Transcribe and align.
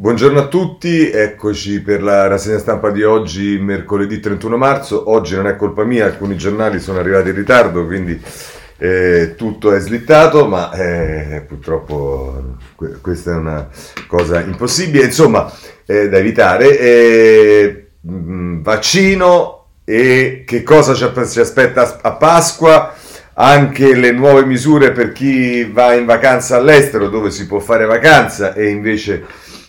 Buongiorno 0.00 0.38
a 0.38 0.46
tutti, 0.46 1.10
eccoci 1.10 1.82
per 1.82 2.02
la 2.02 2.26
rassegna 2.26 2.56
stampa 2.56 2.90
di 2.90 3.02
oggi, 3.02 3.58
mercoledì 3.58 4.18
31 4.18 4.56
marzo. 4.56 5.10
Oggi 5.10 5.34
non 5.34 5.46
è 5.46 5.56
colpa 5.56 5.84
mia, 5.84 6.06
alcuni 6.06 6.38
giornali 6.38 6.80
sono 6.80 6.98
arrivati 7.00 7.28
in 7.28 7.34
ritardo, 7.34 7.84
quindi 7.84 8.18
eh, 8.78 9.34
tutto 9.36 9.74
è 9.74 9.78
slittato, 9.78 10.46
ma 10.46 10.72
eh, 10.72 11.44
purtroppo 11.46 12.56
que- 12.76 12.96
questa 13.02 13.32
è 13.32 13.34
una 13.34 13.68
cosa 14.06 14.40
impossibile, 14.40 15.04
insomma, 15.04 15.52
eh, 15.84 16.08
da 16.08 16.16
evitare. 16.16 17.88
Mh, 18.00 18.10
mm, 18.10 18.62
vaccino 18.62 19.66
e 19.84 20.44
che 20.46 20.62
cosa 20.62 20.94
ci, 20.94 21.06
ci 21.28 21.40
aspetta 21.40 21.98
a 22.00 22.12
Pasqua? 22.12 22.94
anche 23.32 23.94
le 23.94 24.12
nuove 24.12 24.44
misure 24.44 24.92
per 24.92 25.12
chi 25.12 25.64
va 25.64 25.94
in 25.94 26.04
vacanza 26.04 26.56
all'estero 26.56 27.08
dove 27.08 27.30
si 27.30 27.46
può 27.46 27.58
fare 27.58 27.86
vacanza 27.86 28.52
e 28.52 28.68
invece 28.68 29.24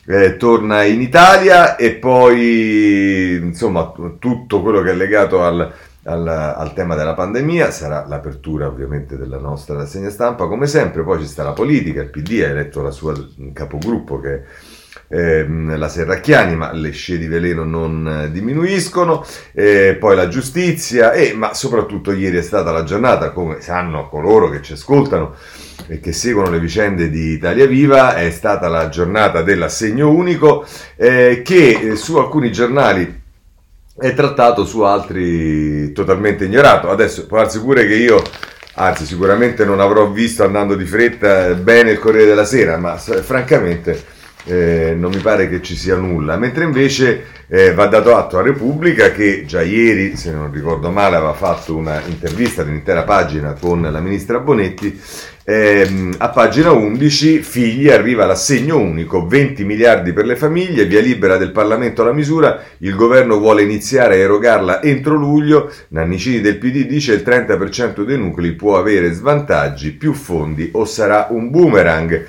eh, 0.05 0.37
torna 0.37 0.83
in 0.83 1.01
Italia 1.01 1.75
e 1.75 1.93
poi 1.93 3.35
insomma 3.35 3.91
tutto 4.19 4.61
quello 4.61 4.81
che 4.81 4.91
è 4.91 4.95
legato 4.95 5.43
al, 5.43 5.71
al, 6.03 6.27
al, 6.27 6.73
tema 6.73 6.95
della 6.95 7.13
pandemia 7.13 7.69
sarà 7.71 8.05
l'apertura 8.07 8.67
ovviamente 8.67 9.17
della 9.17 9.37
nostra 9.37 9.75
rassegna 9.75 10.09
stampa. 10.09 10.47
Come 10.47 10.67
sempre 10.67 11.03
poi 11.03 11.19
ci 11.19 11.27
sta 11.27 11.43
la 11.43 11.53
politica 11.53 12.01
il 12.01 12.09
PD 12.09 12.41
ha 12.43 12.49
eletto 12.49 12.81
la 12.81 12.91
sua 12.91 13.13
capogruppo 13.53 14.19
che 14.19 14.43
è 15.07 15.39
ehm, 15.39 15.77
la 15.77 15.89
Serracchiani, 15.89 16.55
ma 16.55 16.71
le 16.71 16.91
scie 16.91 17.17
di 17.17 17.27
veleno 17.27 17.63
non 17.63 18.23
eh, 18.25 18.31
diminuiscono, 18.31 19.25
eh, 19.53 19.97
poi 19.99 20.15
la 20.15 20.27
giustizia 20.27 21.11
e 21.11 21.33
ma 21.33 21.53
soprattutto 21.53 22.11
ieri 22.11 22.37
è 22.37 22.41
stata 22.41 22.71
la 22.71 22.83
giornata, 22.83 23.31
come 23.31 23.61
sanno 23.61 24.07
coloro 24.07 24.49
che 24.49 24.61
ci 24.61 24.73
ascoltano 24.73 25.35
e 25.87 25.99
che 25.99 26.13
seguono 26.13 26.49
le 26.49 26.59
vicende 26.59 27.09
di 27.09 27.31
Italia 27.33 27.65
Viva, 27.65 28.15
è 28.15 28.29
stata 28.31 28.67
la 28.67 28.89
giornata 28.89 29.41
dell'assegno 29.41 30.09
unico 30.09 30.65
eh, 30.95 31.41
che 31.43 31.69
eh, 31.69 31.95
su 31.95 32.17
alcuni 32.17 32.51
giornali 32.51 33.19
è 33.97 34.13
trattato, 34.13 34.65
su 34.65 34.81
altri 34.81 35.91
totalmente 35.91 36.45
ignorato. 36.45 36.89
Adesso 36.89 37.27
può 37.27 37.37
darsi 37.37 37.59
pure 37.61 37.85
che 37.85 37.95
io 37.95 38.21
anzi 38.75 39.05
sicuramente 39.05 39.65
non 39.65 39.81
avrò 39.81 40.07
visto 40.09 40.43
andando 40.43 40.75
di 40.75 40.85
fretta 40.85 41.53
bene 41.55 41.91
il 41.91 41.99
Corriere 41.99 42.27
della 42.27 42.45
Sera, 42.45 42.77
ma 42.77 42.95
francamente 42.95 44.19
eh, 44.45 44.95
non 44.97 45.11
mi 45.11 45.19
pare 45.19 45.49
che 45.49 45.61
ci 45.61 45.75
sia 45.75 45.95
nulla, 45.95 46.37
mentre 46.37 46.63
invece 46.63 47.25
eh, 47.47 47.73
va 47.73 47.87
dato 47.87 48.15
atto 48.15 48.37
a 48.37 48.41
Repubblica 48.41 49.11
che 49.11 49.43
già 49.45 49.61
ieri, 49.61 50.15
se 50.15 50.31
non 50.31 50.51
ricordo 50.51 50.89
male, 50.89 51.17
aveva 51.17 51.33
fatto 51.33 51.75
una 51.75 52.01
intervista 52.05 52.63
di 52.63 52.69
un'intera 52.69 53.03
pagina 53.03 53.53
con 53.59 53.81
la 53.81 53.99
ministra 53.99 54.39
Bonetti. 54.39 54.99
Ehm, 55.43 56.13
a 56.17 56.29
pagina 56.29 56.71
11, 56.71 57.41
figli, 57.41 57.89
arriva 57.89 58.25
l'assegno 58.25 58.77
unico, 58.77 59.25
20 59.27 59.65
miliardi 59.65 60.13
per 60.13 60.25
le 60.25 60.35
famiglie, 60.35 60.85
via 60.85 61.01
libera 61.01 61.37
del 61.37 61.51
Parlamento 61.51 62.03
la 62.03 62.13
misura, 62.13 62.61
il 62.77 62.95
governo 62.95 63.37
vuole 63.37 63.63
iniziare 63.63 64.15
a 64.15 64.19
erogarla 64.19 64.81
entro 64.81 65.15
luglio, 65.15 65.71
Nannicini 65.89 66.41
del 66.41 66.57
PD 66.57 66.85
dice 66.85 67.13
il 67.13 67.23
30% 67.25 68.03
dei 68.03 68.17
nuclei 68.17 68.53
può 68.53 68.77
avere 68.77 69.11
svantaggi, 69.11 69.91
più 69.91 70.13
fondi 70.13 70.69
o 70.73 70.85
sarà 70.85 71.27
un 71.31 71.49
boomerang 71.49 72.25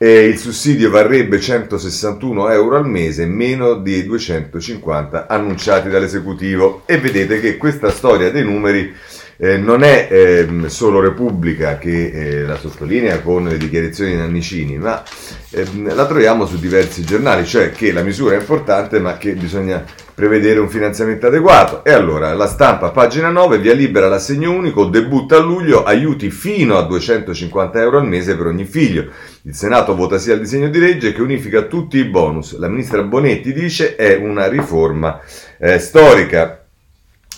e 0.00 0.26
il 0.26 0.38
sussidio 0.38 0.90
varrebbe 0.90 1.40
161 1.40 2.50
euro 2.50 2.76
al 2.76 2.88
mese, 2.88 3.26
meno 3.26 3.74
dei 3.74 4.04
250 4.04 5.26
annunciati 5.26 5.88
dall'esecutivo. 5.88 6.82
E 6.86 6.98
vedete 6.98 7.40
che 7.40 7.56
questa 7.56 7.90
storia 7.90 8.30
dei 8.30 8.44
numeri 8.44 8.94
eh, 9.40 9.56
non 9.56 9.84
è 9.84 10.08
eh, 10.10 10.68
solo 10.68 11.00
Repubblica 11.00 11.78
che 11.78 12.10
eh, 12.10 12.42
la 12.42 12.56
sottolinea 12.56 13.20
con 13.20 13.44
le 13.44 13.56
dichiarazioni 13.56 14.10
di 14.10 14.16
Nannicini, 14.16 14.78
ma 14.78 15.02
ehm, 15.50 15.94
la 15.94 16.06
troviamo 16.06 16.44
su 16.44 16.58
diversi 16.58 17.04
giornali, 17.04 17.46
cioè 17.46 17.70
che 17.70 17.92
la 17.92 18.02
misura 18.02 18.34
è 18.34 18.40
importante 18.40 18.98
ma 18.98 19.16
che 19.16 19.34
bisogna 19.34 19.84
prevedere 20.12 20.58
un 20.58 20.68
finanziamento 20.68 21.28
adeguato. 21.28 21.84
E 21.84 21.92
allora, 21.92 22.34
la 22.34 22.48
stampa, 22.48 22.90
pagina 22.90 23.30
9, 23.30 23.58
via 23.58 23.74
libera 23.74 24.08
l'assegno 24.08 24.50
unico, 24.50 24.86
debutta 24.86 25.36
a 25.36 25.40
luglio, 25.40 25.84
aiuti 25.84 26.30
fino 26.30 26.76
a 26.76 26.82
250 26.82 27.80
euro 27.80 27.98
al 27.98 28.08
mese 28.08 28.36
per 28.36 28.46
ogni 28.46 28.64
figlio. 28.64 29.06
Il 29.42 29.54
Senato 29.54 29.94
vota 29.94 30.18
sia 30.18 30.34
il 30.34 30.40
disegno 30.40 30.68
di 30.68 30.80
legge 30.80 31.12
che 31.12 31.22
unifica 31.22 31.62
tutti 31.62 31.98
i 31.98 32.04
bonus. 32.04 32.58
La 32.58 32.66
ministra 32.66 33.02
Bonetti 33.02 33.52
dice 33.52 33.94
è 33.94 34.16
una 34.16 34.48
riforma 34.48 35.20
eh, 35.58 35.78
storica. 35.78 36.64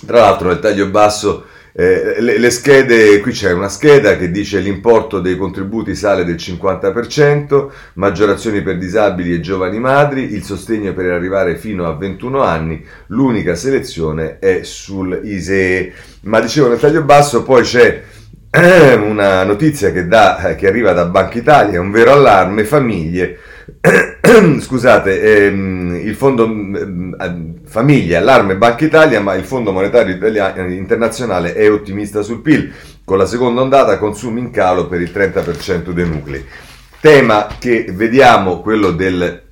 Tra 0.06 0.20
l'altro 0.20 0.48
nel 0.48 0.60
taglio 0.60 0.86
basso 0.88 1.44
eh, 1.80 2.20
le, 2.20 2.36
le, 2.36 2.50
schede, 2.50 3.20
qui 3.20 3.32
c'è 3.32 3.52
una 3.52 3.70
scheda 3.70 4.18
che 4.18 4.30
dice 4.30 4.58
l'importo 4.58 5.18
dei 5.18 5.38
contributi 5.38 5.94
sale 5.94 6.26
del 6.26 6.34
50%, 6.34 7.70
maggiorazioni 7.94 8.60
per 8.60 8.76
disabili 8.76 9.32
e 9.32 9.40
giovani 9.40 9.78
madri, 9.78 10.34
il 10.34 10.42
sostegno 10.42 10.92
per 10.92 11.06
arrivare 11.06 11.56
fino 11.56 11.86
a 11.86 11.96
21 11.96 12.42
anni, 12.42 12.84
l'unica 13.06 13.54
selezione 13.54 14.38
è 14.38 14.62
sul 14.62 15.22
ISEE. 15.24 15.90
Ma 16.24 16.40
dicevo 16.40 16.68
nel 16.68 16.78
taglio 16.78 17.02
basso 17.02 17.44
poi 17.44 17.62
c'è 17.62 18.02
una 19.00 19.42
notizia 19.44 19.90
che, 19.90 20.06
da, 20.06 20.54
che 20.58 20.66
arriva 20.66 20.92
da 20.92 21.06
Banca 21.06 21.38
Italia, 21.38 21.80
un 21.80 21.90
vero 21.90 22.12
allarme, 22.12 22.64
famiglie 22.64 23.38
scusate, 24.60 25.46
ehm, 25.46 26.00
il 26.02 26.14
fondo 26.14 26.44
ehm, 26.44 27.60
famiglie, 27.64 28.16
allarme 28.16 28.56
Banca 28.56 28.84
Italia, 28.84 29.20
ma 29.20 29.34
il 29.34 29.44
Fondo 29.44 29.72
Monetario 29.72 30.14
Internazionale 30.68 31.54
è 31.54 31.70
ottimista 31.70 32.22
sul 32.22 32.40
PIL, 32.40 32.72
con 33.04 33.18
la 33.18 33.26
seconda 33.26 33.60
ondata 33.60 33.98
consumi 33.98 34.40
in 34.40 34.50
calo 34.50 34.88
per 34.88 35.00
il 35.00 35.10
30% 35.12 35.90
dei 35.90 36.06
nuclei. 36.06 36.44
Tema 37.00 37.46
che 37.58 37.86
vediamo, 37.92 38.60
quello 38.60 38.90
del, 38.90 39.42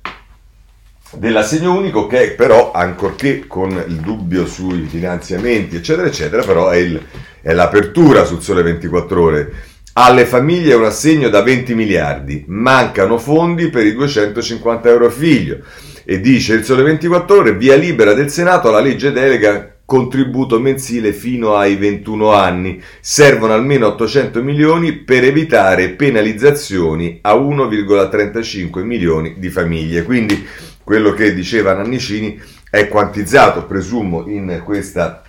dell'assegno 1.13 1.75
unico, 1.75 2.07
che 2.07 2.31
però, 2.31 2.71
ancorché 2.71 3.47
con 3.47 3.71
il 3.71 3.95
dubbio 3.95 4.45
sui 4.45 4.83
finanziamenti, 4.83 5.75
eccetera, 5.75 6.07
eccetera, 6.07 6.43
però 6.43 6.69
è, 6.69 6.77
il, 6.77 7.01
è 7.41 7.53
l'apertura 7.53 8.25
sul 8.25 8.41
sole 8.41 8.61
24 8.61 9.21
ore 9.21 9.53
alle 10.01 10.25
famiglie 10.25 10.75
un 10.75 10.85
assegno 10.85 11.27
da 11.27 11.41
20 11.41 11.75
miliardi, 11.75 12.45
mancano 12.47 13.17
fondi 13.17 13.67
per 13.67 13.85
i 13.85 13.93
250 13.93 14.87
euro 14.87 15.07
a 15.07 15.09
figlio. 15.09 15.59
E 16.05 16.21
dice 16.21 16.53
il 16.53 16.63
Sole 16.63 16.83
24 16.83 17.37
ore, 17.37 17.53
via 17.53 17.75
libera 17.75 18.13
del 18.13 18.29
Senato 18.29 18.69
alla 18.69 18.79
legge 18.79 19.11
delega 19.11 19.75
contributo 19.83 20.57
mensile 20.57 21.11
fino 21.11 21.55
ai 21.55 21.75
21 21.75 22.31
anni. 22.31 22.81
Servono 23.01 23.51
almeno 23.51 23.87
800 23.87 24.41
milioni 24.41 24.93
per 24.93 25.25
evitare 25.25 25.89
penalizzazioni 25.89 27.19
a 27.21 27.33
1,35 27.33 28.81
milioni 28.83 29.33
di 29.37 29.49
famiglie. 29.49 30.03
Quindi 30.03 30.47
quello 30.81 31.11
che 31.11 31.33
diceva 31.33 31.73
Nannicini 31.73 32.39
è 32.69 32.87
quantizzato, 32.87 33.65
presumo, 33.65 34.29
in 34.29 34.61
questa 34.63 35.23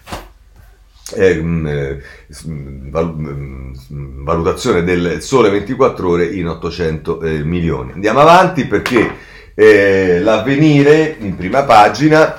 valutazione 4.23 4.83
del 4.85 5.23
sole 5.23 5.51
24 5.51 6.09
ore 6.09 6.27
in 6.27 6.49
800 6.49 7.21
eh, 7.21 7.45
milioni. 7.45 7.93
Andiamo 7.93 8.21
avanti 8.21 8.67
perché 8.67 9.29
eh, 9.55 10.21
l'avvenire 10.21 11.17
in 11.19 11.37
prima 11.37 11.65
pagina 11.65 12.37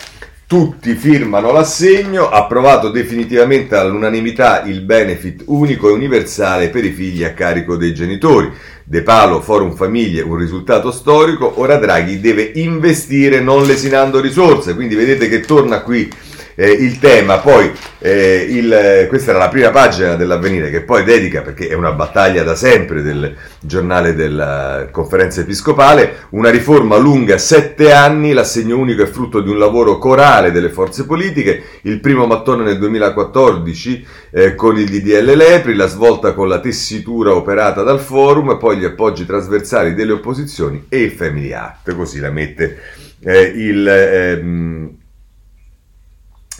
tutti 0.51 0.95
firmano 0.95 1.53
l'assegno, 1.53 2.27
approvato 2.27 2.89
definitivamente 2.89 3.77
all'unanimità 3.77 4.63
il 4.63 4.81
benefit 4.81 5.43
unico 5.45 5.87
e 5.87 5.93
universale 5.93 6.67
per 6.67 6.83
i 6.83 6.91
figli 6.91 7.23
a 7.23 7.31
carico 7.31 7.77
dei 7.77 7.93
genitori. 7.93 8.51
De 8.83 9.01
Palo, 9.01 9.39
Forum 9.39 9.73
Famiglie, 9.73 10.21
un 10.21 10.35
risultato 10.35 10.91
storico, 10.91 11.61
ora 11.61 11.77
Draghi 11.77 12.19
deve 12.19 12.51
investire 12.55 13.39
non 13.39 13.63
lesinando 13.63 14.19
risorse, 14.19 14.75
quindi 14.75 14.95
vedete 14.95 15.29
che 15.29 15.39
torna 15.39 15.83
qui 15.83 16.11
eh, 16.55 16.69
il 16.69 16.99
tema, 16.99 17.37
poi 17.37 17.71
eh, 17.99 18.45
il, 18.49 19.05
questa 19.09 19.31
era 19.31 19.39
la 19.39 19.49
prima 19.49 19.69
pagina 19.69 20.15
dell'avvenire 20.15 20.69
che 20.69 20.81
poi 20.81 21.03
dedica, 21.03 21.41
perché 21.41 21.67
è 21.67 21.73
una 21.73 21.91
battaglia 21.91 22.43
da 22.43 22.55
sempre 22.55 23.01
del 23.01 23.35
giornale 23.59 24.15
della 24.15 24.87
conferenza 24.91 25.41
episcopale, 25.41 26.27
una 26.31 26.49
riforma 26.49 26.97
lunga 26.97 27.37
sette 27.37 27.91
anni, 27.91 28.33
l'assegno 28.33 28.77
unico 28.77 29.03
è 29.03 29.07
frutto 29.07 29.41
di 29.41 29.49
un 29.49 29.57
lavoro 29.57 29.97
corale 29.97 30.51
delle 30.51 30.69
forze 30.69 31.05
politiche, 31.05 31.63
il 31.83 31.99
primo 31.99 32.25
mattone 32.25 32.63
nel 32.63 32.77
2014 32.77 34.05
eh, 34.31 34.55
con 34.55 34.77
il 34.77 34.89
DDL 34.89 35.35
Lepri, 35.35 35.75
la 35.75 35.87
svolta 35.87 36.33
con 36.33 36.47
la 36.47 36.59
tessitura 36.59 37.33
operata 37.33 37.83
dal 37.83 37.99
forum, 37.99 38.57
poi 38.57 38.77
gli 38.77 38.85
appoggi 38.85 39.25
trasversali 39.25 39.93
delle 39.93 40.13
opposizioni 40.13 40.85
e 40.89 41.01
il 41.01 41.11
Family 41.11 41.51
Act, 41.51 41.95
così 41.95 42.19
la 42.19 42.31
mette 42.31 42.77
eh, 43.23 43.41
il... 43.41 43.87
Ehm, 43.87 44.99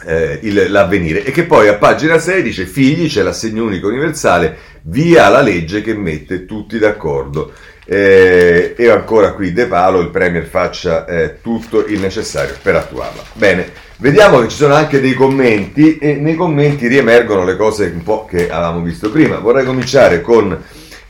eh, 0.06 0.40
il, 0.42 0.72
l'avvenire. 0.72 1.24
E 1.24 1.32
che 1.32 1.44
poi 1.44 1.68
a 1.68 1.76
pagina 1.76 2.18
6 2.18 2.42
dice 2.42 2.66
figli 2.66 3.08
c'è 3.08 3.22
l'assegno 3.22 3.64
unico 3.64 3.88
universale 3.88 4.58
via 4.84 5.30
la 5.30 5.42
legge 5.42 5.82
che 5.82 5.94
mette 5.94 6.46
tutti 6.46 6.80
d'accordo. 6.80 7.52
Eh, 7.84 8.76
e 8.78 8.90
ancora 8.90 9.34
qui 9.34 9.52
De 9.52 9.66
Palo 9.66 10.00
il 10.00 10.12
Premier 10.12 10.46
faccia 10.46 11.06
eh, 11.06 11.42
tutto 11.42 11.86
il 11.86 12.00
necessario 12.00 12.56
per 12.62 12.76
attuarla. 12.76 13.22
Bene 13.34 13.90
vediamo 13.98 14.40
che 14.40 14.50
ci 14.50 14.56
sono 14.56 14.74
anche 14.74 15.02
dei 15.02 15.14
commenti 15.14 15.98
e 15.98 16.16
nei 16.16 16.36
commenti 16.36 16.88
riemergono 16.88 17.44
le 17.44 17.56
cose 17.56 17.92
un 17.94 18.04
po' 18.04 18.26
che 18.26 18.50
avevamo 18.50 18.82
visto 18.82 19.10
prima. 19.12 19.38
Vorrei 19.40 19.66
cominciare 19.66 20.22
con 20.22 20.58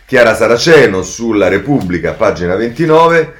Chiara 0.05 0.35
Saraceno 0.35 1.03
sulla 1.03 1.47
Repubblica 1.47 2.13
pagina 2.13 2.55
29 2.55 3.33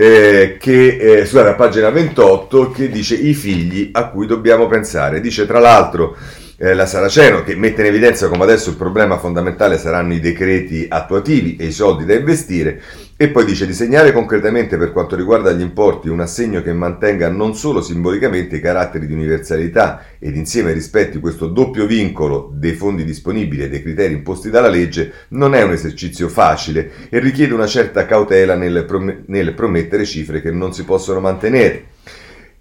eh, 0.00 0.58
che, 0.60 0.96
eh, 0.96 1.26
scusate, 1.26 1.48
a 1.48 1.54
pagina 1.54 1.90
28 1.90 2.70
che 2.70 2.88
dice 2.88 3.16
i 3.16 3.34
figli 3.34 3.88
a 3.92 4.10
cui 4.10 4.28
dobbiamo 4.28 4.68
pensare. 4.68 5.20
Dice 5.20 5.44
tra 5.44 5.58
l'altro 5.58 6.16
eh, 6.56 6.72
la 6.72 6.86
Saraceno 6.86 7.42
che 7.42 7.56
mette 7.56 7.80
in 7.80 7.88
evidenza 7.88 8.28
come 8.28 8.44
adesso 8.44 8.70
il 8.70 8.76
problema 8.76 9.18
fondamentale 9.18 9.76
saranno 9.76 10.14
i 10.14 10.20
decreti 10.20 10.86
attuativi 10.88 11.56
e 11.56 11.66
i 11.66 11.72
soldi 11.72 12.04
da 12.04 12.14
investire 12.14 12.80
e 13.20 13.30
poi 13.30 13.44
dice 13.44 13.66
di 13.66 13.74
segnare 13.74 14.12
concretamente 14.12 14.76
per 14.76 14.92
quanto 14.92 15.16
riguarda 15.16 15.50
gli 15.50 15.60
importi 15.60 16.08
un 16.08 16.20
assegno 16.20 16.62
che 16.62 16.72
mantenga 16.72 17.28
non 17.28 17.56
solo 17.56 17.82
simbolicamente 17.82 18.54
i 18.54 18.60
caratteri 18.60 19.08
di 19.08 19.12
universalità 19.12 20.04
ed 20.20 20.36
insieme 20.36 20.70
rispetti 20.70 21.18
questo 21.18 21.48
doppio 21.48 21.84
vincolo 21.84 22.48
dei 22.54 22.74
fondi 22.74 23.02
disponibili 23.04 23.64
e 23.64 23.68
dei 23.68 23.82
criteri 23.82 24.14
imposti 24.14 24.50
dalla 24.50 24.68
legge 24.68 25.12
non 25.30 25.56
è 25.56 25.62
un 25.62 25.72
esercizio 25.72 26.28
facile 26.28 26.92
e 27.08 27.18
richiede 27.18 27.54
una 27.54 27.66
certa 27.66 28.06
cautela 28.06 28.54
nel, 28.54 28.84
prom- 28.84 29.24
nel 29.26 29.52
promettere 29.52 30.04
cifre 30.04 30.40
che 30.40 30.52
non 30.52 30.72
si 30.72 30.84
possono 30.84 31.18
mantenere. 31.18 31.96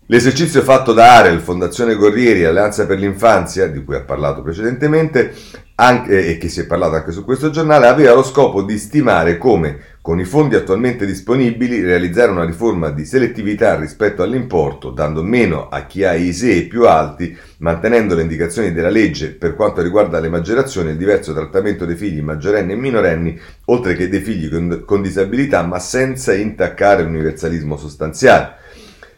L'esercizio 0.09 0.62
fatto 0.62 0.94
da 0.94 1.18
Arel, 1.18 1.42
Fondazione 1.42 1.95
Corrieri 1.95 2.39
e 2.39 2.45
Alleanza 2.45 2.86
per 2.86 2.98
l'Infanzia, 2.98 3.68
di 3.68 3.83
cui 3.83 3.95
ha 3.95 4.04
parlato 4.04 4.42
precedentemente, 4.42 5.33
anche, 5.75 6.30
e 6.30 6.38
che 6.38 6.48
si 6.48 6.62
è 6.62 6.65
parlato 6.65 6.95
anche 6.95 7.12
su 7.12 7.25
questo 7.25 7.50
giornale, 7.50 7.88
aveva 7.88 8.13
lo 8.13 8.24
scopo 8.24 8.62
di 8.62 8.77
stimare 8.77 9.38
come, 9.38 9.80
con 10.01 10.18
i 10.18 10.24
fondi 10.24 10.56
attualmente 10.56 11.06
disponibili, 11.06 11.81
realizzare 11.81 12.31
una 12.31 12.45
riforma 12.45 12.89
di 12.89 13.04
selettività 13.04 13.75
rispetto 13.75 14.24
all'importo, 14.24 14.92
dando 14.92 15.24
meno 15.24 15.68
a 15.68 15.86
chi 15.86 16.06
ha 16.06 16.13
ISEE 16.13 16.68
più 16.68 16.88
alti, 16.88 17.38
mantenendo 17.57 18.15
le 18.15 18.21
indicazioni 18.21 18.71
della 18.71 18.88
legge 18.88 19.33
per 19.33 19.56
quanto 19.56 19.81
riguarda 19.81 20.21
le 20.21 20.30
maggiorazioni 20.30 20.88
e 20.88 20.92
il 20.92 20.98
diverso 20.98 21.33
trattamento 21.33 21.83
dei 21.86 21.98
figli 21.98 22.21
maggiorenni 22.21 22.71
e 22.71 22.77
minorenni, 22.77 23.38
oltre 23.65 23.94
che 23.94 24.07
dei 24.07 24.21
figli 24.21 24.50
con, 24.50 24.83
con 24.86 25.01
disabilità, 25.01 25.63
ma 25.63 25.80
senza 25.80 26.33
intaccare 26.33 27.03
l'universalismo 27.03 27.75
sostanziale. 27.75 28.56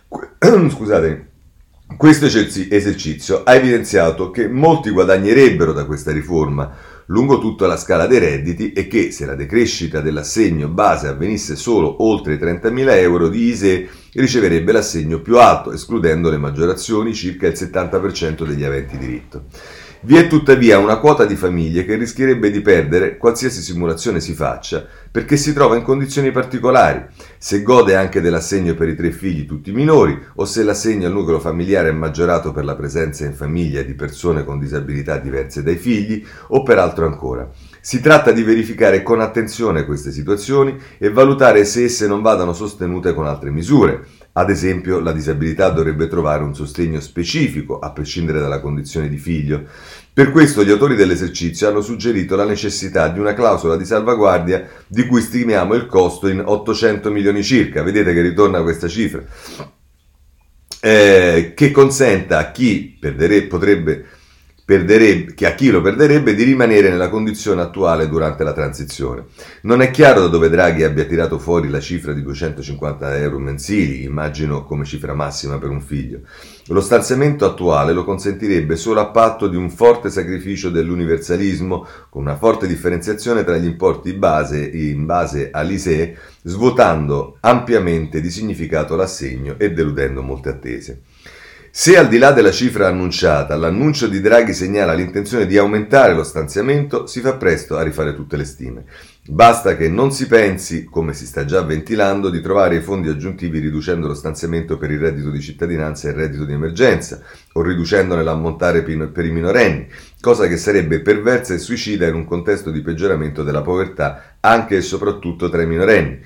Scusate, 0.70 1.28
questo 1.98 2.26
esercizio 2.26 3.44
ha 3.44 3.54
evidenziato 3.56 4.32
che 4.32 4.48
molti 4.48 4.90
guadagnerebbero 4.90 5.74
da 5.74 5.86
questa 5.86 6.12
riforma 6.12 6.72
lungo 7.08 7.40
tutta 7.40 7.68
la 7.68 7.78
scala 7.78 8.08
dei 8.08 8.20
redditi 8.20 8.72
e 8.72 8.88
che 8.88 9.12
se 9.12 9.26
la 9.26 9.36
decrescita 9.36 10.00
dell'assegno 10.00 10.68
base 10.68 11.08
avvenisse 11.08 11.56
solo 11.56 12.04
oltre 12.04 12.36
i 12.36 12.38
30.000 12.38 12.90
euro 12.98 13.28
di 13.28 13.46
ISE 13.46 13.90
riceverebbe 14.14 14.72
l'assegno 14.72 15.20
più 15.20 15.40
alto, 15.40 15.72
escludendo 15.72 16.30
le 16.30 16.38
maggiorazioni 16.38 17.14
circa 17.14 17.48
il 17.48 17.54
70% 17.54 18.46
degli 18.46 18.64
aventi 18.64 18.98
diritto. 18.98 19.46
Vi 20.02 20.16
è 20.16 20.28
tuttavia 20.28 20.80
una 20.80 20.98
quota 20.98 21.26
di 21.26 21.36
famiglie 21.36 21.84
che 21.84 21.98
rischierebbe 21.98 22.50
di 22.52 22.62
perdere 22.62 23.18
qualsiasi 23.18 23.62
simulazione 23.62 24.22
si 24.22 24.34
faccia 24.34 24.86
perché 25.12 25.36
si 25.36 25.52
trova 25.52 25.76
in 25.76 25.84
condizioni 25.84 26.32
particolari, 26.32 27.04
se 27.38 27.62
gode 27.64 27.98
anche 27.98 28.22
dell'assegno 28.22 28.76
per 28.76 28.88
i 28.88 28.96
tre 28.96 29.12
figli 29.12 29.46
tutti 29.46 29.74
minori 29.74 30.18
o 30.36 30.46
se 30.46 30.64
l'assegno 30.64 31.08
al 31.08 31.12
nucleo 31.12 31.42
familiare 31.42 31.90
è 31.90 31.92
maggiorato 31.92 32.54
per 32.54 32.64
la 32.64 32.76
presenza 32.76 33.26
in 33.26 33.34
famiglia 33.34 33.82
di 33.82 33.94
persone 33.94 34.46
con 34.46 34.58
disabilità 34.58 35.18
diverse 35.18 35.64
dai 35.64 35.76
figli 35.76 36.26
o 36.48 36.64
per 36.64 36.78
altro 36.78 37.06
ancora. 37.06 37.50
Si 37.82 38.00
tratta 38.00 38.32
di 38.32 38.44
verificare 38.44 39.04
con 39.04 39.20
attenzione 39.20 39.84
queste 39.84 40.14
situazioni 40.14 40.78
e 40.98 41.10
valutare 41.10 41.66
se 41.66 41.84
esse 41.84 42.08
non 42.08 42.22
vadano 42.22 42.54
sostenute 42.54 43.14
con 43.14 43.26
altre 43.26 43.52
misure. 43.52 44.06
Ad 44.34 44.50
esempio, 44.50 45.00
la 45.00 45.12
disabilità 45.12 45.70
dovrebbe 45.70 46.08
trovare 46.08 46.44
un 46.44 46.54
sostegno 46.54 47.00
specifico, 47.00 47.80
a 47.80 47.92
prescindere 47.92 48.40
dalla 48.40 48.60
condizione 48.60 49.10
di 49.10 49.18
figlio. 49.18 49.66
Per 50.14 50.32
questo 50.32 50.64
gli 50.64 50.70
autori 50.70 50.96
dell'esercizio 50.96 51.68
hanno 51.68 51.82
suggerito 51.82 52.36
la 52.36 52.46
necessità 52.46 53.08
di 53.10 53.20
una 53.20 53.34
clausola 53.34 53.76
di 53.76 53.86
salvaguardia 53.86 54.68
di 54.88 55.06
cui 55.08 55.22
stimiamo 55.22 55.74
il 55.74 55.88
costo 55.88 56.28
in 56.28 56.42
800 56.46 57.10
milioni 57.12 57.44
circa. 57.44 57.84
Vedete 57.84 58.14
che 58.14 58.22
ritorna 58.22 58.62
questa 58.62 58.88
cifra. 58.88 59.24
Eh, 60.82 61.54
che 61.56 61.72
consenta 61.72 62.38
a 62.38 62.52
chi 62.52 62.98
perderebbe, 63.00 63.48
potrebbe 63.48 64.06
che 65.34 65.48
a 65.48 65.56
chi 65.56 65.72
lo 65.72 65.82
perderebbe 65.82 66.36
di 66.36 66.44
rimanere 66.44 66.90
nella 66.90 67.10
condizione 67.10 67.62
attuale 67.62 68.08
durante 68.08 68.44
la 68.44 68.54
transizione. 68.54 69.26
Non 69.64 69.82
è 69.82 69.90
chiaro 69.90 70.22
da 70.22 70.28
dove 70.28 70.48
Draghi 70.48 70.84
abbia 70.84 71.06
tirato 71.06 71.40
fuori 71.40 71.70
la 71.70 71.80
cifra 71.80 72.14
di 72.14 72.22
250 72.22 73.18
euro 73.18 73.40
mensili, 73.40 74.04
immagino 74.04 74.64
come 74.66 74.86
cifra 74.86 75.16
massima 75.16 75.58
per 75.58 75.72
un 75.72 75.82
figlio. 75.82 76.20
Lo 76.68 76.82
stanziamento 76.82 77.46
attuale 77.46 77.94
lo 77.94 78.04
consentirebbe 78.04 78.76
solo 78.76 79.00
a 79.00 79.08
patto 79.08 79.48
di 79.48 79.56
un 79.56 79.72
forte 79.72 80.12
sacrificio 80.12 80.70
dell'universalismo, 80.70 81.88
con 82.08 82.22
una 82.22 82.38
forte 82.38 82.68
differenziazione 82.68 83.44
tra 83.44 83.58
gli 83.58 83.66
importi 83.66 84.14
base 84.14 84.64
in 84.64 85.08
base 85.08 85.50
all'ISEE, 85.52 86.16
svuotando 86.44 87.38
ampiamente 87.40 88.22
di 88.22 88.30
significato 88.30 88.96
l'assegno 88.96 89.56
e 89.58 89.74
deludendo 89.74 90.22
molte 90.22 90.50
attese. 90.50 91.02
Se 91.72 91.96
al 91.96 92.08
di 92.08 92.18
là 92.18 92.32
della 92.32 92.52
cifra 92.52 92.88
annunciata 92.88 93.56
l'annuncio 93.56 94.08
di 94.08 94.22
Draghi 94.22 94.54
segnala 94.54 94.94
l'intenzione 94.94 95.46
di 95.46 95.56
aumentare 95.56 96.16
lo 96.16 96.24
stanziamento, 96.24 97.06
si 97.06 97.22
fa 97.22 97.36
presto 97.36 97.78
a 97.78 97.84
rifare 97.84 98.16
tutte 98.16 98.38
le 98.38 98.44
stime. 98.44 98.86
Basta 99.28 99.78
che 99.78 99.88
non 99.88 100.12
si 100.12 100.26
pensi, 100.26 100.86
come 100.86 101.14
si 101.14 101.28
sta 101.28 101.46
già 101.46 101.62
ventilando, 101.62 102.32
di 102.32 102.42
trovare 102.42 102.78
i 102.78 102.82
fondi 102.82 103.08
aggiuntivi 103.08 103.60
riducendo 103.60 104.08
lo 104.08 104.16
stanziamento 104.16 104.80
per 104.80 104.90
il 104.90 105.00
reddito 105.00 105.30
di 105.30 105.40
cittadinanza 105.40 106.08
e 106.08 106.12
il 106.12 106.18
reddito 106.18 106.44
di 106.44 106.54
emergenza, 106.54 107.22
o 107.54 107.62
riducendone 107.62 108.24
l'ammontare 108.24 108.82
per 108.82 109.26
i 109.26 109.32
minorenni, 109.32 109.88
cosa 110.20 110.48
che 110.48 110.58
sarebbe 110.58 111.02
perversa 111.02 111.54
e 111.54 111.60
suicida 111.60 112.08
in 112.08 112.16
un 112.16 112.26
contesto 112.26 112.72
di 112.72 112.82
peggioramento 112.82 113.44
della 113.44 113.62
povertà 113.62 114.38
anche 114.40 114.78
e 114.78 114.82
soprattutto 114.82 115.50
tra 115.50 115.62
i 115.62 115.68
minorenni. 115.68 116.20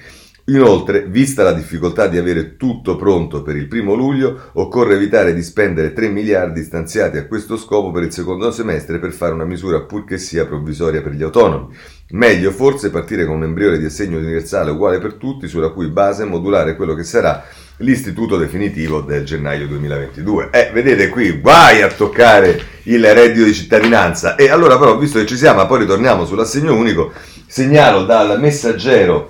Inoltre, 0.47 1.05
vista 1.05 1.41
la 1.41 1.53
difficoltà 1.53 2.07
di 2.07 2.17
avere 2.17 2.57
tutto 2.57 2.97
pronto 2.97 3.43
per 3.43 3.55
il 3.55 3.69
primo 3.69 3.93
luglio, 3.93 4.49
occorre 4.53 4.95
evitare 4.95 5.33
di 5.33 5.41
spendere 5.41 5.93
3 5.93 6.09
miliardi 6.09 6.63
stanziati 6.63 7.15
a 7.15 7.27
questo 7.27 7.55
scopo 7.55 7.91
per 7.91 8.03
il 8.03 8.11
secondo 8.11 8.51
semestre 8.51 8.99
per 8.99 9.13
fare 9.13 9.31
una 9.31 9.45
misura 9.45 9.79
pur 9.83 10.03
che 10.03 10.17
sia 10.17 10.45
provvisoria 10.45 11.01
per 11.01 11.13
gli 11.13 11.23
autonomi. 11.23 11.73
Meglio 12.09 12.51
forse 12.51 12.89
partire 12.89 13.25
con 13.25 13.37
un 13.37 13.43
embrione 13.43 13.77
di 13.77 13.85
assegno 13.85 14.17
universale 14.17 14.71
uguale 14.71 14.99
per 14.99 15.13
tutti, 15.13 15.47
sulla 15.47 15.69
cui 15.69 15.87
base 15.87 16.25
modulare 16.25 16.75
quello 16.75 16.93
che 16.93 17.05
sarà 17.05 17.41
l'istituto 17.77 18.35
definitivo 18.35 18.99
del 18.99 19.23
gennaio 19.23 19.65
2022. 19.67 20.49
Eh, 20.51 20.71
vedete 20.73 21.07
qui, 21.07 21.39
guai 21.39 21.81
a 21.81 21.87
toccare 21.87 22.59
il 22.83 23.13
reddito 23.13 23.45
di 23.45 23.53
cittadinanza. 23.53 24.35
E 24.35 24.49
allora 24.49 24.77
però, 24.77 24.97
visto 24.97 25.19
che 25.19 25.25
ci 25.25 25.37
siamo, 25.37 25.65
poi 25.65 25.79
ritorniamo 25.79 26.25
sull'assegno 26.25 26.75
unico, 26.75 27.13
segnalo 27.47 28.03
dal 28.03 28.37
messaggero 28.41 29.29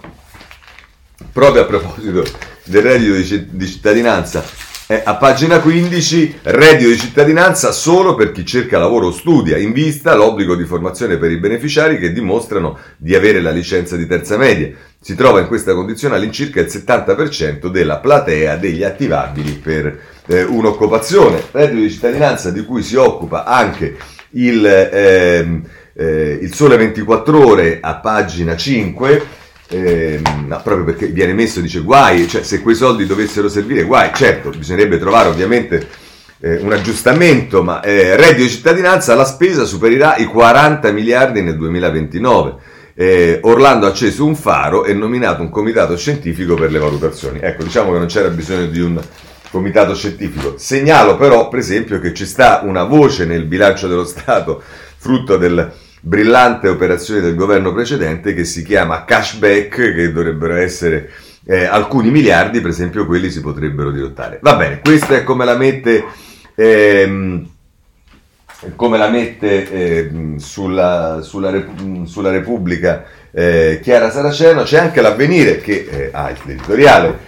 proprio 1.34 1.64
a 1.64 1.66
proposito 1.66 2.24
del 2.64 2.82
reddito 2.84 3.36
di 3.50 3.68
cittadinanza, 3.68 4.46
eh, 4.86 5.02
a 5.04 5.16
pagina 5.16 5.60
15, 5.60 6.40
reddito 6.44 6.90
di 6.90 6.98
cittadinanza 6.98 7.72
solo 7.72 8.16
per 8.16 8.32
chi 8.32 8.46
cerca 8.46 8.78
lavoro 8.78 9.08
o 9.08 9.12
studia, 9.12 9.58
in 9.58 9.72
vista 9.72 10.14
l'obbligo 10.14 10.56
di 10.56 10.66
formazione 10.66 11.18
per 11.18 11.32
i 11.32 11.40
beneficiari 11.40 11.98
che 11.98 12.14
dimostrano 12.14 12.78
di 12.98 13.16
avere 13.16 13.42
la 13.42 13.50
licenza 13.50 13.96
di 13.96 14.06
terza 14.06 14.38
media. 14.38 14.72
Si 15.00 15.16
trova 15.16 15.40
in 15.40 15.48
questa 15.48 15.74
condizione 15.74 16.16
all'incirca 16.16 16.62
il 16.62 16.68
70% 16.68 17.68
della 17.68 17.98
platea 17.98 18.56
degli 18.56 18.84
attivabili 18.84 19.54
per 19.54 20.00
eh, 20.28 20.44
un'occupazione. 20.44 21.42
Reddito 21.52 21.82
di 21.82 21.90
cittadinanza 21.90 22.52
di 22.52 22.64
cui 22.64 22.84
si 22.84 22.96
occupa 22.96 23.46
anche 23.46 23.98
il, 24.32 24.66
eh, 24.66 26.40
il 26.42 26.54
Sole 26.54 26.78
24 26.78 27.46
Ore 27.46 27.80
a 27.82 27.96
pagina 27.96 28.56
5 28.56 29.42
eh, 29.74 30.22
no, 30.46 30.62
proprio 30.64 30.86
perché 30.86 31.08
viene 31.08 31.34
messo, 31.34 31.60
dice 31.60 31.80
guai, 31.80 32.28
cioè 32.28 32.44
se 32.44 32.62
quei 32.62 32.76
soldi 32.76 33.08
dovessero 33.08 33.50
servire, 33.50 33.84
guai, 33.84 34.12
certo, 34.14 34.50
bisognerebbe 34.50 35.00
trovare 35.00 35.30
ovviamente 35.30 35.88
eh, 36.40 36.58
un 36.58 36.72
aggiustamento, 36.72 37.64
ma 37.64 37.82
eh, 37.82 38.16
reddito 38.16 38.44
di 38.44 38.50
cittadinanza, 38.50 39.16
la 39.16 39.26
spesa 39.26 39.66
supererà 39.66 40.18
i 40.18 40.26
40 40.26 40.92
miliardi 40.92 41.42
nel 41.42 41.58
2029. 41.58 42.56
Eh, 42.96 43.40
Orlando 43.42 43.88
ha 43.88 43.90
acceso 43.90 44.24
un 44.24 44.36
faro 44.36 44.86
e 44.86 44.94
nominato 44.94 45.42
un 45.42 45.50
comitato 45.50 45.98
scientifico 45.98 46.54
per 46.54 46.70
le 46.70 46.78
valutazioni. 46.78 47.40
Ecco, 47.42 47.64
diciamo 47.64 47.92
che 47.94 47.98
non 47.98 48.08
c'era 48.08 48.28
bisogno 48.28 48.68
di 48.68 48.80
un 48.80 49.02
comitato 49.50 49.96
scientifico. 49.96 50.54
Segnalo 50.58 51.18
però, 51.18 51.48
per 51.48 51.58
esempio, 51.58 52.00
che 52.00 52.14
ci 52.14 52.28
sta 52.28 52.62
una 52.64 52.84
voce 52.84 53.26
nel 53.26 53.46
bilancio 53.46 53.88
dello 53.88 54.06
Stato, 54.06 54.62
frutto 54.98 55.38
del, 55.38 55.72
brillante 56.06 56.68
operazione 56.68 57.22
del 57.22 57.34
governo 57.34 57.72
precedente 57.72 58.34
che 58.34 58.44
si 58.44 58.62
chiama 58.62 59.06
cashback, 59.06 59.94
che 59.94 60.12
dovrebbero 60.12 60.56
essere 60.56 61.10
eh, 61.46 61.64
alcuni 61.64 62.12
miliardi, 62.12 62.60
per 62.60 62.72
esempio 62.72 63.06
quelli 63.06 63.30
si 63.30 63.40
potrebbero 63.40 63.90
dirottare. 63.90 64.40
Va 64.42 64.56
bene, 64.56 64.82
questa 64.82 65.16
è 65.16 65.24
come 65.24 65.46
la 65.46 65.56
mette, 65.56 66.04
ehm, 66.56 67.48
come 68.76 68.98
la 68.98 69.08
mette 69.08 69.72
eh, 69.72 70.12
sulla, 70.40 71.22
sulla, 71.22 71.64
sulla, 72.04 72.32
Repubblica 72.32 73.06
eh, 73.32 73.80
Chiara 73.82 74.12
Saraceno, 74.12 74.64
c'è 74.64 74.80
anche 74.80 75.00
l'avvenire 75.00 75.60
che 75.60 75.88
eh, 75.90 76.10
ha 76.12 76.30
il 76.30 76.38
editoriale. 76.46 77.20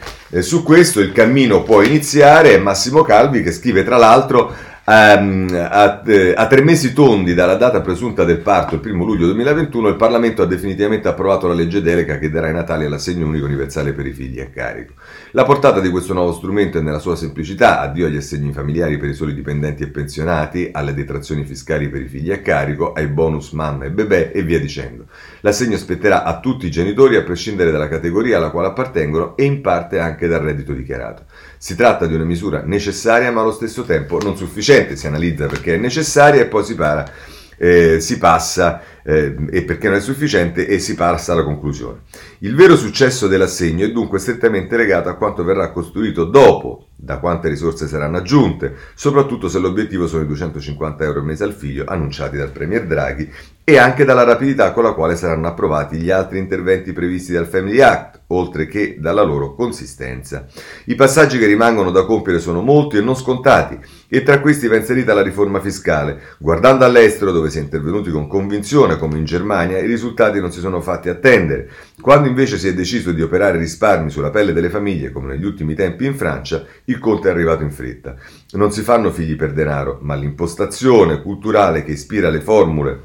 su 0.41 0.63
questo 0.63 0.99
il 0.99 1.13
cammino 1.13 1.63
può 1.63 1.81
iniziare, 1.81 2.57
Massimo 2.57 3.03
Calvi 3.03 3.41
che 3.41 3.53
scrive 3.53 3.85
tra 3.85 3.95
l'altro 3.95 4.53
a, 4.87 6.03
eh, 6.05 6.33
a, 6.35 6.47
tre 6.47 6.61
mesi 6.61 6.93
tondi 6.93 7.33
dalla 7.33 7.55
data 7.55 7.81
presunta 7.81 8.23
del 8.23 8.37
parto, 8.37 8.75
il 8.75 8.81
primo 8.81 9.03
luglio 9.03 9.25
2021, 9.25 9.87
il 9.87 9.95
Parlamento 9.95 10.43
ha 10.43 10.45
definitivamente 10.45 11.07
approvato 11.07 11.47
la 11.47 11.55
legge 11.55 11.81
delega 11.81 12.19
che 12.19 12.29
darà 12.29 12.47
ai 12.47 12.53
Natali 12.53 12.87
l'assegno 12.87 13.25
unico 13.25 13.45
universale 13.45 13.93
per 13.93 14.05
i 14.05 14.13
figli 14.13 14.39
a 14.39 14.47
carico. 14.47 14.93
La 15.31 15.43
portata 15.43 15.79
di 15.79 15.89
questo 15.89 16.13
nuovo 16.13 16.33
strumento 16.33 16.77
è 16.77 16.81
nella 16.81 16.99
sua 16.99 17.15
semplicità, 17.15 17.79
addio 17.81 18.05
agli 18.05 18.17
assegni 18.17 18.53
familiari 18.53 18.97
per 18.97 19.09
i 19.09 19.15
soli 19.15 19.33
dipendenti 19.33 19.81
e 19.81 19.87
pensionati, 19.87 20.69
alle 20.71 20.93
detrazioni 20.93 21.45
fiscali 21.45 21.89
per 21.89 22.01
i 22.01 22.07
figli 22.07 22.31
a 22.31 22.41
carico, 22.41 22.93
ai 22.93 23.07
bonus 23.07 23.53
mamma 23.53 23.85
e 23.85 23.89
bebè 23.89 24.33
e 24.35 24.43
via 24.43 24.59
dicendo. 24.59 25.07
L'assegno 25.41 25.77
spetterà 25.77 26.23
a 26.23 26.39
tutti 26.39 26.67
i 26.67 26.71
genitori 26.71 27.15
a 27.15 27.23
prescindere 27.23 27.71
dalla 27.71 27.87
categoria 27.87 28.37
alla 28.37 28.51
quale 28.51 28.67
appartengono 28.67 29.35
e 29.35 29.45
in 29.45 29.61
parte 29.61 29.97
anche 29.97 30.27
dal 30.27 30.41
reddito 30.41 30.73
dichiarato. 30.73 31.23
Si 31.65 31.75
tratta 31.75 32.05
di 32.05 32.13
una 32.13 32.25
misura 32.25 32.61
necessaria 32.63 33.31
ma 33.31 33.41
allo 33.41 33.51
stesso 33.51 33.85
tempo 33.85 34.19
non 34.19 34.37
sufficiente, 34.37 34.95
si 34.95 35.07
analizza 35.07 35.47
perché 35.47 35.73
è 35.73 35.77
necessaria 35.77 36.41
e 36.41 36.45
poi 36.45 36.63
si, 36.63 36.75
para, 36.75 37.11
eh, 37.57 37.99
si 37.99 38.19
passa 38.19 38.83
eh, 39.07 39.35
e 39.51 39.63
perché 39.63 39.87
non 39.87 39.97
è 39.97 40.01
sufficiente 40.01 40.67
e 40.67 40.79
si 40.79 40.95
passa 40.95 41.33
alla 41.33 41.43
conclusione. 41.43 41.99
Il 42.39 42.55
vero 42.55 42.75
successo 42.75 43.27
dell'assegno 43.27 43.85
è 43.85 43.91
dunque 43.91 44.17
strettamente 44.17 44.75
legato 44.75 45.09
a 45.09 45.15
quanto 45.15 45.43
verrà 45.43 45.71
costruito 45.71 46.25
dopo, 46.25 46.87
da 46.95 47.19
quante 47.19 47.47
risorse 47.47 47.87
saranno 47.87 48.17
aggiunte, 48.17 48.73
soprattutto 48.95 49.47
se 49.47 49.59
l'obiettivo 49.59 50.07
sono 50.07 50.23
i 50.23 50.27
250 50.27 51.03
euro 51.03 51.19
al 51.19 51.25
mese 51.25 51.43
al 51.43 51.53
figlio 51.53 51.83
annunciati 51.85 52.35
dal 52.35 52.49
Premier 52.49 52.87
Draghi 52.87 53.29
e 53.63 53.77
anche 53.77 54.05
dalla 54.05 54.23
rapidità 54.23 54.71
con 54.71 54.83
la 54.83 54.93
quale 54.93 55.15
saranno 55.15 55.47
approvati 55.47 55.97
gli 55.97 56.11
altri 56.11 56.37
interventi 56.37 56.93
previsti 56.93 57.31
dal 57.31 57.47
Family 57.47 57.81
Act, 57.81 58.21
oltre 58.27 58.67
che 58.67 58.97
dalla 58.99 59.23
loro 59.23 59.55
consistenza. 59.55 60.45
I 60.85 60.95
passaggi 60.95 61.39
che 61.39 61.47
rimangono 61.47 61.89
da 61.89 62.05
compiere 62.05 62.39
sono 62.39 62.61
molti 62.61 62.97
e 62.97 63.01
non 63.01 63.15
scontati, 63.15 63.77
e 64.07 64.21
tra 64.21 64.39
questi 64.39 64.67
va 64.67 64.75
inserita 64.75 65.15
la 65.15 65.23
riforma 65.23 65.59
fiscale. 65.59 66.21
Guardando 66.37 66.85
all'estero, 66.85 67.31
dove 67.31 67.49
si 67.49 67.57
è 67.57 67.61
intervenuti 67.61 68.11
con 68.11 68.27
convinzione, 68.27 68.94
come 68.97 69.17
in 69.17 69.25
Germania, 69.25 69.79
i 69.79 69.87
risultati 69.87 70.39
non 70.39 70.51
si 70.51 70.59
sono 70.59 70.81
fatti 70.81 71.09
attendere. 71.09 71.69
Quando 71.99 72.27
invece 72.27 72.57
si 72.57 72.67
è 72.67 72.73
deciso 72.73 73.11
di 73.11 73.21
operare 73.21 73.57
risparmi 73.57 74.09
sulla 74.09 74.29
pelle 74.29 74.53
delle 74.53 74.69
famiglie, 74.69 75.11
come 75.11 75.33
negli 75.33 75.45
ultimi 75.45 75.75
tempi 75.75 76.05
in 76.05 76.15
Francia, 76.15 76.65
il 76.85 76.99
conto 76.99 77.27
è 77.27 77.31
arrivato 77.31 77.63
in 77.63 77.71
fretta. 77.71 78.15
Non 78.51 78.71
si 78.71 78.81
fanno 78.81 79.11
figli 79.11 79.35
per 79.35 79.53
denaro, 79.53 79.99
ma 80.01 80.15
l'impostazione 80.15 81.21
culturale 81.21 81.83
che 81.83 81.91
ispira 81.91 82.29
le 82.29 82.41
formule 82.41 82.99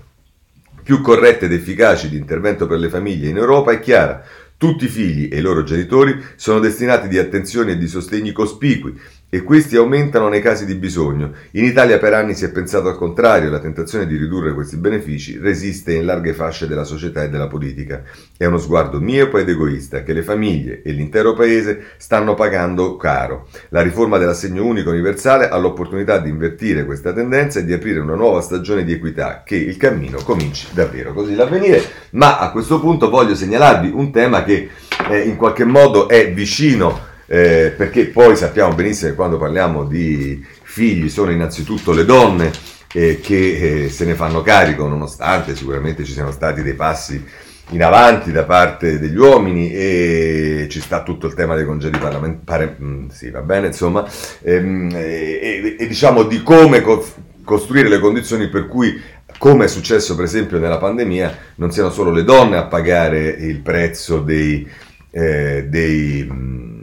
più 0.83 1.01
corrette 1.01 1.45
ed 1.45 1.53
efficaci 1.53 2.09
di 2.09 2.17
intervento 2.17 2.67
per 2.67 2.79
le 2.79 2.89
famiglie 2.89 3.29
in 3.29 3.37
Europa 3.37 3.73
è 3.73 3.81
chiara. 3.81 4.25
Tutti 4.57 4.85
i 4.85 4.89
figli 4.89 5.29
e 5.33 5.39
i 5.39 5.41
loro 5.41 5.63
genitori 5.63 6.23
sono 6.37 6.59
destinati 6.59 7.09
di 7.09 7.17
attenzioni 7.17 7.71
e 7.71 7.79
di 7.79 7.89
sostegni 7.89 8.33
cospicui 8.33 8.99
e 9.33 9.43
questi 9.45 9.77
aumentano 9.77 10.29
nei 10.29 10.43
casi 10.43 10.67
di 10.67 10.75
bisogno. 10.75 11.33
In 11.53 11.65
Italia 11.65 11.99
per 11.99 12.13
anni 12.13 12.35
si 12.35 12.45
è 12.45 12.51
pensato 12.51 12.89
al 12.89 12.97
contrario, 12.97 13.49
la 13.49 13.61
tentazione 13.61 14.07
di 14.07 14.17
ridurre 14.17 14.53
questi 14.53 14.77
benefici 14.77 15.39
resiste 15.39 15.95
in 15.95 16.05
larghe 16.05 16.35
fasce 16.35 16.67
della 16.67 16.83
società 16.83 17.23
e 17.23 17.31
della 17.31 17.47
politica. 17.47 18.03
È 18.37 18.45
uno 18.45 18.59
sguardo 18.59 18.99
miope 18.99 19.41
ed 19.41 19.49
egoista 19.49 20.03
che 20.03 20.13
le 20.13 20.25
famiglie 20.25 20.83
e 20.83 20.91
l'intero 20.91 21.33
paese 21.33 21.81
stanno 21.97 22.35
pagando 22.35 22.97
caro. 22.97 23.47
La 23.69 23.83
riforma 23.83 24.19
dell'assegno 24.19 24.65
unico 24.65 24.91
universale 24.91 25.49
ha 25.49 25.57
l'opportunità 25.59 26.19
di 26.19 26.29
invertire 26.29 26.85
questa 26.85 27.13
tendenza 27.13 27.61
e 27.61 27.65
di 27.65 27.73
aprire 27.73 28.01
una 28.01 28.17
nuova 28.17 28.41
stagione 28.41 28.83
di 28.83 28.93
equità, 28.93 29.45
che 29.45 29.55
il 29.55 29.77
cammino 29.77 30.19
cominci 30.25 30.67
davvero 30.73 31.13
così 31.13 31.37
l'avvenire. 31.37 31.81
Ma 32.13 32.39
a 32.39 32.51
questo 32.51 32.81
punto 32.81 33.09
voglio 33.09 33.37
segnalarvi 33.37 33.93
un 33.95 34.11
tema 34.11 34.43
che 34.43 34.69
eh, 35.09 35.21
in 35.21 35.37
qualche 35.37 35.65
modo 35.65 36.09
è 36.09 36.33
vicino 36.33 37.09
eh, 37.33 37.73
perché 37.77 38.07
poi 38.07 38.35
sappiamo 38.35 38.75
benissimo 38.75 39.11
che 39.11 39.15
quando 39.15 39.39
parliamo 39.39 39.85
di 39.85 40.45
figli 40.63 41.09
sono 41.09 41.31
innanzitutto 41.31 41.93
le 41.93 42.05
donne 42.05 42.51
eh, 42.93 43.21
che 43.21 43.85
eh, 43.85 43.89
se 43.89 44.05
ne 44.05 44.15
fanno 44.15 44.43
carico, 44.43 44.89
nonostante 44.89 45.55
sicuramente 45.55 46.03
ci 46.03 46.11
siano 46.11 46.33
stati 46.33 46.61
dei 46.63 46.75
passi 46.75 47.25
in 47.69 47.85
avanti 47.85 48.33
da 48.33 48.43
parte 48.43 48.99
degli 48.99 49.17
uomini 49.17 49.73
e 49.73 50.67
ci 50.69 50.81
sta 50.81 51.05
tutto 51.05 51.29
il 51.29 51.35
tema 51.35 51.55
dei 51.55 51.65
congedi 51.65 51.99
parlamentari, 51.99 52.75
mm, 52.83 53.09
sì 53.11 53.31
va 53.31 53.43
bene 53.43 53.69
insomma, 53.69 54.05
ehm, 54.43 54.91
e, 54.93 55.39
e, 55.41 55.77
e, 55.79 55.87
diciamo 55.87 56.25
di 56.25 56.43
come 56.43 56.81
co- 56.81 57.07
costruire 57.45 57.89
le 57.89 58.01
condizioni 58.01 58.49
per 58.49 58.67
cui 58.67 59.01
come 59.39 59.67
è 59.67 59.69
successo 59.69 60.17
per 60.17 60.25
esempio 60.25 60.59
nella 60.59 60.79
pandemia, 60.79 61.39
non 61.55 61.71
siano 61.71 61.91
solo 61.91 62.11
le 62.11 62.25
donne 62.25 62.57
a 62.57 62.65
pagare 62.65 63.29
il 63.29 63.61
prezzo 63.61 64.19
dei, 64.19 64.69
eh, 65.13 65.67
dei, 65.69 66.29
mm, 66.29 66.80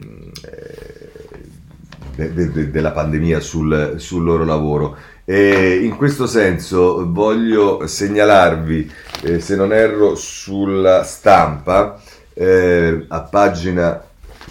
de, 2.26 2.50
de, 2.50 2.70
della 2.70 2.90
pandemia 2.90 3.38
sul, 3.38 3.94
sul 3.98 4.24
loro 4.24 4.44
lavoro. 4.44 4.96
E 5.24 5.80
in 5.82 5.96
questo 5.96 6.26
senso 6.26 7.06
voglio 7.12 7.86
segnalarvi, 7.86 8.90
eh, 9.22 9.40
se 9.40 9.54
non 9.54 9.72
erro, 9.72 10.14
sulla 10.16 11.04
stampa, 11.04 12.00
eh, 12.34 13.04
a 13.06 13.20
pagina 13.20 14.02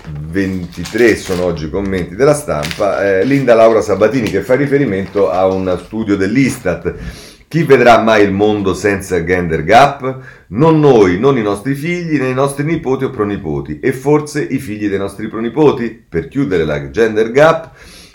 23 0.10 1.16
sono 1.16 1.44
oggi 1.44 1.66
i 1.66 1.70
commenti 1.70 2.16
della 2.16 2.34
stampa, 2.34 3.04
eh, 3.04 3.26
Linda 3.26 3.54
Laura 3.54 3.82
Sabatini 3.82 4.30
che 4.30 4.42
fa 4.42 4.56
riferimento 4.56 5.30
a 5.30 5.46
uno 5.48 5.78
studio 5.78 6.16
dell'Istat 6.16 6.94
chi 7.50 7.64
vedrà 7.64 8.02
mai 8.02 8.24
il 8.24 8.34
mondo 8.34 8.74
senza 8.74 9.24
gender 9.24 9.64
gap? 9.64 10.20
Non 10.48 10.82
noi, 10.82 11.18
non 11.18 11.38
i 11.38 11.42
nostri 11.42 11.76
figli, 11.76 12.20
né 12.20 12.28
i 12.28 12.34
nostri 12.34 12.66
nipoti 12.66 13.06
o 13.06 13.10
pronipoti, 13.10 13.80
e 13.80 13.94
forse 13.94 14.44
i 14.44 14.60
figli 14.60 14.90
dei 14.90 14.98
nostri 14.98 15.30
pronipoti. 15.30 16.08
Per 16.10 16.28
chiudere 16.28 16.66
la 16.66 16.90
gender 16.90 17.32
gap, 17.32 17.70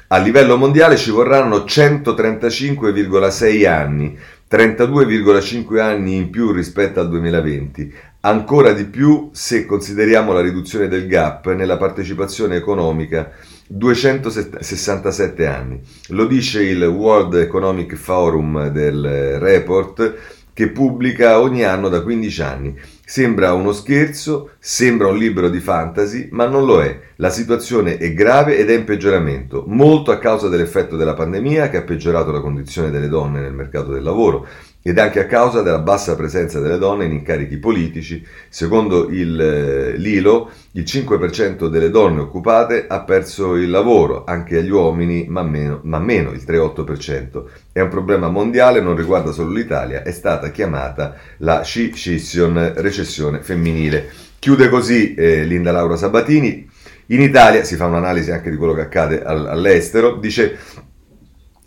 a 0.08 0.18
livello 0.18 0.58
mondiale 0.58 0.98
ci 0.98 1.10
vorranno 1.10 1.60
135,6 1.60 3.66
anni, 3.66 4.18
32,5 4.50 5.80
anni 5.80 6.16
in 6.16 6.28
più 6.28 6.52
rispetto 6.52 7.00
al 7.00 7.08
2020, 7.08 7.90
ancora 8.20 8.74
di 8.74 8.84
più 8.84 9.30
se 9.32 9.64
consideriamo 9.64 10.34
la 10.34 10.42
riduzione 10.42 10.88
del 10.88 11.06
gap 11.06 11.50
nella 11.54 11.78
partecipazione 11.78 12.56
economica 12.56 13.32
267 13.74 15.46
anni. 15.46 15.80
Lo 16.08 16.26
dice 16.26 16.62
il 16.62 16.84
World 16.84 17.34
Economic 17.34 17.94
Forum 17.94 18.68
del 18.68 19.38
report 19.38 20.14
che 20.52 20.68
pubblica 20.68 21.40
ogni 21.40 21.64
anno 21.64 21.88
da 21.88 22.02
15 22.02 22.42
anni. 22.42 22.78
Sembra 23.04 23.54
uno 23.54 23.72
scherzo, 23.72 24.50
sembra 24.58 25.08
un 25.08 25.16
libro 25.16 25.48
di 25.48 25.60
fantasy, 25.60 26.28
ma 26.32 26.46
non 26.46 26.66
lo 26.66 26.82
è. 26.82 27.00
La 27.16 27.30
situazione 27.30 27.96
è 27.96 28.12
grave 28.12 28.58
ed 28.58 28.68
è 28.68 28.74
in 28.74 28.84
peggioramento, 28.84 29.64
molto 29.66 30.10
a 30.10 30.18
causa 30.18 30.48
dell'effetto 30.48 30.96
della 30.96 31.14
pandemia 31.14 31.70
che 31.70 31.78
ha 31.78 31.82
peggiorato 31.82 32.30
la 32.30 32.40
condizione 32.40 32.90
delle 32.90 33.08
donne 33.08 33.40
nel 33.40 33.54
mercato 33.54 33.92
del 33.92 34.02
lavoro 34.02 34.46
ed 34.82 34.98
anche 34.98 35.20
a 35.20 35.26
causa 35.26 35.62
della 35.62 35.78
bassa 35.78 36.16
presenza 36.16 36.58
delle 36.58 36.76
donne 36.76 37.04
in 37.04 37.12
incarichi 37.12 37.56
politici. 37.58 38.24
Secondo 38.48 39.08
il, 39.08 39.40
eh, 39.40 39.96
l'ILO, 39.96 40.50
il 40.72 40.82
5% 40.82 41.68
delle 41.68 41.90
donne 41.90 42.20
occupate 42.20 42.86
ha 42.88 43.00
perso 43.02 43.54
il 43.54 43.70
lavoro, 43.70 44.24
anche 44.26 44.58
agli 44.58 44.70
uomini, 44.70 45.26
ma 45.28 45.42
meno, 45.42 45.80
ma 45.84 46.00
meno 46.00 46.32
il 46.32 46.42
3,8%. 46.44 47.44
È 47.70 47.80
un 47.80 47.88
problema 47.88 48.28
mondiale, 48.28 48.80
non 48.80 48.96
riguarda 48.96 49.30
solo 49.30 49.50
l'Italia, 49.50 50.02
è 50.02 50.10
stata 50.10 50.50
chiamata 50.50 51.14
la 51.38 51.62
scission, 51.62 52.72
recessione 52.76 53.40
femminile. 53.40 54.10
Chiude 54.38 54.68
così 54.68 55.14
eh, 55.14 55.44
Linda 55.44 55.70
Laura 55.70 55.96
Sabatini. 55.96 56.68
In 57.06 57.20
Italia, 57.20 57.62
si 57.62 57.76
fa 57.76 57.86
un'analisi 57.86 58.32
anche 58.32 58.50
di 58.50 58.56
quello 58.56 58.72
che 58.72 58.80
accade 58.80 59.22
all'estero, 59.22 60.16
dice 60.16 60.58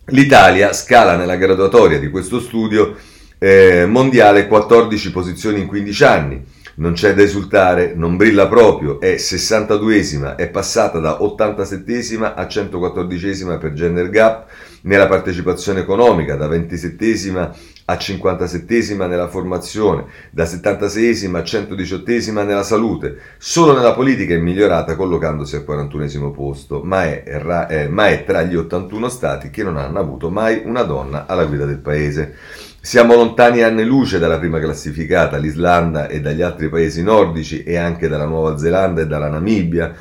L'Italia 0.10 0.72
scala 0.72 1.16
nella 1.16 1.36
graduatoria 1.36 1.98
di 1.98 2.12
questo 2.12 2.40
studio 2.40 2.96
eh, 3.40 3.88
mondiale 3.88 4.46
14 4.46 5.12
posizioni 5.12 5.62
in 5.62 5.66
15 5.66 6.04
anni. 6.04 6.46
Non 6.78 6.92
c'è 6.92 7.14
da 7.14 7.22
esultare, 7.22 7.94
non 7.96 8.18
brilla 8.18 8.48
proprio, 8.48 9.00
è 9.00 9.16
62esima, 9.16 10.36
è 10.36 10.50
passata 10.50 11.00
da 11.00 11.20
87esima 11.22 12.34
a 12.36 12.44
114esima 12.44 13.58
per 13.58 13.72
gender 13.72 14.10
gap 14.10 14.48
nella 14.82 15.08
partecipazione 15.08 15.80
economica, 15.80 16.36
da 16.36 16.48
27esima 16.48 17.56
a 17.86 17.94
57esima 17.94 19.08
nella 19.08 19.30
formazione, 19.30 20.06
da 20.32 20.44
76esima 20.44 21.36
a 21.38 21.42
118esima 21.42 22.44
nella 22.44 22.64
salute. 22.64 23.20
Solo 23.38 23.74
nella 23.74 23.94
politica 23.94 24.34
è 24.34 24.40
migliorata 24.40 24.96
collocandosi 24.96 25.56
al 25.56 25.66
41esimo 25.66 26.32
posto, 26.32 26.82
ma 26.84 27.06
è, 27.06 27.24
è, 27.24 27.88
ma 27.88 28.08
è 28.08 28.26
tra 28.26 28.42
gli 28.42 28.56
81 28.56 29.08
stati 29.08 29.50
che 29.50 29.64
non 29.64 29.78
hanno 29.78 30.00
avuto 30.00 30.30
mai 30.30 30.62
una 30.66 30.84
donna 30.84 31.26
alla 31.26 31.46
guida 31.46 31.66
del 31.66 31.80
paese. 31.80 32.36
Siamo 32.86 33.16
lontani 33.16 33.64
anni 33.64 33.84
luce 33.84 34.20
dalla 34.20 34.38
prima 34.38 34.60
classificata, 34.60 35.38
l'Islanda 35.38 36.06
e 36.06 36.22
dagli 36.22 36.44
altri 36.44 36.70
paesi 36.70 37.02
nordici 37.02 37.64
e 37.64 37.78
anche 37.78 38.08
dalla 38.08 38.28
Nuova 38.28 38.60
Zelanda 38.60 39.02
e 39.02 39.08
dalla 39.08 39.28
Namibia. 39.28 39.92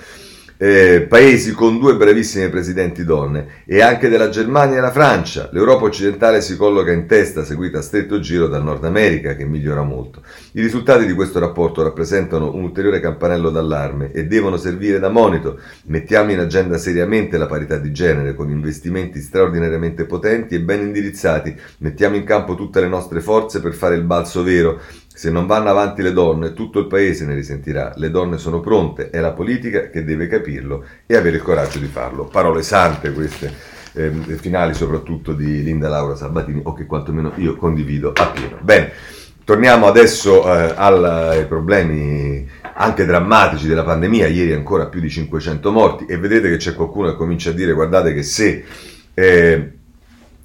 Eh, 0.56 1.06
paesi 1.08 1.52
con 1.52 1.78
due 1.78 1.96
bravissime 1.96 2.48
presidenti 2.48 3.04
donne 3.04 3.62
e 3.66 3.82
anche 3.82 4.08
della 4.08 4.28
Germania 4.28 4.78
e 4.78 4.80
la 4.80 4.90
Francia. 4.90 5.48
L'Europa 5.52 5.84
occidentale 5.84 6.40
si 6.40 6.56
colloca 6.56 6.92
in 6.92 7.06
testa, 7.06 7.44
seguita 7.44 7.78
a 7.78 7.82
stretto 7.82 8.20
giro 8.20 8.46
dal 8.46 8.62
Nord 8.62 8.84
America, 8.84 9.34
che 9.34 9.44
migliora 9.44 9.82
molto. 9.82 10.22
I 10.52 10.60
risultati 10.60 11.06
di 11.06 11.12
questo 11.12 11.38
rapporto 11.38 11.82
rappresentano 11.82 12.54
un 12.54 12.62
ulteriore 12.62 13.00
campanello 13.00 13.50
d'allarme 13.50 14.12
e 14.12 14.26
devono 14.26 14.56
servire 14.56 14.98
da 14.98 15.08
monito. 15.08 15.58
Mettiamo 15.86 16.30
in 16.30 16.38
agenda 16.38 16.78
seriamente 16.78 17.38
la 17.38 17.46
parità 17.46 17.78
di 17.78 17.92
genere 17.92 18.34
con 18.34 18.50
investimenti 18.50 19.20
straordinariamente 19.20 20.04
potenti 20.04 20.54
e 20.54 20.60
ben 20.60 20.80
indirizzati. 20.80 21.54
Mettiamo 21.78 22.16
in 22.16 22.24
campo 22.24 22.54
tutte 22.54 22.80
le 22.80 22.88
nostre 22.88 23.20
forze 23.20 23.60
per 23.60 23.74
fare 23.74 23.96
il 23.96 24.02
balzo 24.02 24.42
vero 24.42 24.80
se 25.24 25.30
non 25.30 25.46
vanno 25.46 25.70
avanti 25.70 26.02
le 26.02 26.12
donne, 26.12 26.52
tutto 26.52 26.78
il 26.80 26.86
paese 26.86 27.24
ne 27.24 27.34
risentirà. 27.34 27.94
Le 27.96 28.10
donne 28.10 28.36
sono 28.36 28.60
pronte, 28.60 29.08
è 29.08 29.20
la 29.20 29.32
politica 29.32 29.88
che 29.88 30.04
deve 30.04 30.26
capirlo 30.26 30.84
e 31.06 31.16
avere 31.16 31.36
il 31.36 31.42
coraggio 31.42 31.78
di 31.78 31.86
farlo. 31.86 32.24
Parole 32.26 32.62
sante 32.62 33.10
queste, 33.10 33.50
eh, 33.94 34.10
finali 34.38 34.74
soprattutto 34.74 35.32
di 35.32 35.62
Linda 35.62 35.88
Laura 35.88 36.14
Sabatini, 36.14 36.60
o 36.62 36.74
che 36.74 36.84
quantomeno 36.84 37.32
io 37.36 37.56
condivido 37.56 38.12
appieno. 38.14 38.58
Bene, 38.60 38.92
torniamo 39.44 39.86
adesso 39.86 40.44
eh, 40.44 40.74
ai 40.76 41.46
problemi 41.46 42.46
anche 42.74 43.06
drammatici 43.06 43.66
della 43.66 43.82
pandemia. 43.82 44.26
Ieri 44.26 44.52
ancora 44.52 44.88
più 44.88 45.00
di 45.00 45.08
500 45.08 45.72
morti 45.72 46.04
e 46.04 46.18
vedete 46.18 46.50
che 46.50 46.58
c'è 46.58 46.74
qualcuno 46.74 47.08
che 47.08 47.16
comincia 47.16 47.48
a 47.48 47.54
dire 47.54 47.72
guardate 47.72 48.12
che 48.12 48.22
se... 48.22 48.62
Eh, 49.14 49.72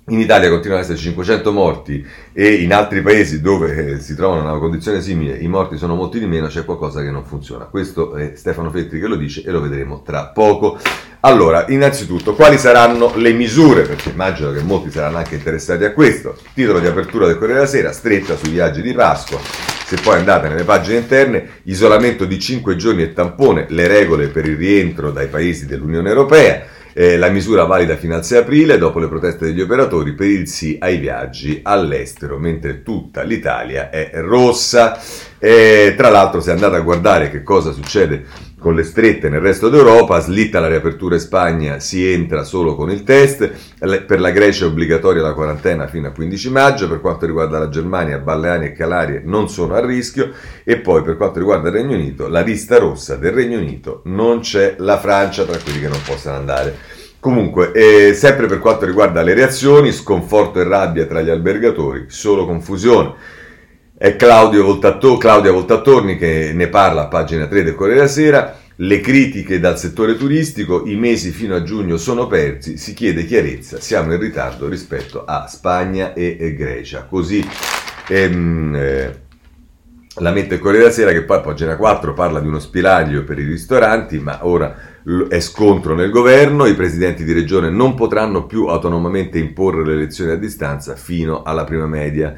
in 0.09 0.19
Italia 0.19 0.49
continuano 0.49 0.81
ad 0.81 0.89
esserci 0.89 1.09
500 1.09 1.51
morti 1.51 2.05
e 2.33 2.55
in 2.55 2.73
altri 2.73 3.01
paesi 3.01 3.41
dove 3.41 3.93
eh, 3.93 3.99
si 3.99 4.15
trovano 4.15 4.41
in 4.41 4.47
una 4.47 4.59
condizione 4.59 5.01
simile 5.01 5.37
i 5.37 5.47
morti 5.47 5.77
sono 5.77 5.95
molti 5.95 6.19
di 6.19 6.25
meno, 6.25 6.47
c'è 6.47 6.65
qualcosa 6.65 7.01
che 7.01 7.11
non 7.11 7.25
funziona. 7.25 7.65
Questo 7.65 8.15
è 8.15 8.33
Stefano 8.35 8.69
Fettri 8.69 8.99
che 8.99 9.07
lo 9.07 9.15
dice 9.15 9.43
e 9.43 9.51
lo 9.51 9.61
vedremo 9.61 10.01
tra 10.01 10.27
poco. 10.27 10.77
Allora, 11.21 11.65
innanzitutto, 11.67 12.33
quali 12.33 12.57
saranno 12.57 13.13
le 13.15 13.33
misure? 13.33 13.81
Perché 13.81 14.09
immagino 14.09 14.51
che 14.51 14.61
molti 14.61 14.89
saranno 14.89 15.17
anche 15.17 15.35
interessati 15.35 15.83
a 15.83 15.91
questo. 15.91 16.37
Titolo 16.53 16.79
di 16.79 16.87
apertura 16.87 17.25
del 17.25 17.37
Corriere 17.37 17.59
della 17.59 17.69
Sera, 17.69 17.91
stretta 17.91 18.37
sui 18.37 18.51
viaggi 18.51 18.81
di 18.81 18.93
Pasqua. 18.93 19.37
Se 19.85 19.97
poi 20.01 20.17
andate 20.17 20.47
nelle 20.47 20.63
pagine 20.63 20.99
interne, 20.99 21.61
isolamento 21.63 22.23
di 22.25 22.39
5 22.39 22.75
giorni 22.75 23.01
e 23.01 23.11
tampone, 23.11 23.65
le 23.69 23.87
regole 23.87 24.27
per 24.27 24.45
il 24.45 24.55
rientro 24.55 25.11
dai 25.11 25.27
paesi 25.27 25.65
dell'Unione 25.65 26.07
Europea. 26.07 26.63
Eh, 26.93 27.17
la 27.17 27.29
misura 27.29 27.65
valida 27.65 27.95
fino 27.95 28.15
al 28.15 28.25
6 28.25 28.37
aprile 28.39 28.77
dopo 28.77 28.99
le 28.99 29.07
proteste 29.07 29.45
degli 29.45 29.61
operatori 29.61 30.13
per 30.13 30.27
il 30.27 30.47
sì 30.47 30.77
ai 30.79 30.97
viaggi 30.97 31.59
all'estero, 31.63 32.37
mentre 32.37 32.83
tutta 32.83 33.21
l'Italia 33.21 33.89
è 33.89 34.11
rossa. 34.15 34.99
Eh, 35.39 35.93
tra 35.95 36.09
l'altro, 36.09 36.41
se 36.41 36.51
andate 36.51 36.75
a 36.75 36.81
guardare 36.81 37.31
che 37.31 37.43
cosa 37.43 37.71
succede 37.71 38.25
con 38.59 38.75
le 38.75 38.83
strette 38.83 39.29
nel 39.29 39.39
resto 39.39 39.69
d'Europa, 39.69 40.19
slitta 40.19 40.59
la 40.59 40.67
riapertura 40.67 41.15
in 41.15 41.21
Spagna, 41.21 41.79
si 41.79 42.05
entra 42.11 42.43
solo 42.43 42.75
con 42.75 42.91
il 42.91 43.03
test, 43.03 43.49
per 43.79 44.19
la 44.19 44.31
Grecia 44.31 44.65
è 44.65 44.67
obbligatoria 44.67 45.21
la 45.21 45.33
quarantena 45.33 45.87
fino 45.87 46.07
al 46.07 46.13
15 46.13 46.49
maggio, 46.49 46.89
per 46.89 46.99
quanto 46.99 47.25
riguarda 47.25 47.57
la 47.57 47.69
Germania, 47.69 48.17
Balleani 48.17 48.65
e 48.65 48.73
Calarie 48.73 49.21
non 49.23 49.49
sono 49.49 49.75
a 49.75 49.85
rischio 49.85 50.31
e 50.65 50.77
poi 50.77 51.01
per 51.03 51.15
quanto 51.15 51.39
riguarda 51.39 51.69
il 51.69 51.75
Regno 51.75 51.95
Unito, 51.95 52.27
la 52.27 52.41
lista 52.41 52.77
rossa 52.77 53.15
del 53.15 53.31
Regno 53.31 53.59
Unito 53.59 54.01
non 54.05 54.41
c'è 54.41 54.75
la 54.79 54.99
Francia 54.99 55.45
tra 55.45 55.57
quelli 55.57 55.79
che 55.79 55.87
non 55.87 56.01
possono 56.05 56.35
andare. 56.35 56.75
Comunque, 57.21 57.71
eh, 57.71 58.13
sempre 58.13 58.47
per 58.47 58.59
quanto 58.59 58.85
riguarda 58.85 59.21
le 59.21 59.33
reazioni, 59.33 59.91
sconforto 59.91 60.59
e 60.59 60.63
rabbia 60.63 61.05
tra 61.05 61.21
gli 61.21 61.29
albergatori, 61.29 62.05
solo 62.07 62.45
confusione. 62.45 63.37
È 64.01 64.15
Claudio 64.15 64.63
Voltatto, 64.63 65.17
Claudia 65.17 65.51
Voltattorni 65.51 66.15
che 66.15 66.53
ne 66.53 66.69
parla 66.69 67.01
a 67.01 67.07
pagina 67.07 67.47
3 67.47 67.63
del 67.63 67.75
Corriere 67.75 67.99
della 67.99 68.09
Sera. 68.09 68.57
Le 68.77 69.01
critiche 69.01 69.59
dal 69.59 69.77
settore 69.77 70.15
turistico, 70.15 70.85
i 70.85 70.95
mesi 70.95 71.31
fino 71.31 71.53
a 71.53 71.63
giugno 71.63 71.97
sono 71.97 72.25
persi, 72.25 72.77
si 72.77 72.93
chiede 72.93 73.25
chiarezza, 73.25 73.81
siamo 73.81 74.13
in 74.13 74.19
ritardo 74.21 74.69
rispetto 74.69 75.25
a 75.25 75.47
Spagna 75.49 76.13
e, 76.13 76.37
e 76.39 76.55
Grecia. 76.55 77.03
Così 77.03 77.45
ehm, 78.07 78.73
eh, 78.73 79.19
la 80.19 80.31
mette 80.31 80.53
il 80.53 80.61
Corriere 80.61 80.85
della 80.85 80.95
Sera 80.95 81.11
che 81.11 81.23
poi 81.23 81.35
a 81.35 81.41
pagina 81.41 81.75
4 81.75 82.13
parla 82.13 82.39
di 82.39 82.47
uno 82.47 82.59
spiraglio 82.59 83.25
per 83.25 83.37
i 83.37 83.43
ristoranti, 83.43 84.17
ma 84.19 84.47
ora 84.47 84.77
è 85.27 85.39
scontro 85.41 85.93
nel 85.93 86.09
governo, 86.09 86.67
i 86.67 86.75
presidenti 86.75 87.25
di 87.25 87.33
regione 87.33 87.69
non 87.69 87.95
potranno 87.95 88.45
più 88.45 88.67
autonomamente 88.67 89.39
imporre 89.39 89.83
le 89.83 89.93
elezioni 89.93 90.31
a 90.31 90.37
distanza 90.37 90.95
fino 90.95 91.43
alla 91.43 91.65
prima 91.65 91.85
media. 91.85 92.33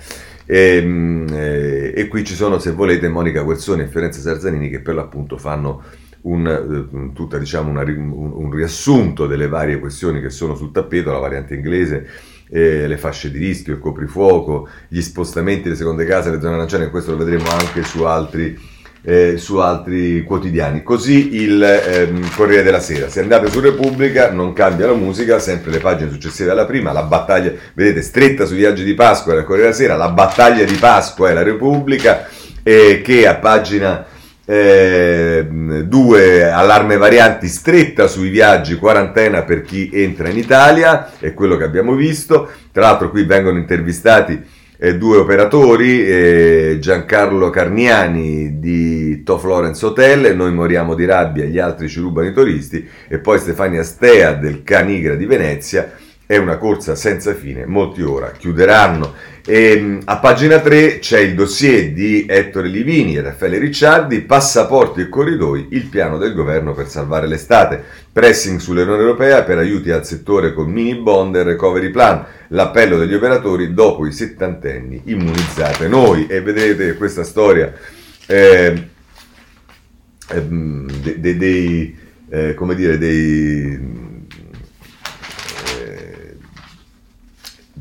E, 0.52 0.76
ehm, 0.76 1.28
eh, 1.32 1.94
e, 1.96 2.08
qui 2.10 2.26
ci 2.26 2.36
sono, 2.36 2.60
se 2.60 2.74
volete, 2.74 3.08
Monica 3.08 3.42
Guerzoni 3.42 3.84
e 3.84 3.88
Fiorenza 3.88 4.20
Sarzanini 4.20 4.70
che 4.70 4.82
per 4.82 4.96
l'appunto 4.96 5.38
fanno 5.38 5.82
un, 6.24 6.46
eh, 6.46 7.14
tutta, 7.14 7.38
diciamo 7.38 7.70
una, 7.70 7.84
un, 7.84 8.12
un, 8.12 8.52
riassunto 8.52 9.28
delle 9.28 9.48
varie 9.48 9.80
questioni 9.80 10.20
che 10.20 10.30
sono 10.30 10.56
sul 10.56 10.74
tappeto, 10.74 11.10
la 11.10 11.20
variante 11.20 11.56
inglese, 11.56 12.06
eh, 12.50 12.86
le 12.86 12.98
fasce 12.98 13.32
di 13.32 13.38
rischio, 13.38 13.72
il 13.72 13.80
coprifuoco, 13.80 14.68
gli 14.90 15.00
spostamenti 15.00 15.64
delle 15.64 15.76
seconde 15.76 16.04
case, 16.04 16.32
le 16.32 16.42
zone 16.42 16.56
aranciane, 16.56 16.90
questo 16.90 17.12
lo 17.12 17.24
vedremo 17.24 17.50
anche 17.50 17.84
su 17.84 18.04
altri 18.04 18.60
eh, 19.04 19.38
su 19.38 19.58
altri 19.58 20.24
quotidiani. 20.24 20.84
Così 20.84 21.36
il 21.36 21.62
ehm, 21.62 22.30
Corriere 22.36 22.64
della 22.64 22.80
Sera. 22.80 23.10
Se 23.10 23.20
andate 23.20 23.50
su 23.50 23.60
Repubblica 23.60 24.32
non 24.32 24.54
cambia 24.54 24.88
la 24.88 24.94
musica, 24.94 25.40
sempre 25.40 25.72
le 25.72 25.80
pagine 25.80 26.12
successive 26.12 26.52
alla 26.52 26.66
prima, 26.66 26.92
la 26.92 27.04
battaglia, 27.04 27.52
vedete, 27.74 28.02
stretta 28.02 28.46
sui 28.46 28.58
viaggi 28.58 28.84
di 28.84 28.94
Pasqua 28.94 29.34
la 29.34 29.44
Corriere 29.44 29.72
della 29.72 29.82
Sera, 29.82 29.96
la 29.96 30.10
battaglia 30.10 30.64
di 30.64 30.76
Pasqua 30.76 31.30
è 31.30 31.34
la 31.34 31.44
Repubblica, 31.44 32.28
eh, 32.64 33.02
che 33.04 33.28
a 33.28 33.36
pagina 33.36 34.06
2 34.44 35.86
eh, 35.86 36.42
allarme 36.42 36.98
varianti 36.98 37.48
stretta 37.48 38.08
sui 38.08 38.30
viaggi, 38.30 38.76
quarantena 38.76 39.44
per 39.44 39.62
chi 39.62 39.90
entra 39.94 40.28
in 40.28 40.38
Italia, 40.38 41.12
è 41.20 41.34
quello 41.34 41.56
che 41.56 41.64
abbiamo 41.64 41.94
visto. 41.94 42.50
Tra 42.72 42.82
l'altro 42.82 43.10
qui 43.12 43.24
vengono 43.24 43.58
intervistati 43.58 44.60
eh, 44.84 44.98
due 44.98 45.18
operatori, 45.18 46.04
eh, 46.04 46.78
Giancarlo 46.80 47.52
Carniani 47.52 48.60
di 48.60 49.22
To 49.22 49.38
Florence 49.38 49.86
Hotel, 49.86 50.36
Noi 50.36 50.52
moriamo 50.52 50.96
di 50.96 51.06
rabbia, 51.06 51.46
gli 51.46 51.60
altri 51.60 51.88
ci 51.88 52.00
rubano 52.00 52.30
i 52.30 52.34
turisti, 52.34 52.90
e 53.08 53.20
poi 53.20 53.38
Stefania 53.38 53.84
Stea 53.84 54.34
del 54.34 54.64
Canigra 54.64 55.14
di 55.14 55.28
Venezia, 55.28 55.92
è 56.26 56.36
una 56.38 56.58
corsa 56.58 56.96
senza 56.96 57.36
fine, 57.36 57.68
molti 57.68 58.02
ora 58.02 58.32
chiuderanno. 58.32 59.14
E, 59.44 59.72
ehm, 59.72 60.02
a 60.06 60.18
pagina 60.18 60.60
3 60.60 61.00
c'è 61.00 61.20
il 61.20 61.34
dossier 61.34 61.92
di 61.92 62.26
Ettore 62.28 62.68
Livini 62.68 63.16
e 63.16 63.22
Raffaele 63.22 63.58
Ricciardi, 63.58 64.22
passaporti 64.22 65.02
e 65.02 65.10
corridoi, 65.10 65.70
il 65.72 65.86
piano 65.86 66.18
del 66.18 66.34
governo 66.34 66.74
per 66.74 66.88
salvare 66.88 67.28
l'estate, 67.28 67.84
pressing 68.12 68.60
sull'Unione 68.60 69.00
Europea 69.00 69.44
per 69.44 69.58
aiuti 69.58 69.90
al 69.90 70.06
settore 70.06 70.54
con 70.54 70.70
mini 70.70 70.96
bond 70.96 71.36
e 71.36 71.44
recovery 71.44 71.90
plan, 71.90 72.24
l'appello 72.50 72.98
degli 72.98 73.16
operatori 73.16 73.74
dopo 73.74 74.06
i 74.06 74.12
settantenni, 74.12 75.02
immunizzate 75.06 75.88
noi. 75.88 76.28
E 76.28 76.42
vedete 76.42 76.96
questa 76.96 77.24
storia 77.24 77.74
eh, 78.28 78.88
eh, 80.30 80.42
dei, 80.42 81.38
dei 81.38 81.98
eh, 82.30 82.54
come 82.54 82.76
dire, 82.76 82.98
dei 82.98 84.20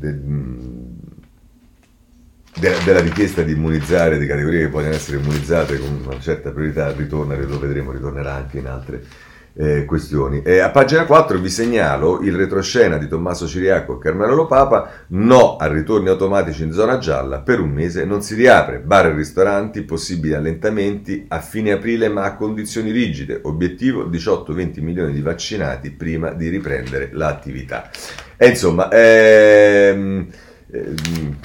de, 0.01 0.19
de, 2.61 2.75
della 2.85 3.01
richiesta 3.01 3.41
di 3.41 3.53
immunizzare 3.53 4.19
di 4.19 4.27
categorie 4.27 4.59
che 4.59 4.69
vogliono 4.69 4.93
essere 4.93 5.17
immunizzate 5.17 5.79
con 5.79 5.99
una 6.05 6.19
certa 6.19 6.51
priorità 6.51 6.91
ritorna, 6.91 7.35
lo 7.35 7.59
vedremo, 7.59 7.91
ritornerà 7.91 8.35
anche 8.35 8.59
in 8.59 8.67
altre 8.67 9.03
eh, 9.53 9.83
questioni. 9.85 10.43
E 10.43 10.59
a 10.59 10.69
pagina 10.69 11.05
4 11.05 11.39
vi 11.39 11.49
segnalo 11.49 12.21
il 12.21 12.35
retroscena 12.35 12.97
di 12.97 13.07
Tommaso 13.07 13.47
Ciriaco 13.47 13.95
e 13.95 13.99
Carmelo 13.99 14.35
Lopapa, 14.35 15.05
no 15.07 15.57
a 15.57 15.65
ritorni 15.65 16.09
automatici 16.09 16.61
in 16.61 16.71
zona 16.71 16.99
gialla, 16.99 17.39
per 17.39 17.59
un 17.59 17.71
mese 17.71 18.05
non 18.05 18.21
si 18.21 18.35
riapre, 18.35 18.77
bar 18.77 19.07
e 19.07 19.15
ristoranti, 19.15 19.81
possibili 19.81 20.35
allentamenti 20.35 21.25
a 21.29 21.39
fine 21.39 21.71
aprile 21.71 22.09
ma 22.09 22.25
a 22.25 22.35
condizioni 22.35 22.91
rigide, 22.91 23.39
obiettivo 23.41 24.03
18-20 24.07 24.81
milioni 24.83 25.13
di 25.13 25.21
vaccinati 25.21 25.89
prima 25.89 26.29
di 26.31 26.47
riprendere 26.47 27.09
l'attività. 27.11 27.89
E 28.37 28.47
insomma, 28.47 28.87
ehm, 28.89 30.27
ehm, 30.71 31.37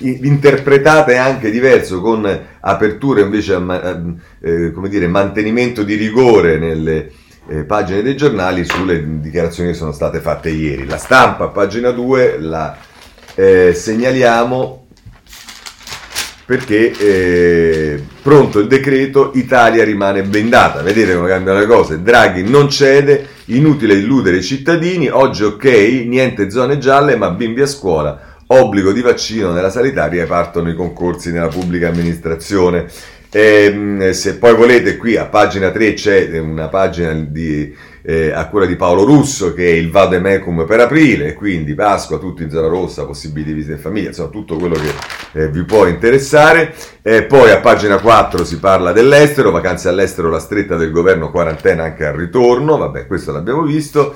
interpretate 0.00 1.16
anche 1.16 1.50
diverso 1.50 2.00
con 2.00 2.40
aperture 2.60 3.22
invece 3.22 3.54
a 3.54 4.02
eh, 4.40 4.72
come 4.72 4.88
dire, 4.88 5.06
mantenimento 5.08 5.82
di 5.82 5.94
rigore 5.94 6.58
nelle 6.58 7.10
eh, 7.48 7.64
pagine 7.64 8.02
dei 8.02 8.16
giornali 8.16 8.64
sulle 8.64 9.20
dichiarazioni 9.20 9.70
che 9.70 9.76
sono 9.76 9.92
state 9.92 10.20
fatte 10.20 10.50
ieri. 10.50 10.86
La 10.86 10.98
stampa, 10.98 11.48
pagina 11.48 11.90
2, 11.90 12.38
la 12.40 12.76
eh, 13.34 13.72
segnaliamo 13.74 14.86
perché 16.48 16.92
eh, 16.98 18.02
pronto 18.22 18.58
il 18.58 18.68
decreto, 18.68 19.32
Italia 19.34 19.84
rimane 19.84 20.22
blindata. 20.22 20.80
Vedete 20.80 21.14
come 21.14 21.28
cambiano 21.28 21.58
le 21.58 21.66
cose. 21.66 22.00
Draghi 22.00 22.42
non 22.42 22.70
cede, 22.70 23.28
inutile 23.46 23.92
illudere 23.92 24.38
i 24.38 24.42
cittadini, 24.42 25.08
oggi 25.08 25.44
ok, 25.44 25.64
niente 26.06 26.50
zone 26.50 26.78
gialle, 26.78 27.16
ma 27.16 27.30
bimbi 27.32 27.60
a 27.60 27.66
scuola, 27.66 28.27
obbligo 28.48 28.92
di 28.92 29.02
vaccino 29.02 29.52
nella 29.52 29.70
sanitaria 29.70 30.22
e 30.22 30.26
partono 30.26 30.70
i 30.70 30.74
concorsi 30.74 31.32
nella 31.32 31.48
pubblica 31.48 31.88
amministrazione. 31.88 32.86
Eh, 33.30 34.10
se 34.14 34.36
poi 34.38 34.54
volete, 34.54 34.96
qui 34.96 35.16
a 35.16 35.26
pagina 35.26 35.70
3 35.70 35.92
c'è 35.92 36.38
una 36.38 36.68
pagina 36.68 37.12
di, 37.12 37.74
eh, 38.00 38.30
a 38.30 38.48
quella 38.48 38.64
di 38.64 38.74
Paolo 38.74 39.04
Russo 39.04 39.52
che 39.52 39.66
è 39.66 39.74
il 39.74 39.90
Vade 39.90 40.18
Mecum 40.18 40.64
per 40.64 40.80
aprile, 40.80 41.34
quindi 41.34 41.74
Pasqua, 41.74 42.16
tutti 42.16 42.42
in 42.42 42.48
zona 42.48 42.68
rossa, 42.68 43.04
possibili 43.04 43.52
visite 43.52 43.74
in 43.74 43.80
famiglia, 43.80 44.08
insomma 44.08 44.30
tutto 44.30 44.56
quello 44.56 44.76
che 44.76 45.42
eh, 45.42 45.48
vi 45.50 45.62
può 45.64 45.86
interessare. 45.86 46.74
poi 47.26 47.50
a 47.50 47.60
pagina 47.60 47.98
4 47.98 48.44
si 48.46 48.58
parla 48.58 48.92
dell'estero, 48.92 49.50
vacanze 49.50 49.90
all'estero, 49.90 50.30
la 50.30 50.40
stretta 50.40 50.76
del 50.76 50.90
governo, 50.90 51.30
quarantena 51.30 51.82
anche 51.84 52.06
al 52.06 52.14
ritorno, 52.14 52.78
vabbè 52.78 53.06
questo 53.06 53.30
l'abbiamo 53.30 53.62
visto. 53.62 54.14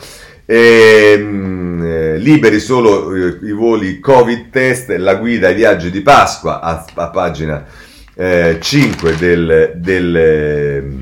Ehm, 0.55 1.83
eh, 1.83 2.19
liberi 2.19 2.61
solo 2.61 3.15
eh, 3.15 3.39
i 3.43 3.53
voli 3.53 4.01
Covid 4.01 4.51
test, 4.51 4.91
la 4.91 5.15
guida 5.15 5.49
ai 5.49 5.55
viaggi 5.55 5.91
di 5.91 6.03
Pasqua 6.03 6.61
a, 6.61 6.85
a 6.93 7.09
pagina 7.09 7.65
eh, 8.15 8.59
5 8.61 9.17
del, 9.17 9.73
del, 9.77 10.95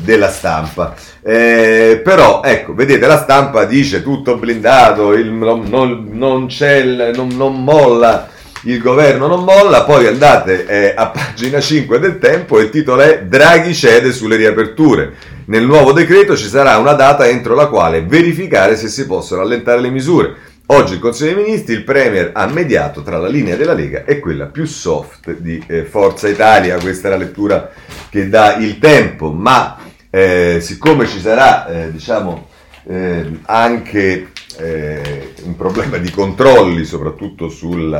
della 0.00 0.28
stampa. 0.28 0.96
Eh, 1.22 2.00
però, 2.02 2.42
ecco, 2.42 2.74
vedete, 2.74 3.06
la 3.06 3.18
stampa 3.18 3.64
dice 3.64 4.02
tutto 4.02 4.36
blindato, 4.38 5.12
il, 5.12 5.30
non, 5.30 6.08
non, 6.10 6.46
c'è, 6.48 6.78
il, 6.78 7.12
non, 7.14 7.28
non 7.36 7.62
molla 7.62 8.28
il 8.64 8.78
governo 8.78 9.26
non 9.26 9.44
molla, 9.44 9.84
poi 9.84 10.06
andate 10.06 10.66
eh, 10.66 10.92
a 10.94 11.08
pagina 11.08 11.60
5 11.60 11.98
del 11.98 12.18
tempo 12.18 12.58
e 12.58 12.64
il 12.64 12.70
titolo 12.70 13.00
è 13.00 13.22
Draghi 13.22 13.74
cede 13.74 14.12
sulle 14.12 14.36
riaperture. 14.36 15.14
Nel 15.46 15.64
nuovo 15.64 15.92
decreto 15.92 16.36
ci 16.36 16.46
sarà 16.46 16.76
una 16.76 16.92
data 16.92 17.26
entro 17.26 17.54
la 17.54 17.68
quale 17.68 18.02
verificare 18.02 18.76
se 18.76 18.88
si 18.88 19.06
possono 19.06 19.40
allentare 19.40 19.80
le 19.80 19.90
misure. 19.90 20.34
Oggi 20.66 20.92
il 20.92 21.00
Consiglio 21.00 21.34
dei 21.34 21.44
Ministri, 21.44 21.74
il 21.74 21.84
Premier 21.84 22.30
ha 22.34 22.46
mediato 22.46 23.02
tra 23.02 23.18
la 23.18 23.26
linea 23.26 23.56
della 23.56 23.72
Lega 23.72 24.04
e 24.04 24.20
quella 24.20 24.46
più 24.46 24.66
soft 24.66 25.34
di 25.38 25.60
eh, 25.66 25.84
Forza 25.84 26.28
Italia. 26.28 26.78
Questa 26.78 27.08
è 27.08 27.10
la 27.10 27.16
lettura 27.16 27.70
che 28.08 28.28
dà 28.28 28.56
il 28.56 28.78
tempo, 28.78 29.32
ma 29.32 29.78
eh, 30.10 30.58
siccome 30.60 31.08
ci 31.08 31.18
sarà, 31.18 31.66
eh, 31.66 31.90
diciamo, 31.90 32.48
eh, 32.88 33.40
anche 33.46 34.28
eh, 34.60 35.32
un 35.44 35.56
problema 35.56 35.96
di 35.96 36.10
controlli, 36.10 36.84
soprattutto 36.84 37.48
sui 37.48 37.92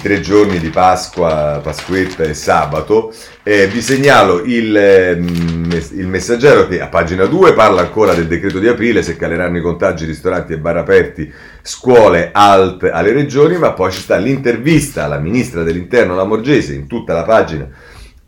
tre 0.00 0.20
giorni 0.20 0.58
di 0.58 0.68
Pasqua, 0.68 1.60
Pasquetta 1.62 2.22
e 2.24 2.34
sabato. 2.34 3.12
Eh, 3.42 3.66
vi 3.68 3.80
segnalo 3.80 4.42
il, 4.44 4.76
ehm, 4.76 5.68
il, 5.92 6.06
messaggero 6.06 6.66
che 6.66 6.80
a 6.80 6.88
pagina 6.88 7.24
2 7.24 7.54
parla 7.54 7.80
ancora 7.80 8.14
del 8.14 8.26
decreto 8.26 8.58
di 8.58 8.68
aprile, 8.68 9.02
se 9.02 9.16
caleranno 9.16 9.58
i 9.58 9.62
contagi, 9.62 10.04
ristoranti 10.04 10.52
e 10.52 10.58
bar 10.58 10.76
aperti, 10.76 11.32
scuole 11.62 12.30
alt 12.32 12.84
alle 12.84 13.12
regioni, 13.12 13.56
ma 13.56 13.72
poi 13.72 13.92
ci 13.92 14.00
sta 14.00 14.16
l'intervista 14.16 15.04
alla 15.04 15.18
ministra 15.18 15.62
dell'interno 15.62 16.14
Lamorgese 16.14 16.74
in 16.74 16.86
tutta 16.86 17.14
la 17.14 17.24
pagina 17.24 17.68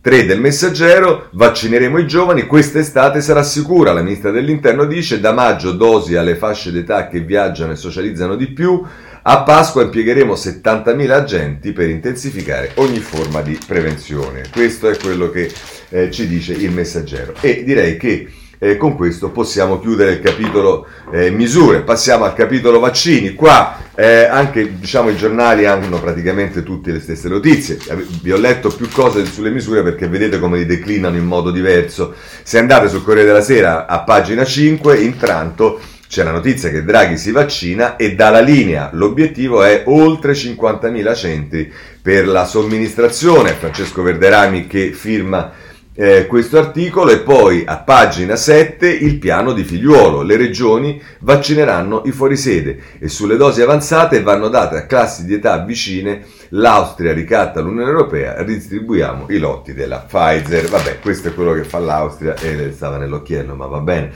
3 0.01 0.27
del 0.27 0.41
messaggero, 0.41 1.29
vaccineremo 1.33 1.99
i 1.99 2.07
giovani, 2.07 2.47
quest'estate 2.47 3.21
sarà 3.21 3.43
sicura, 3.43 3.93
la 3.93 4.01
ministra 4.01 4.31
dell'interno 4.31 4.85
dice, 4.85 5.19
da 5.19 5.33
maggio 5.33 5.73
dosi 5.73 6.15
alle 6.15 6.37
fasce 6.37 6.71
d'età 6.71 7.09
che 7.09 7.21
viaggiano 7.21 7.73
e 7.73 7.77
socializzano 7.77 8.37
di 8.37 8.47
più, 8.47 8.81
a 9.23 9.43
Pasqua 9.43 9.83
impiegheremo 9.83 10.35
70.000 10.35 11.11
agenti 11.11 11.73
per 11.73 11.89
intensificare 11.89 12.71
ogni 12.77 13.01
forma 13.01 13.43
di 13.43 13.59
prevenzione. 13.67 14.45
Questo 14.53 14.89
è 14.89 14.97
quello 14.97 15.31
che 15.31 15.53
eh, 15.89 16.11
ci 16.11 16.29
dice 16.29 16.53
il 16.53 16.71
messaggero. 16.71 17.35
E 17.41 17.65
direi 17.65 17.97
che 17.97 18.29
eh, 18.59 18.77
con 18.77 18.97
questo 18.97 19.31
possiamo 19.31 19.79
chiudere 19.81 20.13
il 20.13 20.21
capitolo 20.21 20.87
eh, 21.13 21.31
misure, 21.31 21.81
passiamo 21.81 22.25
al 22.25 22.35
capitolo 22.35 22.81
vaccini. 22.81 23.35
Qua 23.35 23.79
eh, 23.95 24.25
anche 24.25 24.79
diciamo, 24.79 25.11
i 25.11 25.17
giornali 25.17 25.65
hanno 25.65 26.01
praticamente 26.01 26.63
tutte 26.63 26.93
le 26.93 27.01
stesse 27.01 27.29
notizie. 27.29 27.79
Vi 28.23 28.33
ho 28.33 28.37
letto 28.37 28.69
più 28.71 28.89
cose 28.91 29.25
sulle 29.25 29.51
misure 29.51 29.83
perché 29.83 30.09
vedete 30.09 30.39
come 30.39 30.59
li 30.59 30.67
declinano 30.67 31.17
in 31.17 31.25
modo 31.25 31.51
diverso. 31.51 32.15
Se 32.43 32.59
andate 32.59 32.89
sul 32.89 33.03
Corriere 33.03 33.27
della 33.29 33.43
Sera 33.43 33.87
a 33.87 34.01
pagina 34.01 34.45
5, 34.45 34.99
intanto 34.99 35.81
c'è 36.09 36.23
la 36.23 36.31
notizia 36.31 36.71
che 36.71 36.85
Draghi 36.85 37.19
si 37.19 37.33
vaccina 37.33 37.97
e 37.97 38.15
dalla 38.15 38.41
linea 38.41 38.89
l'obiettivo 38.95 39.63
è 39.63 39.83
oltre 39.87 40.33
50.000 40.33 41.15
centri 41.15 41.73
per 42.01 42.27
la 42.27 42.47
somministrazione. 42.47 43.53
Francesco 43.53 44.03
Verderami 44.03 44.67
che 44.67 44.93
firma 44.93 45.53
eh, 46.01 46.29
questo 46.29 46.59
articolo 46.59 47.11
e 47.11 47.19
poi 47.19 47.65
a 47.67 47.79
pagina 47.79 48.37
7 48.37 48.89
il 48.89 49.19
piano 49.19 49.53
di 49.53 49.65
figliuolo. 49.65 50.23
Le 50.23 50.37
regioni 50.37 51.03
vaccineranno 51.19 52.03
i 52.05 52.13
fuorisede 52.13 52.79
e 53.01 53.09
sulle 53.09 53.37
dosi 53.37 53.63
avanzate 53.63 54.23
vanno 54.23 54.47
date 54.47 54.77
a 54.77 54.87
classi 54.87 55.25
di 55.25 55.35
età 55.35 55.59
vicine. 55.59 56.25
L'Austria 56.51 57.13
ricatta 57.13 57.61
l'Unione 57.61 57.91
Europea, 57.91 58.41
ridistribuiamo 58.45 59.27
i 59.31 59.39
lotti 59.39 59.75
della 59.75 60.07
Pfizer. 60.09 60.69
Vabbè, 60.69 61.01
questo 61.01 61.29
è 61.29 61.35
quello 61.35 61.53
che 61.53 61.65
fa 61.65 61.81
l'Austria 61.81 62.37
e 62.37 62.71
stava 62.73 62.97
nell'occhiello, 62.97 63.57
ma 63.57 63.67
va 63.67 63.81
bene. 63.81 64.13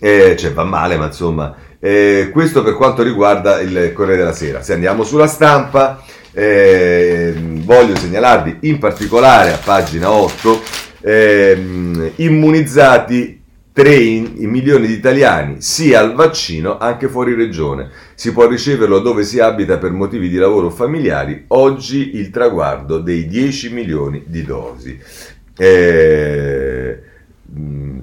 Eh, 0.00 0.34
cioè 0.36 0.52
va 0.52 0.64
male, 0.64 0.96
ma 0.96 1.06
insomma, 1.06 1.54
eh, 1.78 2.30
questo 2.32 2.64
per 2.64 2.74
quanto 2.74 3.04
riguarda 3.04 3.60
il 3.60 3.92
Corriere 3.94 4.18
della 4.18 4.34
Sera. 4.34 4.62
Se 4.62 4.72
andiamo 4.72 5.04
sulla 5.04 5.28
stampa, 5.28 6.02
eh, 6.32 7.34
voglio 7.38 7.94
segnalarvi 7.94 8.58
in 8.62 8.78
particolare 8.78 9.52
a 9.52 9.58
pagina 9.62 10.10
8 10.10 10.88
ehm, 11.00 12.12
immunizzati 12.16 13.40
3 13.72 14.32
milioni 14.38 14.88
di 14.88 14.94
italiani 14.94 15.60
sia 15.60 16.00
al 16.00 16.14
vaccino 16.14 16.78
anche 16.78 17.08
fuori 17.08 17.34
regione. 17.34 17.90
Si 18.14 18.32
può 18.32 18.48
riceverlo 18.48 18.98
dove 18.98 19.22
si 19.22 19.38
abita 19.38 19.78
per 19.78 19.92
motivi 19.92 20.28
di 20.28 20.36
lavoro 20.36 20.66
o 20.66 20.70
familiari. 20.70 21.44
Oggi 21.48 22.16
il 22.16 22.30
traguardo 22.30 22.98
dei 22.98 23.26
10 23.26 23.72
milioni 23.72 24.24
di 24.26 24.42
dosi. 24.42 24.98
Eh, 25.56 26.98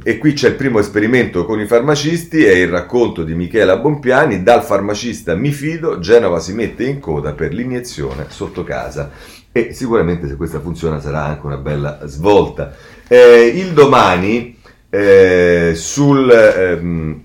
e 0.04 0.18
qui 0.18 0.34
c'è 0.34 0.50
il 0.50 0.56
primo 0.56 0.80
esperimento 0.80 1.46
con 1.46 1.60
i 1.60 1.66
farmacisti, 1.66 2.44
è 2.44 2.54
il 2.54 2.68
racconto 2.68 3.24
di 3.24 3.34
Michela 3.34 3.78
Bompiani, 3.78 4.44
dal 4.44 4.64
farmacista 4.64 5.36
mi 5.36 5.52
fido, 5.52 6.00
Genova 6.00 6.40
si 6.40 6.54
mette 6.54 6.84
in 6.86 7.00
coda 7.00 7.34
per 7.34 7.54
l'iniezione 7.54 8.26
sotto 8.30 8.64
casa 8.64 9.12
e 9.58 9.74
sicuramente 9.74 10.28
se 10.28 10.36
questa 10.36 10.60
funziona 10.60 11.00
sarà 11.00 11.24
anche 11.24 11.46
una 11.46 11.58
bella 11.58 12.00
svolta. 12.06 12.74
Eh, 13.08 13.52
il 13.56 13.74
domani 13.74 14.58
eh, 14.90 15.72
sul... 15.76 16.30
Ehm, 16.30 17.22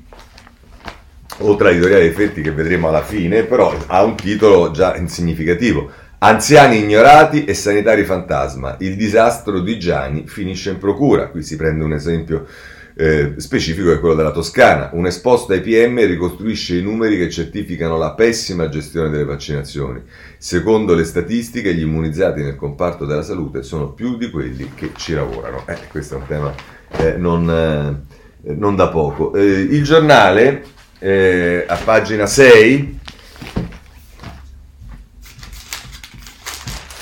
oltre 1.39 1.69
all'editoriale 1.69 2.05
dei 2.05 2.13
Ferti 2.13 2.41
che 2.41 2.53
vedremo 2.53 2.89
alla 2.89 3.03
fine, 3.03 3.43
però 3.45 3.75
ha 3.87 4.03
un 4.05 4.15
titolo 4.15 4.71
già 4.71 4.95
significativo. 5.07 5.91
Anziani 6.19 6.79
ignorati 6.79 7.45
e 7.45 7.55
sanitari 7.55 8.05
fantasma. 8.05 8.77
Il 8.79 8.97
disastro 8.97 9.61
di 9.61 9.79
Gianni 9.79 10.27
finisce 10.27 10.71
in 10.71 10.79
procura. 10.79 11.29
Qui 11.29 11.43
si 11.43 11.57
prende 11.57 11.83
un 11.83 11.93
esempio 11.93 12.47
eh, 12.95 13.35
specifico 13.39 13.93
è 13.93 13.99
quello 13.99 14.15
della 14.15 14.31
Toscana. 14.31 14.91
Un 14.93 15.07
esposto 15.07 15.53
ai 15.53 15.61
PM 15.61 16.05
ricostruisce 16.07 16.77
i 16.77 16.83
numeri 16.83 17.17
che 17.17 17.31
certificano 17.31 17.97
la 17.97 18.13
pessima 18.13 18.69
gestione 18.69 19.11
delle 19.11 19.25
vaccinazioni. 19.25 20.03
Secondo 20.39 20.95
le 20.95 21.05
statistiche, 21.05 21.75
gli 21.75 21.83
immunizzati 21.83 22.43
nel 22.43 22.57
comparto 22.57 23.07
della 23.07 23.23
salute 23.23 23.63
sono 23.63 23.93
più 23.93 24.17
di 24.17 24.31
quelli 24.31 24.73
che 24.75 24.91
ci 24.97 25.15
lavorano. 25.15 25.65
Eh, 25.67 25.79
questo 25.89 26.15
è 26.15 26.19
un 26.19 26.27
tema 26.27 26.55
eh, 26.99 27.17
non, 27.17 27.49
eh, 27.51 28.55
non, 28.55 28.77
da 28.77 28.89
poco. 28.89 29.35
Eh, 29.35 29.43
il 29.43 29.83
giornale, 29.83 30.65
a 31.67 31.77
pagina 31.83 32.27
6, 32.27 33.01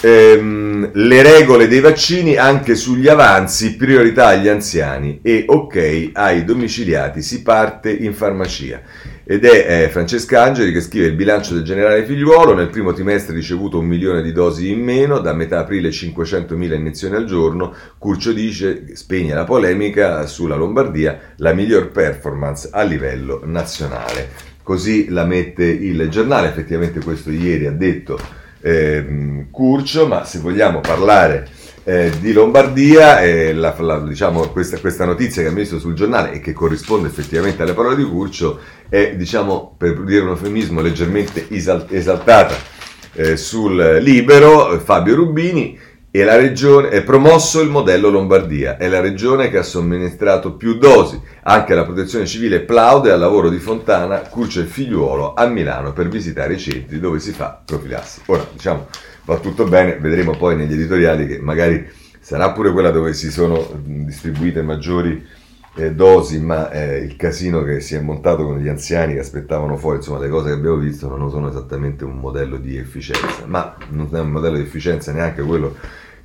ehm, 0.00 0.90
le 0.92 1.22
regole 1.22 1.68
dei 1.68 1.80
vaccini 1.80 2.36
anche 2.36 2.74
sugli 2.74 3.08
avanzi, 3.08 3.76
priorità 3.76 4.28
agli 4.28 4.48
anziani 4.48 5.20
e 5.22 5.44
ok 5.46 6.10
ai 6.12 6.44
domiciliati, 6.44 7.22
si 7.22 7.42
parte 7.42 7.90
in 7.92 8.14
farmacia. 8.14 8.82
Ed 9.24 9.44
è 9.44 9.84
eh, 9.84 9.88
Francesca 9.90 10.42
Angeli 10.42 10.72
che 10.72 10.80
scrive 10.80 11.06
il 11.06 11.14
bilancio 11.14 11.54
del 11.54 11.62
generale 11.62 12.04
figliuolo, 12.04 12.52
nel 12.52 12.68
primo 12.68 12.92
trimestre 12.92 13.34
ricevuto 13.34 13.78
un 13.78 13.86
milione 13.86 14.22
di 14.22 14.32
dosi 14.32 14.70
in 14.70 14.82
meno, 14.82 15.20
da 15.20 15.32
metà 15.32 15.60
aprile 15.60 15.90
500.000 15.90 16.74
iniezioni 16.74 17.14
al 17.14 17.26
giorno, 17.26 17.72
Curcio 17.96 18.32
dice, 18.32 18.96
spegne 18.96 19.34
la 19.34 19.44
polemica 19.44 20.26
sulla 20.26 20.56
Lombardia, 20.56 21.34
la 21.36 21.52
miglior 21.52 21.90
performance 21.90 22.70
a 22.72 22.82
livello 22.82 23.42
nazionale. 23.44 24.48
Così 24.64 25.08
la 25.10 25.24
mette 25.24 25.64
il 25.64 26.08
giornale, 26.08 26.48
effettivamente 26.48 27.00
questo 27.00 27.30
ieri 27.30 27.66
ha 27.66 27.72
detto 27.72 28.18
eh, 28.60 29.46
Curcio, 29.50 30.06
ma 30.06 30.24
se 30.24 30.38
vogliamo 30.38 30.80
parlare 30.80 31.48
eh, 31.84 32.12
di 32.20 32.32
Lombardia, 32.32 33.20
eh, 33.20 33.52
la, 33.52 33.74
la, 33.78 34.00
diciamo, 34.00 34.48
questa, 34.48 34.78
questa, 34.78 35.04
notizia 35.04 35.42
che 35.42 35.48
ha 35.48 35.52
messo 35.52 35.78
sul 35.78 35.94
giornale 35.94 36.32
e 36.32 36.40
che 36.40 36.52
corrisponde 36.52 37.08
effettivamente 37.08 37.62
alle 37.62 37.72
parole 37.72 37.96
di 37.96 38.04
Curcio 38.04 38.58
è, 38.88 39.14
diciamo, 39.16 39.74
per 39.76 40.02
dire 40.04 40.22
un 40.22 40.28
eufemismo, 40.28 40.80
leggermente 40.80 41.46
esaltata 41.48 42.54
eh, 43.14 43.36
sul 43.36 43.98
libero 44.00 44.78
Fabio 44.78 45.14
Rubini 45.14 45.78
e 46.12 46.24
la 46.24 46.36
regione, 46.36 46.88
è 46.88 47.04
promosso 47.04 47.60
il 47.60 47.70
modello 47.70 48.08
Lombardia, 48.08 48.76
è 48.76 48.88
la 48.88 49.00
regione 49.00 49.48
che 49.48 49.58
ha 49.58 49.62
somministrato 49.62 50.54
più 50.54 50.76
dosi. 50.76 51.20
Anche 51.42 51.74
la 51.74 51.84
protezione 51.84 52.26
civile 52.26 52.60
plaude 52.60 53.12
al 53.12 53.20
lavoro 53.20 53.48
di 53.48 53.58
Fontana, 53.58 54.18
Curcio 54.20 54.60
e 54.60 54.64
Figliuolo 54.64 55.34
a 55.34 55.46
Milano 55.46 55.92
per 55.92 56.08
visitare 56.08 56.54
i 56.54 56.58
centri 56.58 56.98
dove 56.98 57.20
si 57.20 57.30
fa 57.30 57.62
profilassi. 57.64 58.22
Ora, 58.26 58.44
diciamo, 58.52 58.88
va 59.24 59.38
tutto 59.38 59.64
bene, 59.64 59.98
vedremo 59.98 60.36
poi 60.36 60.56
negli 60.56 60.72
editoriali 60.72 61.26
che 61.26 61.38
magari 61.38 61.88
sarà 62.18 62.50
pure 62.50 62.72
quella 62.72 62.90
dove 62.90 63.14
si 63.14 63.30
sono 63.30 63.64
distribuite 63.84 64.62
maggiori 64.62 65.24
eh, 65.80 65.94
dosi, 65.94 66.38
ma 66.40 66.70
eh, 66.70 66.98
il 66.98 67.16
casino 67.16 67.62
che 67.62 67.80
si 67.80 67.94
è 67.94 68.00
montato 68.00 68.44
con 68.44 68.58
gli 68.58 68.68
anziani 68.68 69.14
che 69.14 69.20
aspettavano 69.20 69.76
fuori, 69.76 69.96
insomma 69.96 70.18
le 70.18 70.28
cose 70.28 70.48
che 70.48 70.54
abbiamo 70.54 70.76
visto 70.76 71.08
non 71.16 71.30
sono 71.30 71.48
esattamente 71.48 72.04
un 72.04 72.18
modello 72.18 72.58
di 72.58 72.76
efficienza, 72.76 73.44
ma 73.46 73.76
non 73.88 74.08
è 74.12 74.20
un 74.20 74.30
modello 74.30 74.56
di 74.56 74.62
efficienza 74.62 75.12
neanche 75.12 75.42
quello 75.42 75.76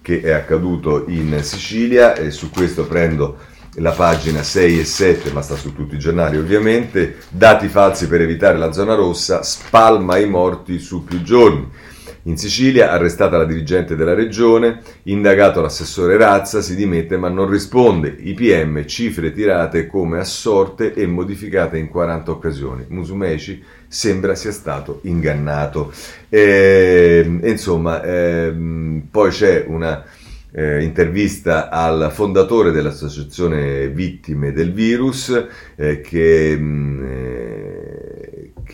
che 0.02 0.22
è 0.22 0.32
accaduto 0.32 1.06
in 1.08 1.40
Sicilia 1.42 2.16
e 2.16 2.32
su 2.32 2.52
questo 2.52 2.86
prendo 2.86 3.38
la 3.76 3.92
pagina 3.92 4.44
6 4.44 4.80
e 4.80 4.86
7, 4.86 5.32
ma 5.32 5.42
sta 5.42 5.56
su 5.56 5.74
tutti 5.74 5.96
i 5.96 6.00
giornali 6.00 6.38
ovviamente, 6.38 7.18
dati 7.30 7.68
falsi 7.68 8.08
per 8.08 8.22
evitare 8.22 8.58
la 8.58 8.72
zona 8.72 8.94
rossa, 8.94 9.42
spalma 9.42 10.18
i 10.18 10.28
morti 10.28 10.80
su 10.80 11.04
più 11.04 11.22
giorni. 11.22 11.70
In 12.28 12.38
Sicilia, 12.38 12.92
arrestata 12.92 13.38
la 13.38 13.46
dirigente 13.46 13.96
della 13.96 14.16
regione, 14.16 14.82
indagato 15.04 15.62
l'assessore 15.62 16.18
Razza, 16.18 16.60
si 16.60 16.76
dimette 16.76 17.18
ma 17.18 17.30
non 17.30 17.48
risponde. 17.48 18.16
IPM, 18.18 18.84
cifre 18.86 19.32
tirate 19.32 19.86
come 19.86 20.18
a 20.18 20.24
sorte 20.24 20.96
e 20.96 21.06
modificate 21.06 21.78
in 21.78 21.88
40 21.88 22.32
occasioni. 22.32 22.86
Musumeci 22.88 23.64
sembra 23.88 24.34
sia 24.34 24.52
stato 24.52 25.02
ingannato. 25.04 25.94
E, 26.28 27.40
insomma, 27.44 28.02
eh, 28.02 28.52
poi 29.12 29.30
c'è 29.30 29.64
una 29.68 30.04
eh, 30.58 30.82
intervista 30.84 31.70
al 31.70 32.10
fondatore 32.14 32.72
dell'associazione 32.72 33.90
Vittime 33.90 34.54
del 34.54 34.72
Virus, 34.72 35.48
eh, 35.76 36.00
che, 36.00 36.58
mh, 36.58 36.64
mm, 36.64 37.04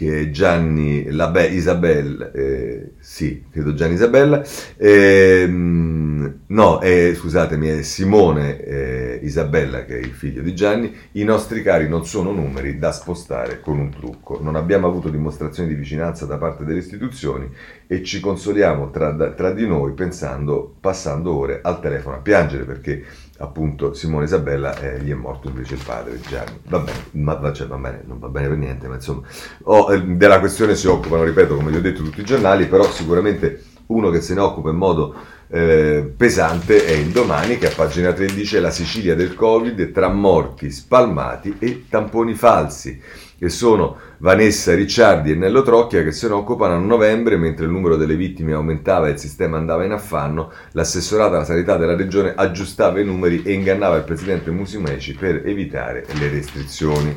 che, 0.01 0.21
è 0.21 0.29
Gianni 0.31 1.11
Labe, 1.11 1.45
Isabella, 1.45 2.31
eh, 2.31 2.93
sì, 2.97 3.43
credo 3.51 3.75
Gianni 3.75 3.93
Isabella, 3.93 4.43
ehm, 4.77 6.39
no, 6.47 6.79
scusatemi, 6.81 7.67
è 7.67 7.81
Simone 7.83 8.63
eh, 8.63 9.19
Isabella 9.21 9.85
che 9.85 9.99
è 9.99 9.99
il 9.99 10.13
figlio 10.13 10.41
di 10.41 10.55
Gianni, 10.55 10.91
i 11.13 11.23
nostri 11.23 11.61
cari 11.61 11.87
non 11.87 12.03
sono 12.07 12.31
numeri 12.31 12.79
da 12.79 12.91
spostare 12.91 13.59
con 13.59 13.77
un 13.77 13.91
trucco, 13.91 14.39
non 14.41 14.55
abbiamo 14.55 14.87
avuto 14.87 15.09
dimostrazioni 15.09 15.69
di 15.69 15.75
vicinanza 15.75 16.25
da 16.25 16.37
parte 16.37 16.65
delle 16.65 16.79
istituzioni 16.79 17.47
e 17.85 18.03
ci 18.03 18.19
consoliamo 18.19 18.89
tra, 18.89 19.13
tra 19.13 19.51
di 19.51 19.67
noi 19.67 19.93
pensando, 19.93 20.77
passando 20.79 21.37
ore 21.37 21.59
al 21.61 21.79
telefono 21.79 22.15
a 22.15 22.19
piangere 22.19 22.63
perché 22.63 23.03
appunto 23.41 23.93
Simone 23.93 24.25
Isabella 24.25 24.77
eh, 24.79 25.01
gli 25.01 25.11
è 25.11 25.15
morto 25.15 25.49
invece 25.49 25.73
il 25.73 25.81
padre 25.83 26.19
Gianni. 26.21 26.59
Va 26.67 26.79
bene, 26.79 27.05
ma, 27.11 27.51
cioè, 27.53 27.67
va 27.67 27.77
bene, 27.77 28.03
non 28.05 28.19
va 28.19 28.27
bene 28.27 28.47
per 28.47 28.57
niente, 28.57 28.87
ma 28.87 28.95
insomma, 28.95 29.21
oh, 29.63 29.93
eh, 29.93 30.01
della 30.01 30.39
questione 30.39 30.75
si 30.75 30.87
occupano, 30.87 31.23
ripeto, 31.23 31.55
come 31.55 31.71
vi 31.71 31.77
ho 31.77 31.81
detto, 31.81 32.03
tutti 32.03 32.21
i 32.21 32.25
giornali, 32.25 32.67
però 32.67 32.83
sicuramente 32.83 33.63
uno 33.87 34.09
che 34.09 34.21
se 34.21 34.33
ne 34.33 34.39
occupa 34.39 34.69
in 34.69 34.77
modo 34.77 35.13
eh, 35.49 36.13
pesante 36.15 36.85
è 36.85 36.91
il 36.91 37.09
domani 37.09 37.57
che 37.57 37.67
a 37.67 37.73
pagina 37.75 38.13
3 38.13 38.27
dice 38.27 38.61
la 38.61 38.71
Sicilia 38.71 39.15
del 39.15 39.33
Covid 39.33 39.91
tra 39.91 40.07
morti, 40.07 40.71
spalmati 40.71 41.57
e 41.59 41.85
tamponi 41.89 42.33
falsi 42.33 43.01
che 43.41 43.49
sono 43.49 43.97
Vanessa 44.19 44.75
Ricciardi 44.75 45.31
e 45.31 45.35
Nello 45.35 45.63
Trocchia 45.63 46.03
che 46.03 46.11
se 46.11 46.27
ne 46.27 46.35
occupano 46.35 46.75
a 46.75 46.77
novembre 46.77 47.37
mentre 47.37 47.65
il 47.65 47.71
numero 47.71 47.95
delle 47.95 48.15
vittime 48.15 48.53
aumentava 48.53 49.07
e 49.07 49.13
il 49.13 49.17
sistema 49.17 49.57
andava 49.57 49.83
in 49.83 49.93
affanno, 49.93 50.51
l'assessorata 50.73 51.37
alla 51.37 51.43
sanità 51.43 51.75
della 51.75 51.95
regione 51.95 52.35
aggiustava 52.35 52.99
i 52.99 53.03
numeri 53.03 53.41
e 53.41 53.53
ingannava 53.53 53.95
il 53.95 54.03
presidente 54.03 54.51
Musumeci 54.51 55.15
per 55.15 55.41
evitare 55.43 56.05
le 56.19 56.29
restrizioni. 56.29 57.15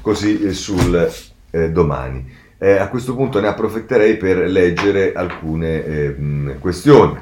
Così 0.00 0.44
eh, 0.44 0.54
sul 0.54 1.12
eh, 1.50 1.70
domani. 1.70 2.26
Eh, 2.56 2.78
a 2.78 2.88
questo 2.88 3.14
punto 3.14 3.38
ne 3.38 3.48
approfitterei 3.48 4.16
per 4.16 4.38
leggere 4.38 5.12
alcune 5.12 5.84
eh, 5.84 6.56
questioni. 6.58 7.18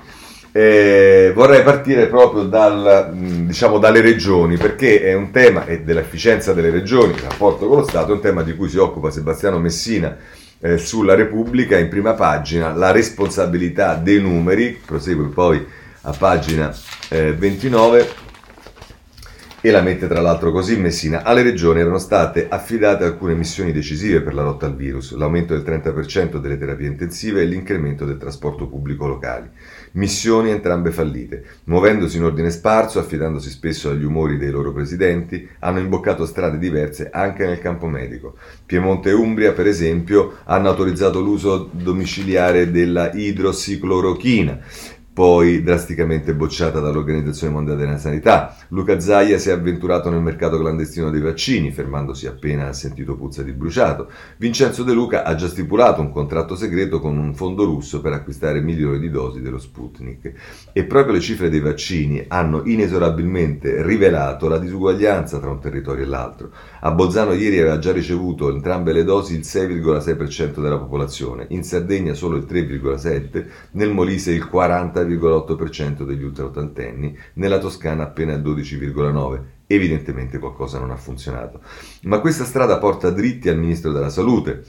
Eh, 0.51 1.33
vorrei 1.35 1.63
partire 1.63 2.07
proprio 2.07 2.45
dal, 2.45 3.13
diciamo, 3.13 3.79
dalle 3.79 4.01
regioni, 4.01 4.57
perché 4.57 5.03
è 5.03 5.13
un 5.13 5.31
tema 5.31 5.67
e 5.67 5.83
dell'efficienza 5.83 6.55
delle 6.55 6.71
regioni, 6.71 7.13
il 7.13 7.21
rapporto 7.21 7.69
con 7.69 7.79
lo 7.79 7.85
Stato, 7.85 8.13
è 8.13 8.15
un 8.15 8.21
tema 8.21 8.43
di 8.43 8.57
cui 8.57 8.69
si 8.69 8.79
occupa 8.79 9.11
Sebastiano 9.11 9.59
Messina 9.59 10.17
eh, 10.61 10.79
sulla 10.79 11.15
Repubblica, 11.15 11.79
in 11.79 11.89
prima 11.89 12.15
pagina, 12.15 12.73
la 12.75 12.91
responsabilità 12.91 13.95
dei 13.95 14.21
numeri, 14.21 14.81
prosegue 14.85 15.27
poi 15.27 15.65
a 16.03 16.15
pagina 16.17 16.75
eh, 17.11 17.35
29 17.35 18.27
e 19.61 19.71
la 19.71 19.83
mette 19.83 20.07
tra 20.07 20.21
l'altro 20.21 20.51
così 20.51 20.79
Messina. 20.79 21.25
Alle 21.25 21.43
regioni 21.43 21.81
erano 21.81 21.99
state 21.99 22.47
affidate 22.49 23.05
alcune 23.05 23.35
missioni 23.35 23.73
decisive 23.73 24.23
per 24.23 24.33
la 24.33 24.43
lotta 24.43 24.67
al 24.67 24.77
virus, 24.77 25.15
l'aumento 25.15 25.55
del 25.55 25.65
30% 25.65 26.39
delle 26.39 26.57
terapie 26.57 26.87
intensive 26.87 27.43
e 27.43 27.45
l'incremento 27.45 28.05
del 28.05 28.17
trasporto 28.17 28.67
pubblico 28.67 29.07
locali 29.07 29.51
missioni 29.93 30.51
entrambe 30.51 30.91
fallite. 30.91 31.45
Muovendosi 31.65 32.17
in 32.17 32.25
ordine 32.25 32.51
sparso, 32.51 32.99
affidandosi 32.99 33.51
spesso 33.51 33.91
agli 33.91 34.05
umori 34.05 34.37
dei 34.37 34.51
loro 34.51 34.73
presidenti, 34.73 35.49
hanno 35.61 35.79
imboccato 35.79 36.27
strade 36.27 36.59
diverse 36.59 37.11
anche 37.13 37.47
nel 37.47 37.59
campo 37.59 37.87
medico. 37.87 38.37
Piemonte 38.67 39.11
e 39.11 39.15
Umbria, 39.15 39.53
per 39.53 39.67
esempio, 39.67 40.39
hanno 40.45 40.69
autorizzato 40.69 41.21
l'uso 41.21 41.69
domiciliare 41.73 42.71
della 42.71 43.13
idrossiclorochina 43.13 44.61
poi 45.19 45.65
drasticamente 45.65 46.33
bocciata 46.33 46.79
dall'Organizzazione 46.79 47.53
Mondiale 47.53 47.81
della 47.81 47.99
Sanità. 47.99 48.55
Luca 48.69 49.01
Zaia 49.01 49.37
si 49.39 49.49
è 49.49 49.53
avventurato 49.53 50.11
nel 50.11 50.21
mercato 50.21 50.61
clandestino 50.61 51.11
dei 51.11 51.21
vaccini, 51.21 51.73
fermandosi 51.73 52.29
appena 52.29 52.69
ha 52.69 52.73
sentito 52.73 53.17
puzza 53.17 53.43
di 53.43 53.51
bruciato. 53.51 54.09
Vincenzo 54.37 54.85
De 54.85 54.93
Luca 54.93 55.25
ha 55.25 55.35
già 55.35 55.49
stipulato 55.49 56.03
un 56.03 56.13
contratto 56.13 56.55
segreto 56.55 57.01
con 57.01 57.19
un 57.19 57.35
fondo 57.35 57.65
russo 57.65 58.01
per 58.01 58.13
acquistare 58.13 58.61
milioni 58.61 59.01
di 59.01 59.11
dosi 59.11 59.41
dello 59.41 59.59
Sputnik. 59.59 60.33
E 60.73 60.85
proprio 60.85 61.15
le 61.15 61.21
cifre 61.21 61.49
dei 61.49 61.59
vaccini 61.59 62.25
hanno 62.29 62.63
inesorabilmente 62.65 63.83
rivelato 63.83 64.47
la 64.47 64.59
disuguaglianza 64.59 65.41
tra 65.41 65.51
un 65.51 65.59
territorio 65.59 66.05
e 66.05 66.07
l'altro. 66.07 66.51
A 66.81 66.93
Bolzano 66.93 67.33
ieri 67.33 67.59
aveva 67.59 67.79
già 67.79 67.93
ricevuto 67.93 68.51
entrambe 68.51 68.93
le 68.93 69.05
dosi 69.05 69.35
il 69.35 69.41
6,6% 69.41 70.61
della 70.61 70.79
popolazione, 70.79 71.47
in 71.51 71.65
Sardegna 71.65 72.15
solo 72.15 72.37
il 72.37 72.47
3,7%, 72.49 73.47
nel 73.73 73.91
Molise 73.91 74.33
il 74.33 74.49
40% 74.51 74.89
40,8% 74.89 76.05
degli 76.05 76.23
ultraottantenni, 76.23 77.17
nella 77.35 77.59
Toscana 77.59 78.05
appena 78.05 78.35
il 78.35 78.43
12,9%. 78.43 79.41
Evidentemente 79.67 80.39
qualcosa 80.39 80.79
non 80.79 80.91
ha 80.91 80.97
funzionato. 80.97 81.61
Ma 82.03 82.21
questa 82.21 82.45
strada 82.45 82.79
porta 82.79 83.11
dritti 83.11 83.51
al 83.51 83.59
Ministro 83.59 83.93
della 83.93 84.09
Salute, 84.09 84.65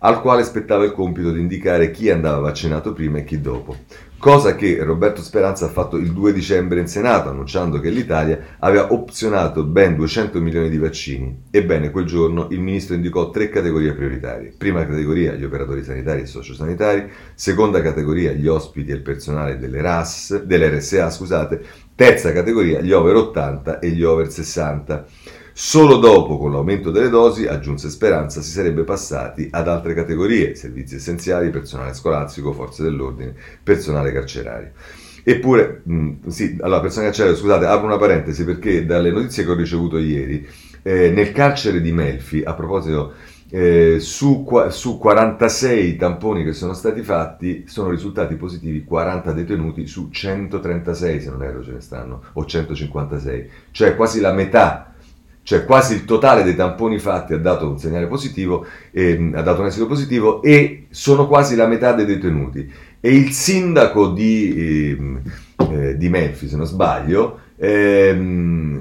al 0.00 0.20
quale 0.20 0.44
spettava 0.44 0.84
il 0.84 0.92
compito 0.92 1.30
di 1.30 1.40
indicare 1.40 1.90
chi 1.90 2.10
andava 2.10 2.38
vaccinato 2.38 2.92
prima 2.92 3.18
e 3.18 3.24
chi 3.24 3.40
dopo 3.40 3.76
cosa 4.22 4.54
che 4.54 4.80
Roberto 4.84 5.20
Speranza 5.20 5.64
ha 5.64 5.68
fatto 5.68 5.96
il 5.96 6.12
2 6.12 6.32
dicembre 6.32 6.78
in 6.78 6.86
Senato, 6.86 7.28
annunciando 7.28 7.80
che 7.80 7.90
l'Italia 7.90 8.54
aveva 8.60 8.92
opzionato 8.92 9.64
ben 9.64 9.96
200 9.96 10.40
milioni 10.40 10.68
di 10.68 10.78
vaccini. 10.78 11.46
Ebbene, 11.50 11.90
quel 11.90 12.04
giorno 12.04 12.46
il 12.50 12.60
ministro 12.60 12.94
indicò 12.94 13.30
tre 13.30 13.48
categorie 13.48 13.94
prioritarie. 13.94 14.54
Prima 14.56 14.86
categoria, 14.86 15.32
gli 15.32 15.42
operatori 15.42 15.82
sanitari 15.82 16.20
e 16.20 16.26
sociosanitari, 16.26 17.10
seconda 17.34 17.82
categoria, 17.82 18.30
gli 18.30 18.46
ospiti 18.46 18.92
e 18.92 18.94
il 18.94 19.02
personale 19.02 19.58
delle 19.58 19.82
RAS, 19.82 20.44
delle 20.44 20.68
RSA, 20.68 21.10
scusate, 21.10 21.60
terza 21.96 22.30
categoria, 22.30 22.80
gli 22.80 22.92
over 22.92 23.16
80 23.16 23.80
e 23.80 23.88
gli 23.88 24.04
over 24.04 24.30
60. 24.30 25.04
Solo 25.54 25.98
dopo, 25.98 26.38
con 26.38 26.52
l'aumento 26.52 26.90
delle 26.90 27.10
dosi, 27.10 27.46
aggiunse 27.46 27.90
Speranza, 27.90 28.40
si 28.40 28.50
sarebbe 28.50 28.84
passati 28.84 29.48
ad 29.50 29.68
altre 29.68 29.92
categorie, 29.92 30.54
servizi 30.54 30.94
essenziali, 30.94 31.50
personale 31.50 31.92
scolastico, 31.92 32.52
forze 32.52 32.82
dell'ordine, 32.82 33.34
personale 33.62 34.12
carcerario. 34.12 34.70
Eppure, 35.22 35.82
mh, 35.84 35.94
mm, 35.94 36.26
sì, 36.28 36.56
allora, 36.60 36.80
personale 36.80 37.10
carcerario, 37.10 37.38
scusate, 37.38 37.66
apro 37.66 37.86
una 37.86 37.98
parentesi 37.98 38.44
perché 38.44 38.86
dalle 38.86 39.10
notizie 39.10 39.44
che 39.44 39.50
ho 39.50 39.54
ricevuto 39.54 39.98
ieri, 39.98 40.46
eh, 40.82 41.10
nel 41.10 41.32
carcere 41.32 41.82
di 41.82 41.92
Melfi, 41.92 42.42
a 42.42 42.54
proposito, 42.54 43.12
eh, 43.54 43.98
su, 44.00 44.46
su, 44.70 44.98
46 44.98 45.96
tamponi 45.96 46.42
che 46.42 46.54
sono 46.54 46.72
stati 46.72 47.02
fatti 47.02 47.64
sono 47.66 47.90
risultati 47.90 48.34
positivi 48.36 48.82
40 48.82 49.30
detenuti 49.32 49.86
su 49.86 50.08
136 50.08 51.20
se 51.20 51.28
non 51.28 51.42
erro 51.42 51.62
ce 51.62 51.72
ne 51.72 51.80
stanno 51.82 52.22
o 52.32 52.46
156 52.46 53.50
cioè 53.70 53.94
quasi 53.94 54.20
la 54.20 54.32
metà 54.32 54.91
cioè 55.44 55.64
quasi 55.64 55.94
il 55.94 56.04
totale 56.04 56.44
dei 56.44 56.54
tamponi 56.54 56.98
fatti 56.98 57.32
ha 57.32 57.38
dato 57.38 57.68
un 57.68 57.78
segnale 57.78 58.06
positivo, 58.06 58.64
eh, 58.92 59.30
ha 59.34 59.42
dato 59.42 59.60
un 59.60 59.66
esito 59.66 59.86
positivo 59.86 60.40
e 60.42 60.86
sono 60.90 61.26
quasi 61.26 61.56
la 61.56 61.66
metà 61.66 61.92
dei 61.92 62.06
detenuti. 62.06 62.70
E 63.00 63.14
il 63.14 63.32
sindaco 63.32 64.08
di, 64.08 64.54
eh, 64.54 64.98
eh, 65.72 65.96
di 65.96 66.08
Melfi, 66.08 66.48
se 66.48 66.56
non 66.56 66.66
sbaglio, 66.66 67.40
ehm, 67.56 68.80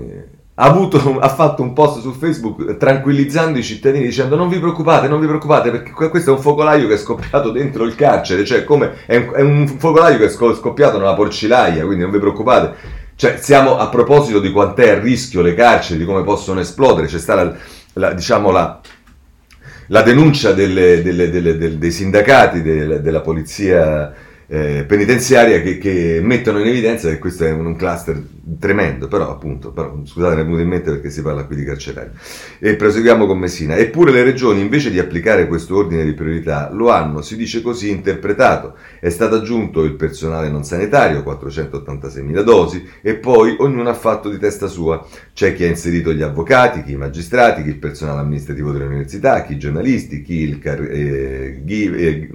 ha, 0.53 0.63
avuto, 0.63 0.97
ha, 1.19 1.29
fatto 1.29 1.63
un 1.63 1.73
post 1.73 2.01
su 2.01 2.11
Facebook 2.11 2.77
tranquillizzando 2.77 3.57
i 3.57 3.63
cittadini 3.63 4.05
dicendo 4.05 4.35
non 4.35 4.47
vi 4.47 4.59
preoccupate, 4.59 5.07
non 5.07 5.19
vi 5.19 5.25
preoccupate 5.25 5.71
perché 5.71 6.09
questo 6.09 6.31
è 6.31 6.35
un 6.35 6.41
focolaio 6.41 6.87
che 6.87 6.93
è 6.93 6.97
scoppiato 6.97 7.49
dentro 7.49 7.85
il 7.85 7.95
carcere, 7.95 8.45
cioè 8.45 8.63
come 8.63 8.97
è 9.07 9.15
un, 9.15 9.31
è 9.33 9.41
un 9.41 9.67
focolaio 9.67 10.19
che 10.19 10.25
è 10.25 10.29
scoppiato 10.29 10.99
nella 10.99 11.15
porcilaia, 11.15 11.83
quindi 11.85 12.03
non 12.03 12.11
vi 12.11 12.19
preoccupate. 12.19 12.99
Cioè, 13.21 13.37
siamo 13.39 13.77
a 13.77 13.87
proposito 13.87 14.39
di 14.39 14.51
quant'è 14.51 14.89
a 14.89 14.99
rischio 14.99 15.43
le 15.43 15.53
carceri, 15.53 15.99
di 15.99 16.05
come 16.05 16.23
possono 16.23 16.59
esplodere, 16.59 17.05
c'è 17.05 17.19
stata 17.19 17.55
la, 17.93 18.13
diciamo, 18.13 18.49
la, 18.49 18.81
la 19.89 20.01
denuncia 20.01 20.53
delle, 20.53 21.03
delle, 21.03 21.29
delle, 21.29 21.77
dei 21.77 21.91
sindacati 21.91 22.63
della 22.63 23.21
polizia 23.21 24.11
eh, 24.47 24.85
penitenziaria 24.87 25.61
che, 25.61 25.77
che, 25.77 26.19
mettono 26.23 26.61
in 26.61 26.65
evidenza 26.65 27.09
che 27.09 27.19
questo 27.19 27.45
è 27.45 27.51
un 27.51 27.75
cluster 27.75 28.19
tremendo, 28.59 29.07
però 29.07 29.29
appunto, 29.29 29.71
però, 29.71 29.99
scusate, 30.03 30.35
mi 30.35 30.41
è 30.41 30.43
venuto 30.43 30.61
in 30.61 30.67
mente 30.67 30.91
perché 30.91 31.09
si 31.09 31.21
parla 31.21 31.45
qui 31.45 31.55
di 31.55 31.63
carcerari. 31.63 32.09
E 32.59 32.75
proseguiamo 32.75 33.25
con 33.25 33.37
Messina. 33.37 33.75
Eppure 33.75 34.11
le 34.11 34.23
regioni, 34.23 34.61
invece 34.61 34.89
di 34.91 34.99
applicare 34.99 35.47
questo 35.47 35.77
ordine 35.77 36.03
di 36.03 36.13
priorità, 36.13 36.69
lo 36.71 36.89
hanno, 36.89 37.21
si 37.21 37.35
dice 37.35 37.61
così, 37.61 37.89
interpretato. 37.89 38.75
È 38.99 39.09
stato 39.09 39.35
aggiunto 39.35 39.83
il 39.83 39.93
personale 39.93 40.49
non 40.49 40.63
sanitario, 40.63 41.21
486.000 41.21 42.41
dosi, 42.41 42.87
e 43.01 43.15
poi 43.15 43.55
ognuno 43.59 43.89
ha 43.89 43.93
fatto 43.93 44.29
di 44.29 44.37
testa 44.37 44.67
sua. 44.67 45.05
C'è 45.33 45.53
chi 45.53 45.63
ha 45.63 45.67
inserito 45.67 46.13
gli 46.13 46.21
avvocati, 46.21 46.83
chi 46.83 46.93
i 46.93 46.97
magistrati, 46.97 47.63
chi 47.63 47.69
il 47.69 47.77
personale 47.77 48.21
amministrativo 48.21 48.71
delle 48.71 48.85
università, 48.85 49.43
chi 49.43 49.53
i 49.53 49.59
giornalisti, 49.59 50.21
chi 50.21 50.35
il 50.35 50.59
car- 50.59 50.89
eh, 50.89 51.61
give, 51.63 51.97
eh, 51.97 52.29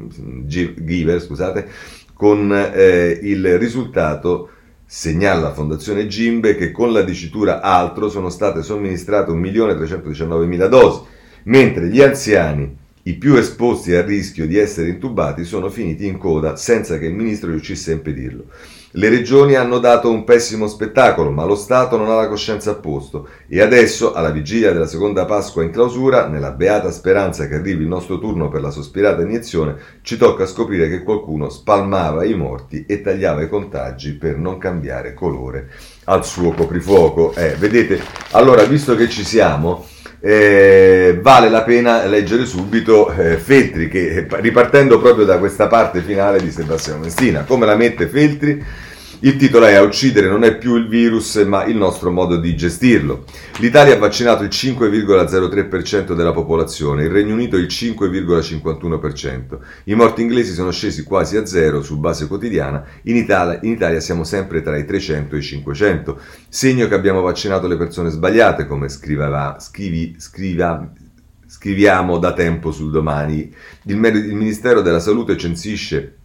giver, 0.46 1.20
scusate, 1.20 1.68
con 2.14 2.50
eh, 2.50 3.18
il 3.22 3.58
risultato, 3.58 4.50
segnala 4.86 5.40
la 5.40 5.52
Fondazione 5.52 6.06
Gimbe, 6.06 6.54
che 6.54 6.70
con 6.70 6.92
la 6.92 7.02
dicitura 7.02 7.60
altro 7.60 8.08
sono 8.08 8.30
state 8.30 8.62
somministrate 8.62 9.32
1.319.000 9.32 10.68
dosi, 10.68 11.00
mentre 11.44 11.88
gli 11.88 12.00
anziani, 12.00 12.74
i 13.02 13.14
più 13.14 13.34
esposti 13.34 13.94
al 13.94 14.04
rischio 14.04 14.46
di 14.46 14.56
essere 14.56 14.88
intubati, 14.88 15.44
sono 15.44 15.68
finiti 15.68 16.06
in 16.06 16.18
coda 16.18 16.56
senza 16.56 16.98
che 16.98 17.06
il 17.06 17.14
ministro 17.14 17.50
riuscisse 17.50 17.90
a 17.90 17.94
impedirlo. 17.94 18.44
Le 18.98 19.10
regioni 19.10 19.56
hanno 19.56 19.78
dato 19.78 20.10
un 20.10 20.24
pessimo 20.24 20.66
spettacolo, 20.66 21.30
ma 21.30 21.44
lo 21.44 21.54
Stato 21.54 21.98
non 21.98 22.08
ha 22.08 22.14
la 22.14 22.28
coscienza 22.28 22.70
a 22.70 22.76
posto 22.76 23.28
e 23.46 23.60
adesso, 23.60 24.14
alla 24.14 24.30
vigilia 24.30 24.72
della 24.72 24.86
seconda 24.86 25.26
Pasqua 25.26 25.62
in 25.62 25.70
clausura, 25.70 26.28
nella 26.28 26.52
beata 26.52 26.90
speranza 26.90 27.46
che 27.46 27.56
arrivi 27.56 27.82
il 27.82 27.88
nostro 27.88 28.18
turno 28.18 28.48
per 28.48 28.62
la 28.62 28.70
sospirata 28.70 29.20
iniezione, 29.20 29.76
ci 30.00 30.16
tocca 30.16 30.46
scoprire 30.46 30.88
che 30.88 31.02
qualcuno 31.02 31.50
spalmava 31.50 32.24
i 32.24 32.32
morti 32.32 32.86
e 32.88 33.02
tagliava 33.02 33.42
i 33.42 33.50
contagi 33.50 34.14
per 34.14 34.38
non 34.38 34.56
cambiare 34.56 35.12
colore 35.12 35.68
al 36.04 36.24
suo 36.24 36.52
coprifuoco. 36.52 37.34
Eh, 37.34 37.54
vedete, 37.56 38.00
allora, 38.30 38.64
visto 38.64 38.94
che 38.94 39.10
ci 39.10 39.24
siamo, 39.24 39.84
eh, 40.26 41.20
vale 41.22 41.48
la 41.48 41.62
pena 41.62 42.04
leggere 42.06 42.46
subito 42.46 43.12
eh, 43.12 43.36
Feltri, 43.36 43.88
che 43.88 44.26
ripartendo 44.28 44.98
proprio 44.98 45.24
da 45.24 45.38
questa 45.38 45.68
parte 45.68 46.00
finale 46.00 46.40
di 46.40 46.50
Sebastiano 46.50 46.98
Messina, 46.98 47.44
come 47.44 47.64
la 47.64 47.76
mette 47.76 48.08
Feltri? 48.08 48.60
Il 49.20 49.36
titolo 49.36 49.64
è 49.64 49.72
A 49.72 49.80
uccidere 49.80 50.28
non 50.28 50.44
è 50.44 50.58
più 50.58 50.76
il 50.76 50.88
virus, 50.88 51.36
ma 51.36 51.64
il 51.64 51.74
nostro 51.74 52.10
modo 52.10 52.36
di 52.36 52.54
gestirlo. 52.54 53.24
L'Italia 53.60 53.94
ha 53.94 53.98
vaccinato 53.98 54.42
il 54.42 54.50
5,03% 54.50 56.12
della 56.12 56.32
popolazione, 56.32 57.04
il 57.04 57.10
Regno 57.10 57.32
Unito 57.32 57.56
il 57.56 57.64
5,51%. 57.64 59.58
I 59.84 59.94
morti 59.94 60.20
inglesi 60.20 60.52
sono 60.52 60.70
scesi 60.70 61.02
quasi 61.02 61.38
a 61.38 61.46
zero 61.46 61.82
su 61.82 61.98
base 61.98 62.26
quotidiana, 62.26 62.84
in 63.04 63.16
Italia, 63.16 63.58
in 63.62 63.70
Italia 63.70 64.00
siamo 64.00 64.22
sempre 64.22 64.60
tra 64.60 64.76
i 64.76 64.84
300 64.84 65.34
e 65.34 65.38
i 65.38 65.42
500. 65.42 66.20
Segno 66.50 66.86
che 66.86 66.94
abbiamo 66.94 67.22
vaccinato 67.22 67.66
le 67.66 67.78
persone 67.78 68.10
sbagliate, 68.10 68.66
come 68.66 68.90
scriveva, 68.90 69.56
scrivi, 69.58 70.16
scriva, 70.18 70.92
scriviamo 71.46 72.18
da 72.18 72.34
tempo 72.34 72.70
sul 72.70 72.90
domani. 72.90 73.50
Il, 73.84 73.96
il 73.96 74.34
Ministero 74.34 74.82
della 74.82 75.00
Salute 75.00 75.38
censisce 75.38 76.15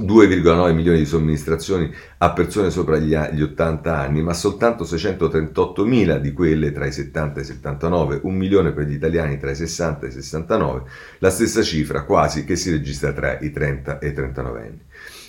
2,9 0.00 0.74
milioni 0.74 0.98
di 0.98 1.06
somministrazioni 1.06 1.92
a 2.18 2.32
persone 2.32 2.70
sopra 2.70 2.98
gli, 2.98 3.14
80 3.14 3.96
anni, 3.96 4.22
ma 4.22 4.34
soltanto 4.34 4.84
638 4.84 5.84
mila 5.84 6.18
di 6.18 6.32
quelle 6.32 6.72
tra 6.72 6.86
i 6.86 6.92
70 6.92 7.40
e 7.40 7.42
i 7.42 7.46
79, 7.46 8.20
un 8.24 8.34
milione 8.34 8.72
per 8.72 8.86
gli 8.86 8.94
italiani 8.94 9.38
tra 9.38 9.50
i 9.50 9.56
60 9.56 10.06
e 10.06 10.08
i 10.08 10.12
69, 10.12 10.82
la 11.18 11.30
stessa 11.30 11.62
cifra 11.62 12.04
quasi 12.04 12.44
che 12.44 12.56
si 12.56 12.70
registra 12.70 13.12
tra 13.12 13.38
i 13.38 13.50
30 13.50 13.98
e 13.98 14.08
i 14.08 14.12
39 14.12 14.60
anni. 14.60 14.80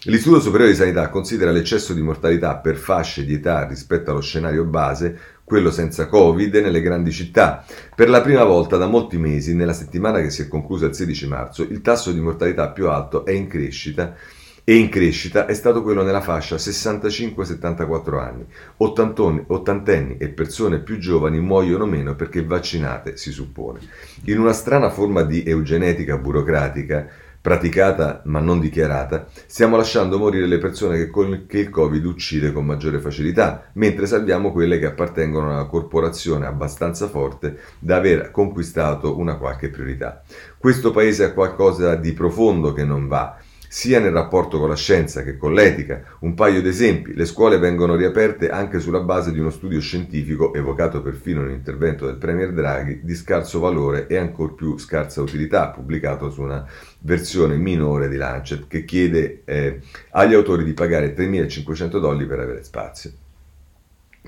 L'Istituto 0.06 0.42
Superiore 0.42 0.72
di 0.72 0.78
Sanità 0.78 1.10
considera 1.10 1.52
l'eccesso 1.52 1.94
di 1.94 2.02
mortalità 2.02 2.56
per 2.56 2.76
fasce 2.76 3.24
di 3.24 3.36
età 3.36 3.68
rispetto 3.68 4.10
allo 4.10 4.22
scenario 4.22 4.64
base 4.64 5.20
quello 5.44 5.70
senza 5.70 6.08
Covid, 6.08 6.56
nelle 6.56 6.82
grandi 6.82 7.12
città. 7.12 7.64
Per 7.94 8.10
la 8.10 8.22
prima 8.22 8.44
volta 8.44 8.78
da 8.78 8.88
molti 8.88 9.18
mesi, 9.18 9.54
nella 9.54 9.74
settimana 9.74 10.22
che 10.22 10.30
si 10.30 10.44
è 10.44 10.48
conclusa 10.48 10.86
il 10.86 10.96
16 10.96 11.28
marzo, 11.28 11.62
il 11.64 11.82
tasso 11.82 12.12
di 12.12 12.20
mortalità 12.20 12.70
più 12.70 12.88
alto 12.88 13.26
è 13.26 13.32
in 13.32 13.48
crescita 13.48 14.16
e 14.64 14.76
in 14.76 14.90
crescita 14.90 15.48
è 15.48 15.54
stato 15.54 15.82
quello 15.82 16.04
nella 16.04 16.22
fascia 16.22 16.56
65-74 16.56 18.20
anni. 18.20 18.46
Ottantenni 18.78 20.18
e 20.18 20.30
persone 20.30 20.80
più 20.80 20.98
giovani 20.98 21.40
muoiono 21.40 21.86
meno 21.86 22.16
perché 22.16 22.44
vaccinate, 22.44 23.18
si 23.18 23.32
suppone. 23.32 23.80
In 24.26 24.40
una 24.40 24.54
strana 24.54 24.90
forma 24.90 25.24
di 25.24 25.44
eugenetica 25.44 26.18
burocratica, 26.18 27.08
praticata 27.42 28.22
ma 28.26 28.40
non 28.40 28.60
dichiarata, 28.60 29.28
stiamo 29.48 29.76
lasciando 29.76 30.20
morire 30.20 30.46
le 30.46 30.60
persone 30.60 30.98
che, 30.98 31.10
con, 31.10 31.46
che, 31.48 31.58
il 31.58 31.70
Covid 31.72 32.06
uccide 32.06 32.54
con 32.54 32.64
maggiore 32.64 33.00
facilità, 33.00 33.72
mentre 33.74 34.06
salviamo 34.06 34.52
quelle 34.52 34.78
che 34.78 34.86
appartengono 34.86 35.50
a 35.50 35.54
una 35.54 35.66
corporazione 35.66 36.46
abbastanza 36.46 37.08
forte 37.08 37.58
da 37.80 37.96
aver 37.96 38.30
conquistato 38.30 39.18
una 39.18 39.38
qualche 39.38 39.70
priorità. 39.70 40.22
Questo 40.60 40.92
paese 40.92 41.24
ha 41.24 41.34
qualcosa 41.34 41.96
di 41.96 42.14
profondo 42.14 42.74
che 42.74 42.86
non 42.86 43.08
va 43.08 43.40
sia 43.74 44.02
nel 44.02 44.12
rapporto 44.12 44.60
con 44.60 44.68
la 44.68 44.76
scienza 44.76 45.24
che 45.24 45.38
con 45.38 45.54
l'etica. 45.54 46.04
Un 46.20 46.34
paio 46.34 46.62
di 46.62 46.68
esempi, 46.68 47.14
le 47.14 47.24
scuole 47.24 47.58
vengono 47.58 47.96
riaperte 47.96 48.50
anche 48.50 48.82
sulla 48.82 49.00
base 49.00 49.32
di 49.32 49.40
uno 49.40 49.50
studio 49.50 49.80
scientifico, 49.80 50.54
evocato 50.54 51.02
perfino 51.02 51.42
nell'intervento 51.42 52.06
del 52.06 52.18
Premier 52.18 52.52
Draghi, 52.52 53.00
di 53.02 53.16
scarso 53.16 53.62
valore 53.62 54.08
e 54.08 54.18
ancor 54.18 54.56
più 54.56 54.78
scarsa 54.78 55.22
utilità, 55.22 55.70
pubblicato 55.70 56.30
su 56.30 56.42
una 56.42 56.68
versione 57.00 57.56
minore 57.56 58.10
di 58.10 58.18
Lancet, 58.18 58.68
che 58.68 58.84
chiede 58.84 59.44
eh, 59.46 59.80
agli 60.10 60.34
autori 60.34 60.66
di 60.66 60.74
pagare 60.74 61.16
3.500 61.16 61.98
dollari 61.98 62.26
per 62.26 62.40
avere 62.40 62.64
spazio. 62.66 63.10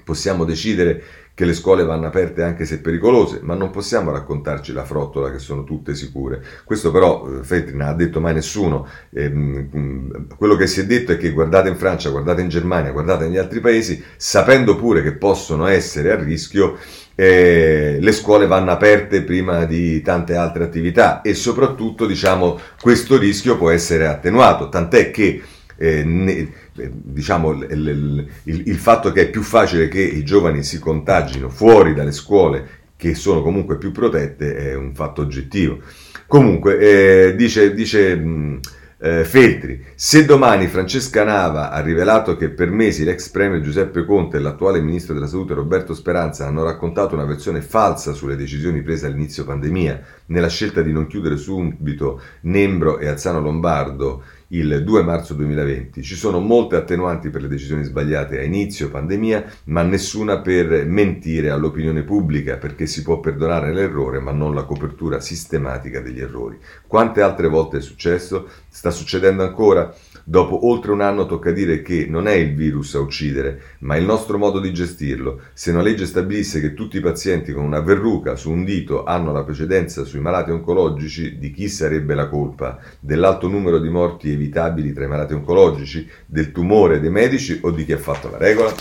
Possiamo 0.06 0.46
decidere 0.46 1.04
che 1.36 1.46
le 1.46 1.54
scuole 1.54 1.84
vanno 1.84 2.06
aperte 2.06 2.44
anche 2.44 2.66
se 2.66 2.80
pericolose, 2.80 3.40
ma 3.42 3.56
non 3.56 3.72
possiamo 3.72 4.12
raccontarci 4.12 4.72
la 4.72 4.84
frottola 4.84 5.32
che 5.32 5.40
sono 5.40 5.64
tutte 5.64 5.96
sicure. 5.96 6.44
Questo 6.64 6.92
però 6.92 7.28
eh, 7.28 7.44
Feltri 7.44 7.76
non 7.76 7.88
ha 7.88 7.94
detto 7.94 8.20
mai 8.20 8.36
nessuno. 8.36 8.88
Ehm, 9.12 10.28
quello 10.38 10.56
che 10.56 10.68
si 10.68 10.82
è 10.82 10.86
detto 10.86 11.12
è 11.12 11.18
che 11.18 11.32
guardate 11.32 11.70
in 11.70 11.76
Francia, 11.76 12.12
guardate 12.12 12.42
in 12.42 12.50
Germania, 12.50 12.92
guardate 12.92 13.26
negli 13.26 13.38
altri 13.38 13.62
paesi, 13.62 14.04
sapendo 14.16 14.76
pure 14.76 15.02
che 15.02 15.14
possono 15.14 15.66
essere 15.66 16.12
a 16.12 16.22
rischio, 16.22 16.78
eh, 17.16 17.98
le 18.00 18.12
scuole 18.12 18.46
vanno 18.46 18.72
aperte 18.72 19.24
prima 19.24 19.66
di 19.66 20.02
tante 20.02 20.36
altre 20.36 20.64
attività 20.64 21.22
e 21.22 21.34
soprattutto 21.34 22.06
diciamo 22.08 22.60
questo 22.82 23.18
rischio 23.18 23.58
può 23.58 23.70
essere 23.70 24.08
attenuato, 24.08 24.70
tant'è 24.70 25.12
che 25.12 25.42
eh, 25.78 26.50
diciamo, 26.76 27.52
il, 27.52 28.28
il, 28.44 28.64
il, 28.68 28.78
fatto 28.78 29.12
che 29.12 29.22
è 29.22 29.30
più 29.30 29.42
facile 29.42 29.88
che 29.88 30.02
i 30.02 30.24
giovani 30.24 30.64
si 30.64 30.80
contagino 30.80 31.50
fuori 31.50 31.94
dalle 31.94 32.12
scuole 32.12 32.82
che 32.96 33.16
sono 33.16 33.42
comunque 33.42 33.78
più 33.78 33.92
protette 33.92 34.56
è 34.56 34.76
un 34.76 34.94
fatto 34.94 35.22
oggettivo. 35.22 35.80
Comunque, 36.26 36.78
eh, 36.80 37.36
dice, 37.36 37.74
dice 37.74 38.16
mh, 38.16 38.60
eh, 39.06 39.26
Feltri, 39.26 39.84
se 39.96 40.24
domani 40.24 40.68
Francesca 40.68 41.26
Nava 41.26 41.72
ha 41.72 41.82
rivelato 41.82 42.38
che 42.38 42.50
per 42.50 42.72
mesi 42.72 43.04
l'ex 43.04 43.28
premier 43.28 43.60
Giuseppe 43.60 44.06
Conte 44.06 44.38
e 44.38 44.40
l'attuale 44.40 44.80
ministro 44.80 45.14
della 45.14 45.28
salute 45.28 45.54
Roberto 45.54 45.94
Speranza 45.94 46.48
hanno 46.48 46.64
raccontato 46.64 47.14
una 47.14 47.26
versione 47.26 47.62
falsa 47.62 48.14
sulle 48.14 48.38
decisioni 48.38 48.82
prese 48.82 49.08
all'inizio 49.08 49.44
pandemia, 49.44 50.02
nella 50.28 50.48
scelta 50.48 50.82
di 50.82 50.94
non 50.94 51.08
chiudere 51.08 51.36
subito 51.36 52.22
Nembro 52.44 52.98
e 52.98 53.08
Alzano 53.08 53.42
Lombardo 53.42 54.24
il 54.54 54.84
2 54.84 55.04
marzo 55.04 55.34
2020. 55.34 56.02
Ci 56.04 56.16
sono 56.16 56.40
molte 56.40 56.76
attenuanti 56.76 57.30
per 57.30 57.42
le 57.42 57.48
decisioni 57.48 57.84
sbagliate 57.84 58.40
a 58.40 58.44
inizio 58.44 58.90
pandemia, 58.90 59.46
ma 59.66 59.82
nessuna 59.82 60.40
per 60.40 60.86
mentire 60.86 61.50
all'opinione 61.50 62.04
pubblica, 62.04 62.58
perché 62.58 62.86
si 62.86 63.02
può 63.02 63.20
perdonare 63.20 63.74
l'errore, 63.74 64.20
ma 64.20 64.32
non 64.32 64.54
la 64.54 64.64
copertura 64.64 65.20
sistematica 65.20 66.02
degli 66.02 66.20
errori. 66.20 66.60
Quante 66.86 67.22
altre 67.22 67.48
volte 67.48 67.78
è 67.78 67.82
successo? 67.82 68.48
Sta 68.70 68.92
succedendo 68.92 69.44
ancora? 69.44 69.94
Dopo 70.26 70.68
oltre 70.68 70.94
un 70.94 71.02
anno 71.02 71.26
tocca 71.26 71.52
dire 71.52 71.82
che 71.82 72.06
non 72.08 72.28
è 72.28 72.34
il 72.34 72.56
virus 72.56 72.96
a 72.96 73.00
uccidere, 73.00 73.76
ma 73.80 73.98
il 73.98 74.06
nostro 74.06 74.38
modo 74.38 74.60
di 74.60 74.74
gestirlo. 74.74 75.42
Se 75.54 75.72
una 75.72 75.82
legge 75.82 76.06
stabilisse 76.06 76.62
che 76.62 76.74
tutti 76.74 76.98
i 76.98 77.02
pazienti 77.02 77.52
con 77.52 77.66
una 77.66 77.82
verruca 77.82 78.38
su 78.38 78.50
un 78.50 78.64
dito 78.64 79.04
hanno 79.04 79.34
la 79.34 79.44
precedenza 79.44 80.06
sui 80.06 80.22
malati 80.22 80.52
oncologici, 80.52 81.38
di 81.38 81.52
chi 81.52 81.68
sarebbe 81.68 82.16
la 82.16 82.30
colpa? 82.30 82.80
Dell'alto 83.00 83.50
numero 83.50 83.80
di 83.80 83.90
morti 83.90 84.32
evitabili 84.32 84.94
tra 84.94 85.04
i 85.04 85.10
malati 85.10 85.34
oncologici, 85.34 86.08
del 86.26 86.52
tumore 86.54 87.02
dei 87.02 87.12
medici 87.12 87.60
o 87.62 87.72
di 87.72 87.84
chi 87.84 87.92
ha 87.92 87.98
fatto 87.98 88.30
la 88.30 88.38
regola? 88.38 88.74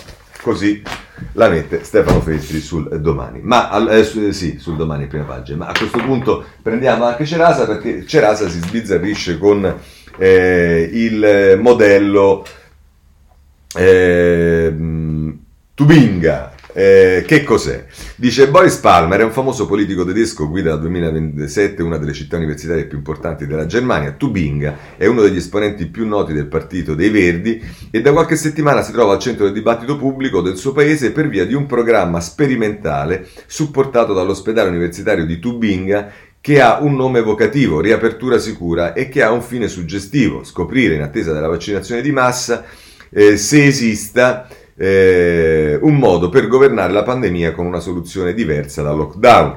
Così 0.43 0.83
la 1.33 1.49
mette 1.49 1.85
Stefano 1.85 2.21
Feltri 2.21 2.61
sul 2.61 3.01
domani. 3.01 3.41
Ma 3.43 3.89
eh, 3.91 4.05
sì, 4.05 4.59
sul 4.59 4.77
domani 4.77 5.07
prima 5.07 5.25
pagina. 5.25 5.59
Ma 5.59 5.67
a 5.69 5.73
questo 5.77 5.99
punto 5.99 6.45
prendiamo 6.63 7.05
anche 7.05 7.25
Cerasa 7.25 7.67
perché 7.67 8.07
Cerasa 8.07 8.49
si 8.49 8.59
sbizzarrisce 8.59 9.39
con 9.39 9.81
eh, 10.19 10.91
il 10.93 11.59
modello 11.61 12.45
eh, 13.75 14.75
Tubinga. 15.75 16.55
Eh, 16.75 17.25
che 17.27 17.45
cos'è? 17.45 17.85
Dice 18.17 18.49
Boris 18.49 18.77
Palmer 18.77 19.21
è 19.21 19.25
un 19.25 19.31
famoso 19.31 19.67
politico 19.67 20.07
tedesco, 20.07 20.49
guida 20.49 20.71
dal 20.71 20.81
2027 20.81 21.83
una 21.83 21.99
delle 21.99 22.15
città 22.15 22.39
universitarie 22.39 22.87
più 22.87 22.97
importanti 22.97 23.47
della 23.47 23.67
Germania, 23.67 24.13
Tubinga, 24.13 24.79
è 24.97 25.05
uno 25.05 25.21
degli 25.21 25.37
esponenti 25.37 25.87
più 25.87 26.07
noti 26.07 26.33
del 26.33 26.47
partito 26.47 26.95
dei 26.95 27.11
Verdi 27.11 27.63
e 27.91 28.01
da 28.01 28.13
qualche 28.13 28.37
settimana 28.37 28.81
si 28.81 28.93
trova 28.93 29.13
al 29.13 29.19
centro 29.19 29.45
del 29.45 29.53
dibattito 29.53 29.99
pubblico 29.99 30.41
del 30.41 30.57
suo 30.57 30.73
paese 30.73 31.13
per 31.13 31.29
via 31.29 31.45
di 31.45 31.53
un 31.53 31.67
programma 31.67 32.21
sperimentale 32.21 33.29
supportato 33.47 34.15
dall'ospedale 34.15 34.71
universitario 34.71 35.27
di 35.27 35.39
Tubinga 35.39 36.11
che 36.43 36.61
ha 36.61 36.81
un 36.81 36.97
nome 36.97 37.21
evocativo, 37.21 37.81
riapertura 37.81 38.37
sicura, 38.37 38.95
e 38.95 39.09
che 39.09 39.23
ha 39.23 39.31
un 39.31 39.43
fine 39.43 39.69
suggestivo, 39.69 40.43
scoprire 40.43 40.97
in 40.97 41.03
attesa 41.03 41.33
della 41.33 41.47
vaccinazione 41.47 42.03
di 42.03 42.11
massa 42.11 42.65
eh, 43.11 43.37
se 43.37 43.65
esista 43.65 44.49
eh, 44.75 45.79
un 45.81 45.97
modo 45.97 46.29
per 46.31 46.49
governare 46.49 46.93
la 46.93 47.05
pandemia 47.05 47.53
con 47.53 47.67
una 47.67 47.79
soluzione 47.79 48.35
diversa 48.35 48.83
dal 48.83 48.97
lockdown. 48.97 49.57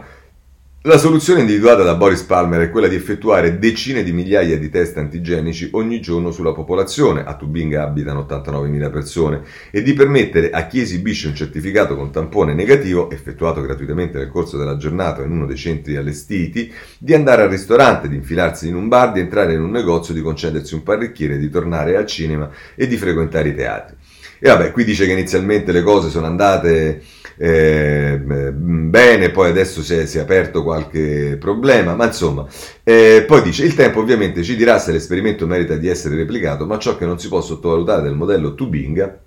La 0.88 1.00
soluzione 1.00 1.40
individuata 1.40 1.82
da 1.82 1.96
Boris 1.96 2.22
Palmer 2.22 2.62
è 2.62 2.70
quella 2.70 2.88
di 2.88 2.94
effettuare 2.94 3.58
decine 3.58 4.04
di 4.04 4.12
migliaia 4.12 4.56
di 4.56 4.70
test 4.70 4.98
antigenici 4.98 5.70
ogni 5.72 6.00
giorno 6.00 6.30
sulla 6.30 6.54
popolazione, 6.54 7.24
a 7.26 7.36
Tubinga 7.36 7.82
abitano 7.82 8.28
89.000 8.30 8.92
persone, 8.92 9.42
e 9.72 9.82
di 9.82 9.94
permettere 9.94 10.52
a 10.52 10.68
chi 10.68 10.82
esibisce 10.82 11.28
un 11.28 11.34
certificato 11.34 11.96
con 11.96 12.12
tampone 12.12 12.54
negativo, 12.54 13.10
effettuato 13.10 13.62
gratuitamente 13.62 14.20
nel 14.20 14.30
corso 14.30 14.58
della 14.58 14.78
giornata 14.78 15.24
in 15.24 15.32
uno 15.32 15.48
dei 15.48 15.58
centri 15.58 15.96
allestiti, 15.96 16.72
di 17.00 17.16
andare 17.16 17.42
al 17.42 17.50
ristorante, 17.50 18.08
di 18.08 18.18
infilarsi 18.18 18.68
in 18.68 18.76
un 18.76 18.88
bar, 18.88 19.12
di 19.12 19.22
entrare 19.22 19.54
in 19.54 19.62
un 19.62 19.72
negozio, 19.72 20.14
di 20.14 20.22
concedersi 20.22 20.76
un 20.76 20.84
parrucchiere, 20.84 21.40
di 21.40 21.50
tornare 21.50 21.98
al 21.98 22.06
cinema 22.06 22.48
e 22.76 22.86
di 22.86 22.96
frequentare 22.96 23.50
i 23.50 23.56
teatri. 23.56 23.96
E 24.38 24.50
vabbè, 24.50 24.72
qui 24.72 24.84
dice 24.84 25.08
che 25.08 25.14
inizialmente 25.14 25.72
le 25.72 25.82
cose 25.82 26.12
sono 26.12 26.28
andate 26.28 27.02
eh, 27.38 28.20
bene, 28.20 29.30
poi 29.32 29.50
adesso 29.50 29.82
si 29.82 29.94
è, 29.96 30.06
si 30.06 30.18
è, 30.18 30.22
aperto 30.22 30.64
qualche 30.64 31.38
problema, 31.40 31.96
ma 31.96 32.06
insomma, 32.06 32.48
eh, 32.84 33.24
poi 33.28 33.42
dice 33.42 33.66
il 33.66 33.76
tempo 33.76 34.00
ovviamente 34.00 34.44
ci 34.44 34.56
dirà 34.56 34.80
se 34.80 34.92
l'esperimento 34.92 35.46
merita 35.46 35.76
di 35.76 35.88
essere 35.88 36.16
replicato, 36.16 36.66
ma 36.66 36.78
ciò 36.78 36.98
che 36.98 37.06
non 37.06 37.20
si 37.20 37.28
può 37.28 37.42
sottovalutare 37.42 38.04
del 38.04 38.16
modello 38.16 38.56
Tubinga 38.56 39.20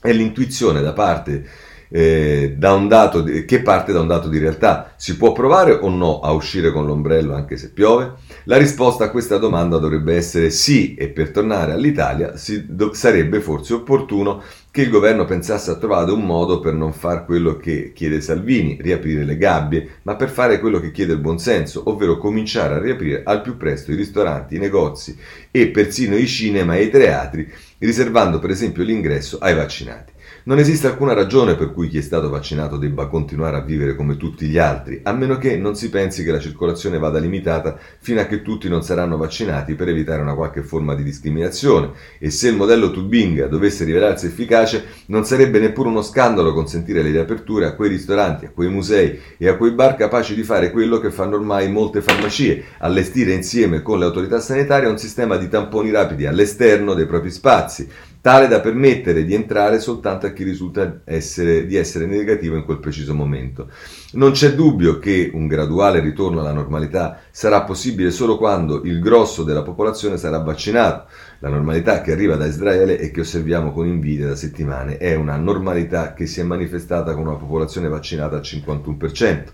è 0.00 0.12
l'intuizione 0.12 0.80
da 0.80 0.92
parte 0.92 1.44
eh, 1.88 2.54
da 2.56 2.72
un 2.72 2.88
dato 2.88 3.20
di, 3.20 3.44
che 3.44 3.62
parte 3.62 3.92
da 3.92 4.00
un 4.00 4.06
dato 4.06 4.28
di 4.28 4.38
realtà. 4.38 4.92
Si 4.96 5.16
può 5.16 5.32
provare 5.32 5.72
o 5.72 5.88
no 5.88 6.20
a 6.20 6.32
uscire 6.32 6.72
con 6.72 6.86
l'ombrello 6.86 7.34
anche 7.34 7.56
se 7.56 7.70
piove? 7.70 8.14
La 8.44 8.56
risposta 8.56 9.04
a 9.04 9.10
questa 9.10 9.38
domanda 9.38 9.78
dovrebbe 9.78 10.14
essere 10.14 10.50
sì 10.50 10.94
e 10.94 11.08
per 11.08 11.30
tornare 11.30 11.72
all'Italia 11.72 12.36
si, 12.36 12.64
do, 12.68 12.92
sarebbe 12.92 13.40
forse 13.40 13.74
opportuno 13.74 14.42
che 14.76 14.82
il 14.82 14.90
governo 14.90 15.24
pensasse 15.24 15.70
a 15.70 15.76
trovare 15.76 16.12
un 16.12 16.20
modo 16.20 16.60
per 16.60 16.74
non 16.74 16.92
fare 16.92 17.24
quello 17.24 17.56
che 17.56 17.92
chiede 17.94 18.20
Salvini, 18.20 18.76
riaprire 18.78 19.24
le 19.24 19.38
gabbie, 19.38 19.88
ma 20.02 20.16
per 20.16 20.28
fare 20.28 20.60
quello 20.60 20.80
che 20.80 20.90
chiede 20.90 21.14
il 21.14 21.18
buonsenso, 21.18 21.84
ovvero 21.86 22.18
cominciare 22.18 22.74
a 22.74 22.78
riaprire 22.78 23.22
al 23.24 23.40
più 23.40 23.56
presto 23.56 23.90
i 23.90 23.96
ristoranti, 23.96 24.56
i 24.56 24.58
negozi 24.58 25.16
e 25.50 25.68
persino 25.68 26.14
i 26.14 26.26
cinema 26.26 26.76
e 26.76 26.82
i 26.82 26.90
teatri, 26.90 27.50
riservando 27.78 28.38
per 28.38 28.50
esempio 28.50 28.82
l'ingresso 28.82 29.38
ai 29.38 29.54
vaccinati. 29.54 30.12
Non 30.48 30.60
esiste 30.60 30.86
alcuna 30.86 31.12
ragione 31.12 31.56
per 31.56 31.72
cui 31.72 31.88
chi 31.88 31.98
è 31.98 32.02
stato 32.02 32.28
vaccinato 32.28 32.76
debba 32.76 33.08
continuare 33.08 33.56
a 33.56 33.62
vivere 33.62 33.96
come 33.96 34.16
tutti 34.16 34.46
gli 34.46 34.58
altri, 34.58 35.00
a 35.02 35.12
meno 35.12 35.38
che 35.38 35.56
non 35.56 35.74
si 35.74 35.90
pensi 35.90 36.22
che 36.22 36.30
la 36.30 36.38
circolazione 36.38 36.98
vada 36.98 37.18
limitata 37.18 37.76
fino 37.98 38.20
a 38.20 38.26
che 38.26 38.42
tutti 38.42 38.68
non 38.68 38.84
saranno 38.84 39.16
vaccinati 39.16 39.74
per 39.74 39.88
evitare 39.88 40.22
una 40.22 40.36
qualche 40.36 40.62
forma 40.62 40.94
di 40.94 41.02
discriminazione. 41.02 41.90
E 42.20 42.30
se 42.30 42.46
il 42.50 42.54
modello 42.54 42.92
Tubinga 42.92 43.48
dovesse 43.48 43.82
rivelarsi 43.82 44.26
efficace, 44.26 44.84
non 45.06 45.24
sarebbe 45.24 45.58
neppure 45.58 45.88
uno 45.88 46.00
scandalo 46.00 46.52
consentire 46.52 47.02
le 47.02 47.10
riaperture 47.10 47.66
a 47.66 47.74
quei 47.74 47.88
ristoranti, 47.88 48.44
a 48.44 48.50
quei 48.50 48.68
musei 48.68 49.18
e 49.36 49.48
a 49.48 49.56
quei 49.56 49.72
bar 49.72 49.96
capaci 49.96 50.36
di 50.36 50.44
fare 50.44 50.70
quello 50.70 51.00
che 51.00 51.10
fanno 51.10 51.34
ormai 51.34 51.68
molte 51.72 52.02
farmacie, 52.02 52.66
allestire 52.78 53.32
insieme 53.32 53.82
con 53.82 53.98
le 53.98 54.04
autorità 54.04 54.38
sanitarie 54.38 54.88
un 54.88 54.96
sistema 54.96 55.38
di 55.38 55.48
tamponi 55.48 55.90
rapidi 55.90 56.24
all'esterno 56.24 56.94
dei 56.94 57.06
propri 57.06 57.32
spazi, 57.32 57.88
tale 58.26 58.48
da 58.48 58.58
permettere 58.58 59.24
di 59.24 59.34
entrare 59.34 59.78
soltanto 59.78 60.26
a 60.26 60.32
chi 60.32 60.42
risulta 60.42 61.02
essere, 61.04 61.64
di 61.64 61.76
essere 61.76 62.06
negativo 62.06 62.56
in 62.56 62.64
quel 62.64 62.80
preciso 62.80 63.14
momento. 63.14 63.68
Non 64.14 64.32
c'è 64.32 64.52
dubbio 64.52 64.98
che 64.98 65.30
un 65.32 65.46
graduale 65.46 66.00
ritorno 66.00 66.40
alla 66.40 66.50
normalità 66.50 67.20
sarà 67.30 67.62
possibile 67.62 68.10
solo 68.10 68.36
quando 68.36 68.82
il 68.82 68.98
grosso 68.98 69.44
della 69.44 69.62
popolazione 69.62 70.16
sarà 70.16 70.38
vaccinato. 70.38 71.06
La 71.38 71.50
normalità 71.50 72.00
che 72.00 72.10
arriva 72.10 72.34
da 72.34 72.46
Israele 72.46 72.98
e 72.98 73.12
che 73.12 73.20
osserviamo 73.20 73.70
con 73.70 73.86
invidia 73.86 74.26
da 74.26 74.34
settimane 74.34 74.96
è 74.96 75.14
una 75.14 75.36
normalità 75.36 76.12
che 76.12 76.26
si 76.26 76.40
è 76.40 76.42
manifestata 76.42 77.14
con 77.14 77.28
una 77.28 77.36
popolazione 77.36 77.86
vaccinata 77.86 78.34
al 78.34 78.42
51% 78.42 79.44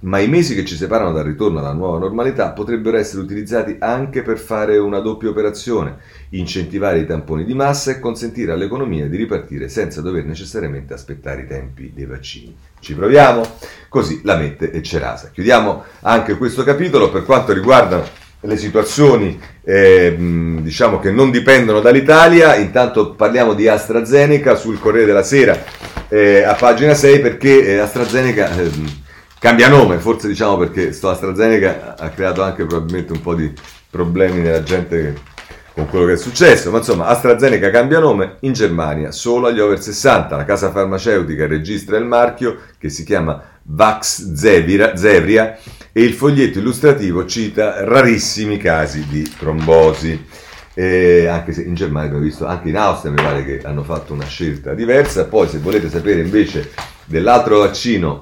ma 0.00 0.20
i 0.20 0.28
mesi 0.28 0.54
che 0.54 0.64
ci 0.64 0.76
separano 0.76 1.12
dal 1.12 1.24
ritorno 1.24 1.58
alla 1.58 1.72
nuova 1.72 1.98
normalità 1.98 2.50
potrebbero 2.50 2.96
essere 2.96 3.22
utilizzati 3.22 3.76
anche 3.80 4.22
per 4.22 4.38
fare 4.38 4.78
una 4.78 5.00
doppia 5.00 5.28
operazione, 5.28 5.96
incentivare 6.30 7.00
i 7.00 7.06
tamponi 7.06 7.44
di 7.44 7.54
massa 7.54 7.90
e 7.90 7.98
consentire 7.98 8.52
all'economia 8.52 9.08
di 9.08 9.16
ripartire 9.16 9.68
senza 9.68 10.00
dover 10.00 10.24
necessariamente 10.24 10.94
aspettare 10.94 11.42
i 11.42 11.46
tempi 11.48 11.92
dei 11.92 12.06
vaccini. 12.06 12.54
Ci 12.78 12.94
proviamo? 12.94 13.42
Così 13.88 14.20
la 14.22 14.36
mette 14.36 14.70
e 14.70 14.82
Cerasa. 14.82 15.30
Chiudiamo 15.32 15.82
anche 16.02 16.36
questo 16.36 16.62
capitolo 16.62 17.10
per 17.10 17.24
quanto 17.24 17.52
riguarda 17.52 18.26
le 18.42 18.56
situazioni 18.56 19.36
eh, 19.64 20.14
diciamo 20.60 21.00
che 21.00 21.10
non 21.10 21.32
dipendono 21.32 21.80
dall'Italia. 21.80 22.54
Intanto 22.54 23.14
parliamo 23.14 23.52
di 23.52 23.66
AstraZeneca 23.66 24.54
sul 24.54 24.78
Corriere 24.78 25.06
della 25.06 25.24
Sera 25.24 25.60
eh, 26.08 26.44
a 26.44 26.54
pagina 26.54 26.94
6 26.94 27.18
perché 27.18 27.66
eh, 27.66 27.78
AstraZeneca 27.78 28.56
ehm, 28.56 29.06
cambia 29.38 29.68
nome, 29.68 29.98
forse 29.98 30.28
diciamo 30.28 30.56
perché 30.56 30.92
sto 30.92 31.08
AstraZeneca 31.08 31.96
ha 31.96 32.08
creato 32.10 32.42
anche 32.42 32.64
probabilmente 32.64 33.12
un 33.12 33.20
po' 33.20 33.34
di 33.34 33.52
problemi 33.90 34.40
nella 34.40 34.62
gente 34.62 35.36
con 35.72 35.88
quello 35.88 36.06
che 36.06 36.12
è 36.14 36.16
successo, 36.16 36.72
ma 36.72 36.78
insomma 36.78 37.06
AstraZeneca 37.06 37.70
cambia 37.70 38.00
nome 38.00 38.36
in 38.40 38.52
Germania 38.52 39.12
solo 39.12 39.46
agli 39.46 39.60
over 39.60 39.80
60, 39.80 40.36
la 40.36 40.44
casa 40.44 40.72
farmaceutica 40.72 41.46
registra 41.46 41.96
il 41.96 42.04
marchio 42.04 42.58
che 42.78 42.88
si 42.88 43.04
chiama 43.04 43.40
Vax 43.62 44.32
Zevria 44.32 45.56
e 45.92 46.02
il 46.02 46.14
foglietto 46.14 46.58
illustrativo 46.58 47.26
cita 47.26 47.84
rarissimi 47.84 48.56
casi 48.56 49.06
di 49.08 49.22
trombosi. 49.38 50.26
Eh, 50.74 51.26
anche 51.26 51.52
se 51.52 51.62
in 51.62 51.74
Germania 51.74 52.06
abbiamo 52.06 52.24
visto, 52.24 52.46
anche 52.46 52.68
in 52.68 52.76
Austria 52.76 53.10
mi 53.10 53.20
pare 53.20 53.44
che 53.44 53.60
hanno 53.64 53.82
fatto 53.82 54.12
una 54.12 54.26
scelta 54.26 54.74
diversa. 54.74 55.24
Poi, 55.24 55.48
se 55.48 55.58
volete 55.58 55.88
sapere 55.88 56.20
invece 56.20 56.70
dell'altro 57.04 57.58
vaccino 57.58 58.20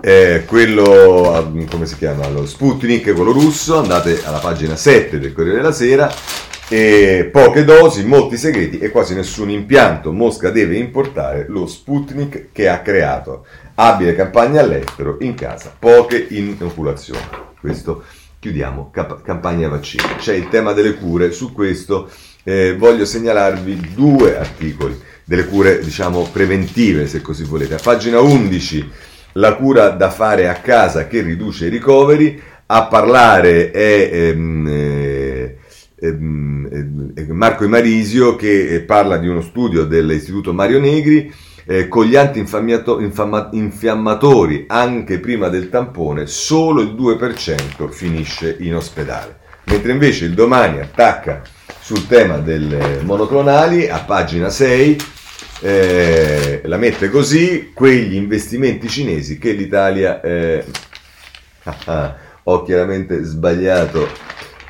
eh, 0.00 0.44
quello, 0.46 1.66
come 1.70 1.86
si 1.86 1.96
chiama, 1.96 2.28
lo 2.28 2.46
Sputnik, 2.46 3.12
quello 3.12 3.32
russo, 3.32 3.78
andate 3.78 4.22
alla 4.24 4.38
pagina 4.38 4.76
7 4.76 5.18
del 5.18 5.32
Corriere 5.32 5.58
della 5.58 5.72
Sera, 5.72 6.12
e 6.68 7.28
poche 7.30 7.64
dosi, 7.64 8.02
molti 8.04 8.38
segreti 8.38 8.78
e 8.78 8.90
quasi 8.90 9.14
nessun 9.14 9.50
impianto. 9.50 10.10
Mosca 10.10 10.50
deve 10.50 10.76
importare 10.76 11.44
lo 11.48 11.66
Sputnik 11.66 12.46
che 12.50 12.68
ha 12.68 12.80
creato. 12.80 13.44
Abile 13.74 14.14
campagna 14.14 14.60
all'estero, 14.60 15.18
in 15.20 15.34
casa, 15.34 15.74
poche 15.78 16.26
inoculazioni. 16.30 17.20
Questo 17.60 18.04
chiudiamo, 18.38 18.90
cap- 18.90 19.22
campagna 19.22 19.68
vaccini. 19.68 20.16
C'è 20.16 20.34
il 20.34 20.48
tema 20.48 20.72
delle 20.72 20.94
cure, 20.94 21.30
su 21.30 21.52
questo 21.52 22.10
eh, 22.42 22.74
voglio 22.76 23.04
segnalarvi 23.04 23.92
due 23.94 24.36
articoli, 24.38 24.98
delle 25.24 25.46
cure 25.46 25.78
diciamo 25.80 26.28
preventive 26.32 27.06
se 27.06 27.20
così 27.20 27.44
volete. 27.44 27.74
A 27.74 27.80
pagina 27.82 28.20
11 28.20 28.90
la 29.32 29.54
cura 29.54 29.90
da 29.90 30.10
fare 30.10 30.48
a 30.48 30.54
casa 30.54 31.06
che 31.06 31.20
riduce 31.20 31.66
i 31.66 31.70
ricoveri, 31.70 32.40
a 32.66 32.86
parlare 32.86 33.70
è 33.70 34.10
ehm, 34.12 34.66
eh, 34.68 35.58
ehm, 36.00 37.12
eh, 37.14 37.32
Marco 37.32 37.64
Imarisio 37.64 38.34
che 38.36 38.74
eh, 38.74 38.80
parla 38.80 39.18
di 39.18 39.28
uno 39.28 39.42
studio 39.42 39.84
dell'Istituto 39.84 40.54
Mario 40.54 40.80
Negri 40.80 41.30
eh, 41.64 41.86
con 41.88 42.06
gli 42.06 42.16
antinfiammatori 42.16 44.64
anche 44.68 45.20
prima 45.20 45.48
del 45.48 45.68
tampone 45.68 46.26
solo 46.26 46.80
il 46.80 46.94
2% 46.94 47.90
finisce 47.90 48.56
in 48.60 48.74
ospedale. 48.74 49.40
Mentre 49.64 49.92
invece 49.92 50.24
il 50.24 50.32
domani 50.34 50.80
attacca 50.80 51.42
sul 51.78 52.06
tema 52.06 52.38
delle 52.38 53.02
monoclonali 53.02 53.88
a 53.88 53.98
pagina 54.00 54.48
6 54.48 54.96
eh, 55.62 56.62
la 56.64 56.76
mette 56.76 57.08
così, 57.08 57.70
quegli 57.72 58.14
investimenti 58.14 58.88
cinesi 58.88 59.38
che 59.38 59.52
l'Italia... 59.52 60.20
Eh, 60.20 60.64
ho 62.44 62.62
chiaramente 62.64 63.22
sbagliato 63.22 64.08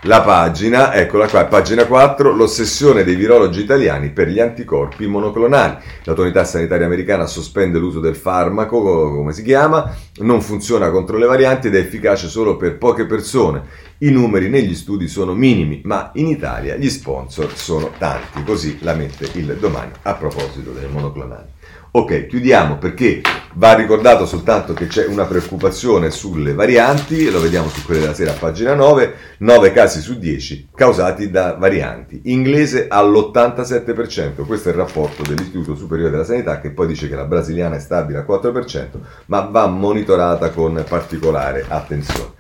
la 0.05 0.21
pagina, 0.21 0.93
eccola 0.95 1.29
qua, 1.29 1.45
pagina 1.45 1.87
4, 1.87 2.33
l'ossessione 2.33 3.05
dei 3.05 3.15
virologi 3.15 3.61
italiani 3.61 4.11
per 4.11 4.27
gli 4.27 4.41
anticorpi 4.41 5.07
monoclonali. 5.07 5.77
L'autorità 6.03 6.43
sanitaria 6.43 6.87
americana 6.87 7.27
sospende 7.27 7.79
l'uso 7.79 8.01
del 8.01 8.17
farmaco, 8.17 8.83
come 8.83 9.33
si 9.33 9.45
chiama, 9.45 9.95
non 10.17 10.41
funziona 10.41 10.91
contro 10.91 11.19
le 11.19 11.27
varianti 11.27 11.69
ed 11.69 11.77
è 11.77 11.79
efficace 11.79 12.27
solo 12.27 12.57
per 12.57 12.79
poche 12.79 13.07
persone. 13.07 13.63
I 13.99 14.11
numeri 14.11 14.49
negli 14.49 14.75
studi 14.75 15.07
sono 15.07 15.35
minimi, 15.35 15.83
ma 15.85 16.11
in 16.15 16.27
Italia 16.27 16.75
gli 16.75 16.91
sponsor 16.91 17.57
sono 17.57 17.93
tanti, 17.97 18.43
così 18.43 18.79
la 18.81 18.95
mette 18.95 19.31
il 19.35 19.57
domani 19.61 19.93
a 20.03 20.15
proposito 20.15 20.73
delle 20.73 20.89
monoclonali. 20.89 21.61
Ok, 21.95 22.27
chiudiamo 22.27 22.79
perché 22.79 23.21
va 23.57 23.75
ricordato 23.75 24.25
soltanto 24.25 24.73
che 24.73 24.87
c'è 24.87 25.05
una 25.05 25.27
preoccupazione 25.27 26.11
sulle 26.11 26.55
varianti, 26.55 27.31
lo 27.31 27.39
vediamo 27.39 27.69
su 27.69 27.85
quelle 27.85 28.01
della 28.01 28.15
sera 28.15 28.31
a 28.31 28.37
pagina 28.39 28.73
9, 28.73 29.15
9 29.41 29.73
casi 29.73 30.01
su 30.01 30.19
10 30.19 30.69
causati 30.75 31.31
da 31.31 31.55
varianti, 31.59 32.23
inglese 32.25 32.87
all'87%, 32.89 34.47
questo 34.47 34.71
è 34.71 34.73
il 34.73 34.79
rapporto 34.79 35.23
dell'Istituto 35.23 35.75
Superiore 35.77 36.11
della 36.11 36.25
Sanità 36.25 36.61
che 36.61 36.71
poi 36.71 36.87
dice 36.87 37.11
che 37.11 37.15
la 37.15 37.27
brasiliana 37.27 37.77
è 37.77 37.81
stabile 37.81 38.21
al 38.21 38.27
4%, 38.27 38.87
ma 39.27 39.41
va 39.41 39.67
monitorata 39.67 40.49
con 40.49 40.83
particolare 40.89 41.67
attenzione. 41.69 42.31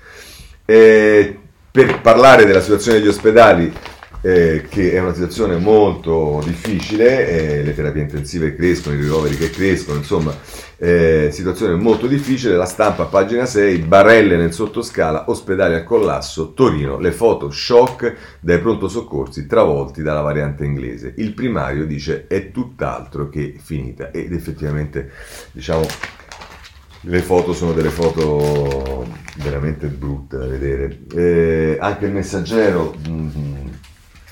E 0.65 1.39
per 1.71 2.01
parlare 2.01 2.47
della 2.47 2.63
situazione 2.63 3.01
degli 3.01 3.09
ospedali, 3.09 3.71
eh, 4.23 4.67
che 4.69 4.93
è 4.93 5.01
una 5.01 5.13
situazione 5.13 5.57
molto 5.57 6.41
difficile, 6.45 7.29
eh, 7.29 7.63
le 7.63 7.75
terapie 7.75 8.03
intensive 8.03 8.55
crescono, 8.55 8.95
i 8.95 9.01
ricoveri 9.01 9.37
che 9.37 9.51
crescono, 9.51 9.99
insomma, 9.99 10.33
eh, 10.79 11.29
situazione 11.33 11.75
molto 11.75 12.07
difficile, 12.07 12.57
la 12.57 12.65
stampa 12.65 13.05
pagina 13.05 13.47
6, 13.47 13.79
barelle 13.79 14.37
nel 14.37 14.53
sottoscala, 14.53 15.29
ospedali 15.29 15.75
al 15.75 15.85
collasso, 15.85 16.55
Torino, 16.55 16.99
le 16.99 17.11
foto 17.11 17.51
shock 17.51 18.15
dai 18.41 18.61
pronto 18.61 18.89
soccorsi 18.89 19.47
travolti 19.47 20.03
dalla 20.03 20.21
variante 20.21 20.65
inglese. 20.65 21.15
Il 21.17 21.35
primario 21.35 21.85
dice 21.85 22.27
è 22.29 22.53
tutt'altro 22.53 23.29
che 23.29 23.57
finita 23.61 24.13
ed 24.13 24.33
effettivamente 24.33 25.11
diciamo 25.51 25.87
le 27.07 27.21
foto 27.21 27.53
sono 27.53 27.73
delle 27.73 27.91
foto 27.91 29.05
veramente 29.43 29.89
brutte 29.89 30.37
da 30.37 30.47
vedere. 30.47 31.01
Eh, 31.13 31.77
anche 31.81 32.05
il 32.07 32.13
messaggero 32.13 32.95
mh, 33.05 33.11
mm, 33.11 33.69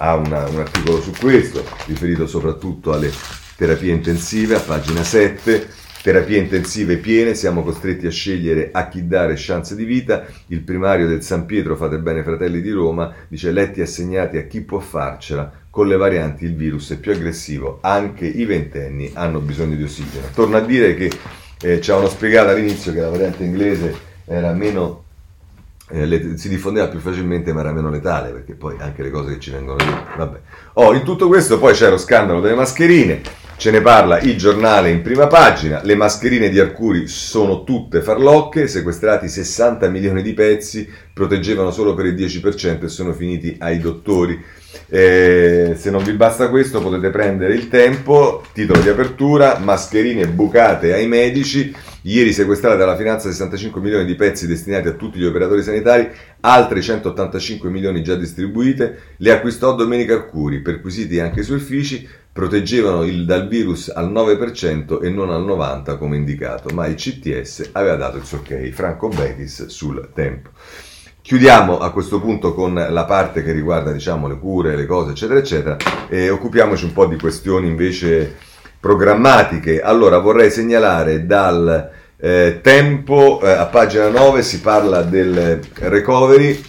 ha 0.02 0.14
una, 0.14 0.46
un 0.48 0.58
articolo 0.58 1.00
su 1.00 1.12
questo, 1.12 1.64
riferito 1.86 2.26
soprattutto 2.26 2.92
alle 2.92 3.10
terapie 3.56 3.92
intensive, 3.92 4.56
a 4.56 4.60
pagina 4.60 5.02
7. 5.02 5.78
Terapie 6.02 6.38
intensive 6.38 6.96
piene, 6.96 7.34
siamo 7.34 7.62
costretti 7.62 8.06
a 8.06 8.10
scegliere 8.10 8.70
a 8.72 8.88
chi 8.88 9.06
dare 9.06 9.34
chance 9.36 9.76
di 9.76 9.84
vita. 9.84 10.24
Il 10.46 10.62
primario 10.62 11.06
del 11.06 11.22
San 11.22 11.44
Pietro, 11.44 11.76
fate 11.76 11.98
bene 11.98 12.22
fratelli 12.22 12.62
di 12.62 12.70
Roma, 12.70 13.14
dice 13.28 13.50
letti 13.50 13.82
assegnati 13.82 14.38
a 14.38 14.46
chi 14.46 14.62
può 14.62 14.78
farcela. 14.78 15.52
Con 15.68 15.86
le 15.86 15.98
varianti 15.98 16.46
il 16.46 16.56
virus 16.56 16.92
è 16.92 16.96
più 16.96 17.12
aggressivo, 17.12 17.80
anche 17.82 18.26
i 18.26 18.46
ventenni 18.46 19.10
hanno 19.12 19.40
bisogno 19.40 19.76
di 19.76 19.82
ossigeno. 19.82 20.28
Torno 20.32 20.56
a 20.56 20.60
dire 20.60 20.94
che 20.94 21.12
eh, 21.60 21.82
ci 21.82 21.90
avevano 21.90 22.10
spiegato 22.10 22.48
all'inizio 22.48 22.94
che 22.94 23.00
la 23.00 23.10
variante 23.10 23.44
inglese 23.44 23.94
era 24.24 24.54
meno 24.54 25.04
eh, 25.90 26.06
le, 26.06 26.36
si 26.36 26.48
diffondeva 26.48 26.88
più 26.88 26.98
facilmente 26.98 27.52
ma 27.52 27.60
era 27.60 27.72
meno 27.72 27.90
letale 27.90 28.30
perché 28.30 28.54
poi 28.54 28.76
anche 28.78 29.02
le 29.02 29.10
cose 29.10 29.34
che 29.34 29.40
ci 29.40 29.50
vengono 29.50 29.76
dette 29.76 30.16
vabbè. 30.16 30.38
Oh, 30.74 30.94
in 30.94 31.02
tutto 31.02 31.28
questo 31.28 31.58
poi 31.58 31.74
c'è 31.74 31.90
lo 31.90 31.98
scandalo 31.98 32.40
delle 32.40 32.54
mascherine 32.54 33.20
ce 33.56 33.70
ne 33.70 33.82
parla 33.82 34.20
il 34.20 34.38
giornale 34.38 34.90
in 34.90 35.02
prima 35.02 35.26
pagina 35.26 35.80
le 35.82 35.94
mascherine 35.94 36.48
di 36.48 36.58
Arcuri 36.58 37.06
sono 37.08 37.62
tutte 37.64 38.00
farlocche 38.00 38.66
sequestrati 38.66 39.28
60 39.28 39.88
milioni 39.88 40.22
di 40.22 40.32
pezzi 40.32 40.88
proteggevano 41.12 41.70
solo 41.70 41.92
per 41.94 42.06
il 42.06 42.14
10% 42.14 42.84
e 42.84 42.88
sono 42.88 43.12
finiti 43.12 43.56
ai 43.58 43.78
dottori 43.78 44.42
eh, 44.88 45.74
se 45.76 45.90
non 45.90 46.02
vi 46.02 46.12
basta 46.12 46.48
questo 46.48 46.80
potete 46.80 47.10
prendere 47.10 47.54
il 47.54 47.68
tempo 47.68 48.42
titolo 48.52 48.80
di 48.80 48.88
apertura 48.88 49.58
mascherine 49.58 50.26
bucate 50.26 50.92
ai 50.92 51.06
medici. 51.06 51.74
Ieri 52.02 52.32
sequestrate 52.32 52.78
dalla 52.78 52.96
finanza 52.96 53.28
65 53.28 53.80
milioni 53.80 54.06
di 54.06 54.14
pezzi 54.14 54.46
destinati 54.46 54.88
a 54.88 54.92
tutti 54.92 55.18
gli 55.18 55.24
operatori 55.24 55.62
sanitari, 55.62 56.08
altre 56.40 56.80
185 56.80 57.68
milioni 57.68 58.02
già 58.02 58.14
distribuite, 58.14 59.14
le 59.18 59.32
acquistò 59.32 59.74
Domenica 59.74 60.14
Arcuri, 60.14 60.60
perquisiti 60.60 61.20
anche 61.20 61.40
i 61.40 61.52
uffici, 61.52 62.08
proteggevano 62.32 63.02
il, 63.04 63.26
dal 63.26 63.48
virus 63.48 63.90
al 63.90 64.10
9% 64.10 65.02
e 65.02 65.10
non 65.10 65.30
al 65.30 65.44
90% 65.44 65.98
come 65.98 66.16
indicato, 66.16 66.74
ma 66.74 66.86
il 66.86 66.94
CTS 66.94 67.70
aveva 67.72 67.96
dato 67.96 68.16
il 68.16 68.24
suo 68.24 68.38
ok, 68.38 68.70
Franco 68.70 69.08
Betis 69.08 69.66
sul 69.66 70.10
tempo. 70.14 70.50
Chiudiamo 71.30 71.78
a 71.78 71.92
questo 71.92 72.20
punto 72.20 72.52
con 72.54 72.74
la 72.74 73.04
parte 73.04 73.44
che 73.44 73.52
riguarda 73.52 73.92
diciamo, 73.92 74.26
le 74.26 74.36
cure, 74.36 74.74
le 74.74 74.84
cose, 74.84 75.12
eccetera, 75.12 75.38
eccetera, 75.38 75.76
e 76.08 76.28
occupiamoci 76.28 76.86
un 76.86 76.92
po' 76.92 77.06
di 77.06 77.16
questioni 77.16 77.68
invece 77.68 78.34
programmatiche. 78.80 79.80
Allora 79.80 80.18
vorrei 80.18 80.50
segnalare 80.50 81.26
dal 81.26 81.88
eh, 82.16 82.58
tempo, 82.60 83.40
eh, 83.44 83.48
a 83.48 83.66
pagina 83.66 84.08
9 84.08 84.42
si 84.42 84.60
parla 84.60 85.02
del 85.02 85.60
recovery. 85.74 86.64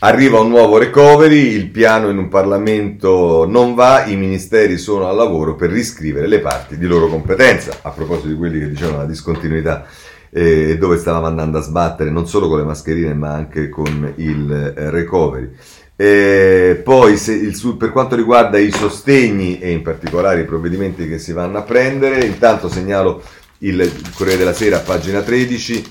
Arriva 0.00 0.40
un 0.40 0.50
nuovo 0.50 0.76
recovery, 0.76 1.54
il 1.54 1.70
piano 1.70 2.10
in 2.10 2.18
un 2.18 2.28
Parlamento 2.28 3.46
non 3.48 3.74
va, 3.74 4.04
i 4.04 4.16
ministeri 4.16 4.76
sono 4.76 5.08
al 5.08 5.16
lavoro 5.16 5.54
per 5.54 5.70
riscrivere 5.70 6.26
le 6.26 6.40
parti 6.40 6.76
di 6.76 6.84
loro 6.84 7.06
competenza. 7.06 7.78
A 7.80 7.88
proposito 7.88 8.28
di 8.28 8.36
quelli 8.36 8.58
che 8.58 8.68
dicevano 8.68 8.98
la 8.98 9.06
discontinuità 9.06 9.86
eh, 10.30 10.76
dove 10.78 10.96
stavamo 10.98 11.26
andando 11.26 11.58
a 11.58 11.62
sbattere 11.62 12.10
non 12.10 12.26
solo 12.26 12.48
con 12.48 12.58
le 12.58 12.64
mascherine 12.64 13.14
ma 13.14 13.32
anche 13.32 13.68
con 13.68 14.12
il 14.16 14.52
eh, 14.52 14.90
recovery. 14.90 15.50
E 15.98 16.80
poi 16.84 17.16
se 17.16 17.32
il, 17.32 17.76
per 17.78 17.90
quanto 17.90 18.16
riguarda 18.16 18.58
i 18.58 18.70
sostegni 18.70 19.58
e 19.58 19.70
in 19.70 19.80
particolare 19.80 20.42
i 20.42 20.44
provvedimenti 20.44 21.08
che 21.08 21.18
si 21.18 21.32
vanno 21.32 21.56
a 21.56 21.62
prendere, 21.62 22.26
intanto 22.26 22.68
segnalo 22.68 23.22
il 23.58 23.90
Corriere 24.14 24.38
della 24.38 24.52
Sera, 24.52 24.80
pagina 24.80 25.22
13, 25.22 25.84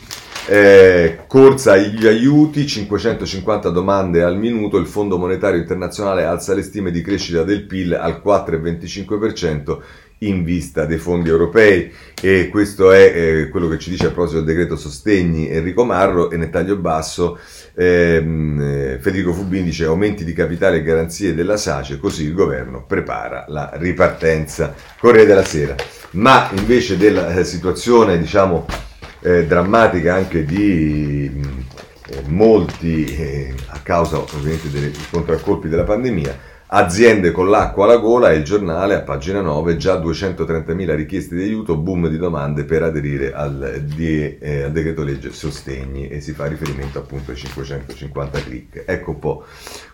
eh, 0.47 1.23
corsa 1.27 1.71
agli 1.71 2.05
aiuti, 2.05 2.67
550 2.67 3.69
domande 3.69 4.21
al 4.21 4.37
minuto, 4.37 4.77
il 4.77 4.85
Fondo 4.85 5.17
Monetario 5.17 5.59
Internazionale 5.59 6.23
alza 6.23 6.53
le 6.53 6.61
stime 6.61 6.91
di 6.91 7.01
crescita 7.01 7.41
del 7.41 7.65
PIL 7.65 7.93
al 7.95 8.21
4,25% 8.23 9.79
in 10.19 10.43
vista 10.43 10.85
dei 10.85 10.97
fondi 10.97 11.29
europei 11.29 11.91
e 12.21 12.49
questo 12.49 12.91
è 12.91 13.11
eh, 13.13 13.49
quello 13.49 13.67
che 13.67 13.77
ci 13.77 13.89
dice 13.89 14.07
a 14.07 14.11
proposito 14.11 14.41
del 14.41 14.55
decreto 14.55 14.77
sostegni 14.77 15.49
Enrico 15.49 15.83
Marro 15.83 16.31
e 16.31 16.37
nel 16.37 16.49
taglio 16.49 16.77
basso. 16.77 17.37
Ehm, 17.75 18.59
eh, 18.61 18.97
Federico 19.01 19.33
Fubini 19.33 19.63
dice 19.63 19.85
aumenti 19.85 20.23
di 20.23 20.33
capitale 20.33 20.77
e 20.77 20.83
garanzie 20.83 21.35
della 21.35 21.57
SACE 21.57 21.99
così 21.99 22.23
il 22.23 22.33
governo 22.33 22.85
prepara 22.85 23.45
la 23.49 23.71
ripartenza. 23.73 24.73
Corriere 24.99 25.27
della 25.27 25.43
Sera. 25.43 25.75
Ma 26.11 26.49
invece 26.55 26.97
della 26.97 27.35
eh, 27.35 27.43
situazione 27.43 28.17
diciamo 28.17 28.65
eh, 29.21 29.45
drammatica 29.45 30.13
anche 30.15 30.45
di 30.45 31.29
eh, 32.07 32.21
molti 32.27 33.05
eh, 33.05 33.53
a 33.67 33.79
causa 33.79 34.19
ovviamente 34.19 34.69
dei 34.69 34.93
contraccolpi 35.09 35.67
della 35.67 35.83
pandemia 35.83 36.53
Aziende 36.77 37.31
con 37.31 37.49
l'acqua 37.49 37.85
alla 37.85 37.95
gola 37.95 38.31
è 38.31 38.33
il 38.33 38.43
giornale 38.43 38.95
a 38.95 39.01
pagina 39.01 39.39
9, 39.39 39.77
già 39.77 39.95
230.000 39.95 40.93
richieste 40.93 41.33
di 41.33 41.43
aiuto, 41.43 41.77
boom 41.77 42.09
di 42.09 42.17
domande 42.17 42.65
per 42.65 42.83
aderire 42.83 43.31
al, 43.31 43.81
di, 43.85 44.37
eh, 44.37 44.63
al 44.63 44.73
decreto 44.73 45.01
legge 45.01 45.31
sostegni 45.31 46.09
e 46.09 46.19
si 46.19 46.33
fa 46.33 46.47
riferimento 46.47 46.99
appunto 46.99 47.31
ai 47.31 47.37
550 47.37 48.39
click. 48.41 48.83
Ecco 48.85 49.11
un 49.11 49.19
po' 49.19 49.45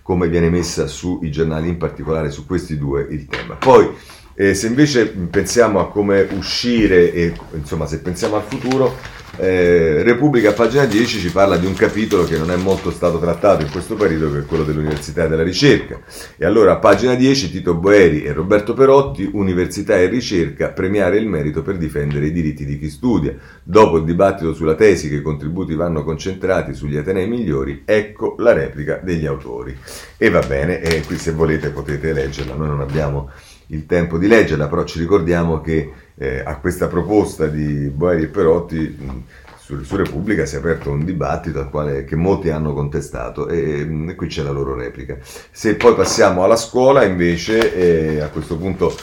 come 0.02 0.28
viene 0.28 0.50
messa 0.50 0.88
sui 0.88 1.30
giornali, 1.30 1.70
in 1.70 1.78
particolare 1.78 2.32
su 2.32 2.48
questi 2.48 2.80
due 2.80 3.06
il 3.12 3.28
tema. 3.28 3.54
Poi 3.54 3.88
eh, 4.34 4.56
se 4.56 4.66
invece 4.66 5.08
pensiamo 5.10 5.82
a 5.82 5.88
come 5.88 6.28
uscire 6.32 7.14
e 7.14 7.32
insomma 7.54 7.86
se 7.86 8.00
pensiamo 8.00 8.38
al 8.38 8.44
futuro, 8.44 8.96
eh, 9.42 10.04
Repubblica, 10.04 10.54
pagina 10.54 10.86
10, 10.86 11.18
ci 11.18 11.32
parla 11.32 11.58
di 11.58 11.66
un 11.66 11.74
capitolo 11.74 12.26
che 12.26 12.38
non 12.38 12.52
è 12.52 12.56
molto 12.58 12.92
stato 12.92 13.18
trattato 13.18 13.64
in 13.64 13.72
questo 13.72 13.96
periodo, 13.96 14.32
che 14.32 14.40
è 14.42 14.46
quello 14.46 14.64
dell'università 14.64 15.26
e 15.26 15.30
della 15.30 15.42
ricerca. 15.42 16.00
E 16.38 16.46
allora, 16.46 16.78
pagina 16.78 17.16
10, 17.16 17.50
Tito 17.50 17.74
Boeri 17.74 18.24
e 18.24 18.34
Roberto 18.34 18.76
Perotti, 18.76 19.28
Università 19.34 19.98
e 19.98 20.06
ricerca, 20.06 20.70
premiare 20.70 21.18
il 21.18 21.28
merito 21.28 21.64
per 21.64 21.78
difendere 21.78 22.28
i 22.28 22.32
diritti 22.32 22.66
di 22.66 22.78
chi 22.78 22.88
studia. 22.88 23.34
Dopo 23.64 23.98
il 23.98 24.04
dibattito 24.04 24.54
sulla 24.54 24.76
tesi 24.76 25.10
che 25.10 25.16
i 25.16 25.22
contributi 25.24 25.74
vanno 25.74 26.04
concentrati 26.04 26.76
sugli 26.76 26.98
atenei 26.98 27.28
migliori, 27.28 27.82
ecco 27.84 28.36
la 28.38 28.54
replica 28.54 29.00
degli 29.02 29.26
autori. 29.26 29.76
E 30.18 30.30
va 30.30 30.42
bene, 30.42 30.82
e 30.82 31.02
qui 31.02 31.18
se 31.18 31.32
volete 31.32 31.72
potete 31.72 32.14
leggerla, 32.14 32.54
noi 32.54 32.68
non 32.68 32.82
abbiamo 32.82 33.32
il 33.72 33.86
tempo 33.86 34.18
di 34.18 34.28
leggerla, 34.28 34.68
però 34.68 34.84
ci 34.84 35.00
ricordiamo 35.00 35.62
che 35.62 35.92
eh, 36.16 36.42
a 36.44 36.58
questa 36.58 36.88
proposta 36.88 37.48
di 37.48 37.90
Boeri 37.90 38.24
e 38.24 38.28
Perotti 38.28 38.78
mh, 38.78 39.24
su, 39.58 39.82
su, 39.84 39.96
Repubblica 39.96 40.46
si 40.46 40.56
è 40.56 40.58
aperto 40.60 40.92
un 40.92 41.06
dibattito 41.06 41.60
al 41.60 41.70
quale, 41.70 42.04
che 42.04 42.16
molti 42.16 42.50
hanno 42.50 42.74
contestato 42.74 43.48
e, 43.48 43.86
mh, 43.86 44.10
e, 44.10 44.16
qui 44.16 44.28
c'è 44.28 44.44
la 44.44 44.52
loro 44.52 44.76
replica. 44.76 45.18
Se 45.52 45.76
poi 45.76 45.96
passiamo 45.96 46.44
alla 46.44 46.58
scuola 46.58 47.04
invece, 47.06 47.74
eh, 47.74 48.20
a 48.22 48.28
questo 48.28 48.58
punto 48.58 48.96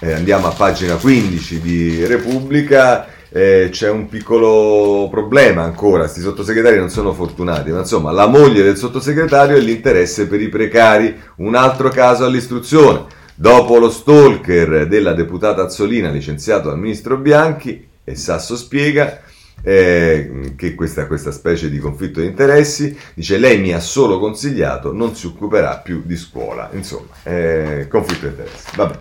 eh, 0.00 0.12
andiamo 0.12 0.48
a 0.48 0.52
pagina 0.52 0.96
15 0.96 1.60
di 1.60 2.04
Repubblica, 2.04 3.06
eh, 3.30 3.68
c'è 3.70 3.90
un 3.90 4.08
piccolo 4.08 5.08
problema 5.10 5.62
ancora, 5.62 6.04
questi 6.04 6.20
sottosegretari 6.20 6.78
non 6.78 6.90
sono 6.90 7.12
fortunati, 7.12 7.70
ma 7.70 7.80
insomma 7.80 8.10
la 8.10 8.26
moglie 8.26 8.62
del 8.62 8.76
sottosegretario 8.76 9.56
e 9.56 9.60
l'interesse 9.60 10.26
per 10.26 10.40
i 10.40 10.48
precari, 10.48 11.16
un 11.36 11.54
altro 11.54 11.88
caso 11.90 12.24
all'istruzione. 12.24 13.16
Dopo 13.40 13.78
lo 13.78 13.88
stalker 13.88 14.88
della 14.88 15.12
deputata 15.12 15.62
Azzolina 15.62 16.10
licenziato 16.10 16.70
dal 16.70 16.78
ministro 16.80 17.18
Bianchi, 17.18 17.86
e 18.02 18.16
Sasso 18.16 18.56
spiega 18.56 19.20
eh, 19.62 20.54
che 20.56 20.74
questa, 20.74 21.06
questa 21.06 21.30
specie 21.30 21.70
di 21.70 21.78
conflitto 21.78 22.18
di 22.18 22.26
interessi, 22.26 22.98
dice 23.14 23.38
lei 23.38 23.60
mi 23.60 23.72
ha 23.72 23.78
solo 23.78 24.18
consigliato, 24.18 24.92
non 24.92 25.14
si 25.14 25.26
occuperà 25.26 25.76
più 25.76 26.02
di 26.04 26.16
scuola. 26.16 26.68
Insomma, 26.72 27.10
eh, 27.22 27.86
conflitto 27.88 28.26
di 28.26 28.32
interessi. 28.32 28.74
Vabbè. 28.74 28.98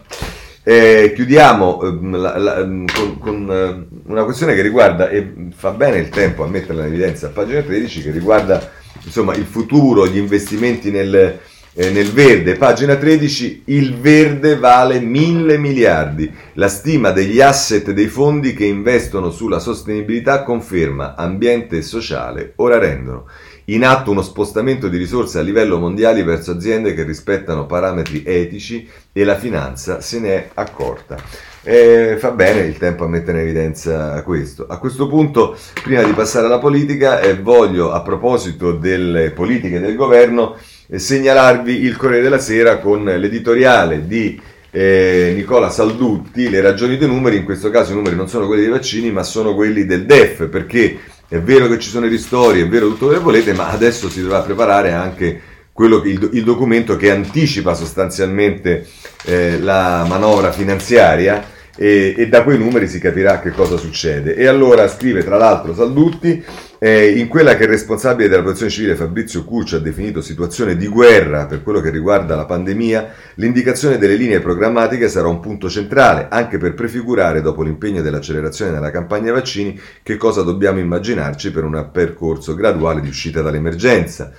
Eh, 0.62 1.14
chiudiamo 1.16 1.82
eh, 1.82 2.18
la, 2.18 2.38
la, 2.38 2.64
mm, 2.64 2.86
con, 2.94 3.18
con 3.18 3.50
eh, 3.50 3.98
una 4.06 4.24
questione 4.24 4.54
che 4.54 4.62
riguarda, 4.62 5.10
e 5.10 5.34
fa 5.56 5.72
bene 5.72 5.98
il 5.98 6.10
tempo 6.10 6.44
a 6.44 6.48
metterla 6.48 6.82
in 6.82 6.90
evidenza 6.90 7.26
a 7.26 7.32
pagina 7.32 7.64
13, 7.64 8.04
che 8.04 8.12
riguarda 8.12 8.70
insomma, 9.04 9.34
il 9.34 9.46
futuro, 9.46 10.06
gli 10.06 10.18
investimenti 10.18 10.92
nel, 10.92 11.40
eh, 11.80 11.92
nel 11.92 12.12
verde, 12.12 12.56
pagina 12.56 12.96
13, 12.96 13.62
il 13.66 13.96
verde 13.98 14.58
vale 14.58 15.00
mille 15.00 15.60
miliardi. 15.60 16.34
La 16.54 16.70
stima 16.70 17.12
degli 17.12 17.40
asset 17.40 17.92
dei 17.92 18.08
fondi 18.08 18.56
che 18.56 18.66
investono 18.66 19.30
sulla 19.30 19.60
sostenibilità 19.60 20.42
conferma 20.42 21.14
ambiente 21.16 21.78
e 21.78 21.82
sociale, 21.84 22.54
ora 22.56 22.80
rendono 22.80 23.26
in 23.70 23.86
atto 23.86 24.12
uno 24.12 24.22
spostamento 24.22 24.88
di 24.88 24.98
risorse 24.98 25.40
a 25.40 25.42
livello 25.42 25.78
mondiale 25.78 26.24
verso 26.24 26.52
aziende 26.52 26.94
che 26.94 27.04
rispettano 27.04 27.66
parametri 27.66 28.24
etici 28.26 28.90
e 29.12 29.24
la 29.26 29.38
finanza 29.38 30.00
se 30.02 30.20
ne 30.20 30.30
è 30.30 30.50
accorta. 30.56 31.18
E 31.64 32.16
fa 32.18 32.32
bene 32.32 32.62
il 32.62 32.78
tempo 32.78 33.04
a 33.04 33.10
mettere 33.10 33.40
in 33.40 33.44
evidenza 33.44 34.24
questo. 34.24 34.68
A 34.68 34.78
questo 34.78 35.08
punto, 35.08 35.58
prima 35.84 36.02
di 36.02 36.14
passare 36.14 36.46
alla 36.46 36.60
politica, 36.60 37.20
eh, 37.20 37.36
voglio, 37.36 37.92
a 37.92 38.02
proposito 38.02 38.72
delle 38.72 39.32
politiche 39.32 39.82
del 39.82 39.96
governo, 39.96 40.56
eh, 40.56 40.77
segnalarvi 40.96 41.84
il 41.84 41.98
Corriere 41.98 42.24
della 42.24 42.40
Sera 42.40 42.78
con 42.78 43.04
l'editoriale 43.04 44.08
di 44.08 44.40
eh, 44.72 45.34
Nicola 45.36 45.70
Saldutti, 45.70 46.50
le 46.50 46.62
ragioni 46.62 46.98
dei 46.98 47.08
numeri, 47.08 47.38
in 47.38 47.44
questo 47.44 47.70
caso 47.70 47.92
i 47.92 47.96
numeri 47.96 48.16
non 48.16 48.30
sono 48.30 48.48
quelli 48.48 48.62
dei 48.62 48.72
vaccini 48.72 49.12
ma 49.12 49.24
sono 49.24 49.54
quelli 49.54 49.86
del 49.86 50.06
DEF, 50.06 50.48
perché 50.48 51.00
è 51.28 51.40
vero 51.40 51.68
che 51.68 51.80
ci 51.80 51.90
sono 51.90 52.06
i 52.06 52.10
ristori, 52.10 52.62
è 52.62 52.68
vero 52.68 52.88
tutto 52.88 53.06
quello 53.06 53.20
che 53.20 53.26
volete, 53.26 53.54
ma 53.54 53.70
adesso 53.70 54.10
si 54.10 54.22
dovrà 54.22 54.42
preparare 54.42 54.94
anche 54.94 55.42
quello, 55.74 56.04
il, 56.04 56.30
il 56.34 56.44
documento 56.44 56.96
che 56.96 57.12
anticipa 57.12 57.74
sostanzialmente 57.74 58.88
eh, 59.26 59.60
la 59.60 60.06
manovra 60.08 60.52
finanziaria 60.52 61.56
e, 61.78 62.16
e, 62.18 62.28
da 62.28 62.44
quei 62.44 62.58
numeri 62.58 62.88
si 62.88 63.00
capirà 63.00 63.40
che 63.40 63.52
cosa 63.52 63.78
succede. 63.78 64.36
E 64.36 64.48
allora 64.48 64.88
scrive 64.88 65.24
tra 65.24 65.38
l'altro 65.38 65.76
Saldutti, 65.76 66.44
eh, 66.80 67.12
in 67.12 67.28
quella 67.28 67.56
che 67.56 67.64
il 67.64 67.70
responsabile 67.70 68.28
della 68.28 68.42
protezione 68.42 68.72
civile 68.72 68.96
Fabrizio 68.96 69.44
Curcio 69.44 69.78
ha 69.78 69.80
definito 69.80 70.22
situazione 70.22 70.76
di 70.76 70.88
guerra 70.88 71.46
per 71.46 71.64
quello 71.64 71.80
che 71.80 71.92
riguarda 71.92 72.36
la 72.36 72.46
pandemia, 72.46 73.14
l'indicazione 73.36 73.98
delle 73.98 74.16
linee 74.16 74.42
programmatiche 74.42 75.08
sarà 75.08 75.28
un 75.28 75.40
punto 75.40 75.70
centrale, 75.70 76.28
anche 76.30 76.58
per 76.58 76.74
prefigurare, 76.74 77.42
dopo 77.42 77.62
l'impegno 77.62 78.02
dell'accelerazione 78.02 78.72
nella 78.72 78.92
campagna 78.92 79.32
vaccini, 79.32 79.80
che 80.02 80.18
cosa 80.18 80.42
dobbiamo 80.42 80.80
immaginarci 80.80 81.52
per 81.52 81.64
un 81.64 81.90
percorso 81.92 82.56
graduale 82.56 83.02
di 83.02 83.08
uscita 83.08 83.42
dall'emergenza. 83.42 84.32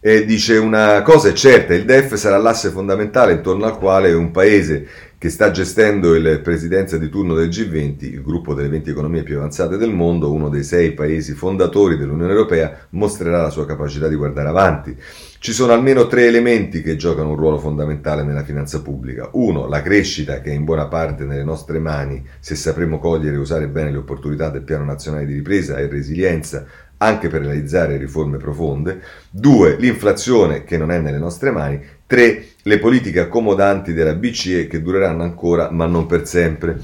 E 0.00 0.24
dice 0.24 0.56
una 0.56 1.02
cosa 1.02 1.28
è 1.28 1.32
certa, 1.32 1.74
il 1.74 1.84
DEF 1.84 2.14
sarà 2.14 2.38
l'asse 2.38 2.70
fondamentale 2.70 3.32
intorno 3.32 3.66
al 3.66 3.78
quale 3.78 4.12
un 4.12 4.30
paese 4.30 4.86
che 5.18 5.30
sta 5.30 5.50
gestendo 5.50 6.14
il 6.14 6.40
presidenza 6.44 6.96
di 6.96 7.08
turno 7.08 7.34
del 7.34 7.48
G20, 7.48 8.04
il 8.04 8.22
gruppo 8.22 8.54
delle 8.54 8.68
20 8.68 8.90
economie 8.90 9.24
più 9.24 9.36
avanzate 9.36 9.76
del 9.76 9.92
mondo, 9.92 10.32
uno 10.32 10.48
dei 10.48 10.62
sei 10.62 10.92
paesi 10.92 11.32
fondatori 11.32 11.96
dell'Unione 11.96 12.30
Europea, 12.30 12.86
mostrerà 12.90 13.42
la 13.42 13.50
sua 13.50 13.66
capacità 13.66 14.06
di 14.06 14.14
guardare 14.14 14.48
avanti. 14.48 14.96
Ci 15.40 15.52
sono 15.52 15.72
almeno 15.72 16.06
tre 16.06 16.26
elementi 16.26 16.82
che 16.82 16.94
giocano 16.94 17.30
un 17.30 17.36
ruolo 17.36 17.58
fondamentale 17.58 18.22
nella 18.22 18.44
finanza 18.44 18.80
pubblica. 18.80 19.28
Uno, 19.32 19.66
la 19.66 19.82
crescita 19.82 20.40
che 20.40 20.50
è 20.50 20.54
in 20.54 20.64
buona 20.64 20.86
parte 20.86 21.24
nelle 21.24 21.44
nostre 21.44 21.80
mani 21.80 22.24
se 22.38 22.54
sapremo 22.54 23.00
cogliere 23.00 23.34
e 23.34 23.40
usare 23.40 23.66
bene 23.66 23.90
le 23.90 23.98
opportunità 23.98 24.50
del 24.50 24.62
Piano 24.62 24.84
Nazionale 24.84 25.26
di 25.26 25.34
Ripresa 25.34 25.78
e 25.78 25.88
Resilienza 25.88 26.64
anche 26.98 27.28
per 27.28 27.42
realizzare 27.42 27.96
riforme 27.96 28.38
profonde. 28.38 29.00
Due, 29.30 29.76
l'inflazione 29.78 30.64
che 30.64 30.76
non 30.76 30.90
è 30.90 30.98
nelle 30.98 31.18
nostre 31.18 31.50
mani. 31.50 31.80
3. 32.08 32.46
Le 32.62 32.78
politiche 32.78 33.20
accomodanti 33.20 33.92
della 33.92 34.14
BCE 34.14 34.66
che 34.66 34.80
dureranno 34.80 35.22
ancora 35.22 35.70
ma 35.70 35.84
non 35.84 36.06
per 36.06 36.26
sempre. 36.26 36.80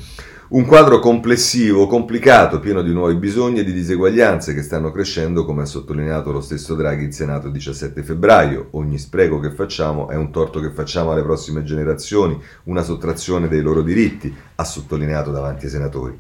Un 0.49 0.67
quadro 0.67 0.99
complessivo, 0.99 1.87
complicato, 1.87 2.61
pieno 2.61 2.83
di 2.83 2.93
nuovi 2.93 3.15
bisogni 3.15 3.61
e 3.61 3.65
di 3.65 3.73
diseguaglianze 3.73 4.53
che 4.53 4.61
stanno 4.61 4.93
crescendo, 4.93 5.47
come 5.47 5.63
ha 5.63 5.65
sottolineato 5.65 6.31
lo 6.31 6.43
stesso 6.43 6.75
Draghi 6.75 7.05
in 7.05 7.13
Senato 7.13 7.47
il 7.47 7.55
17 7.55 8.03
febbraio. 8.03 8.69
Ogni 8.73 8.99
spreco 8.99 9.41
che 9.41 9.51
facciamo 9.51 10.11
è 10.11 10.15
un 10.15 10.31
torto 10.31 10.61
che 10.61 10.73
facciamo 10.73 11.13
alle 11.13 11.23
prossime 11.23 11.65
generazioni, 11.65 12.39
una 12.65 12.83
sottrazione 12.83 13.49
dei 13.49 13.63
loro 13.63 13.81
diritti, 13.81 14.33
ha 14.57 14.65
sottolineato 14.65 15.31
davanti 15.31 15.65
ai 15.65 15.71
senatori. 15.71 16.19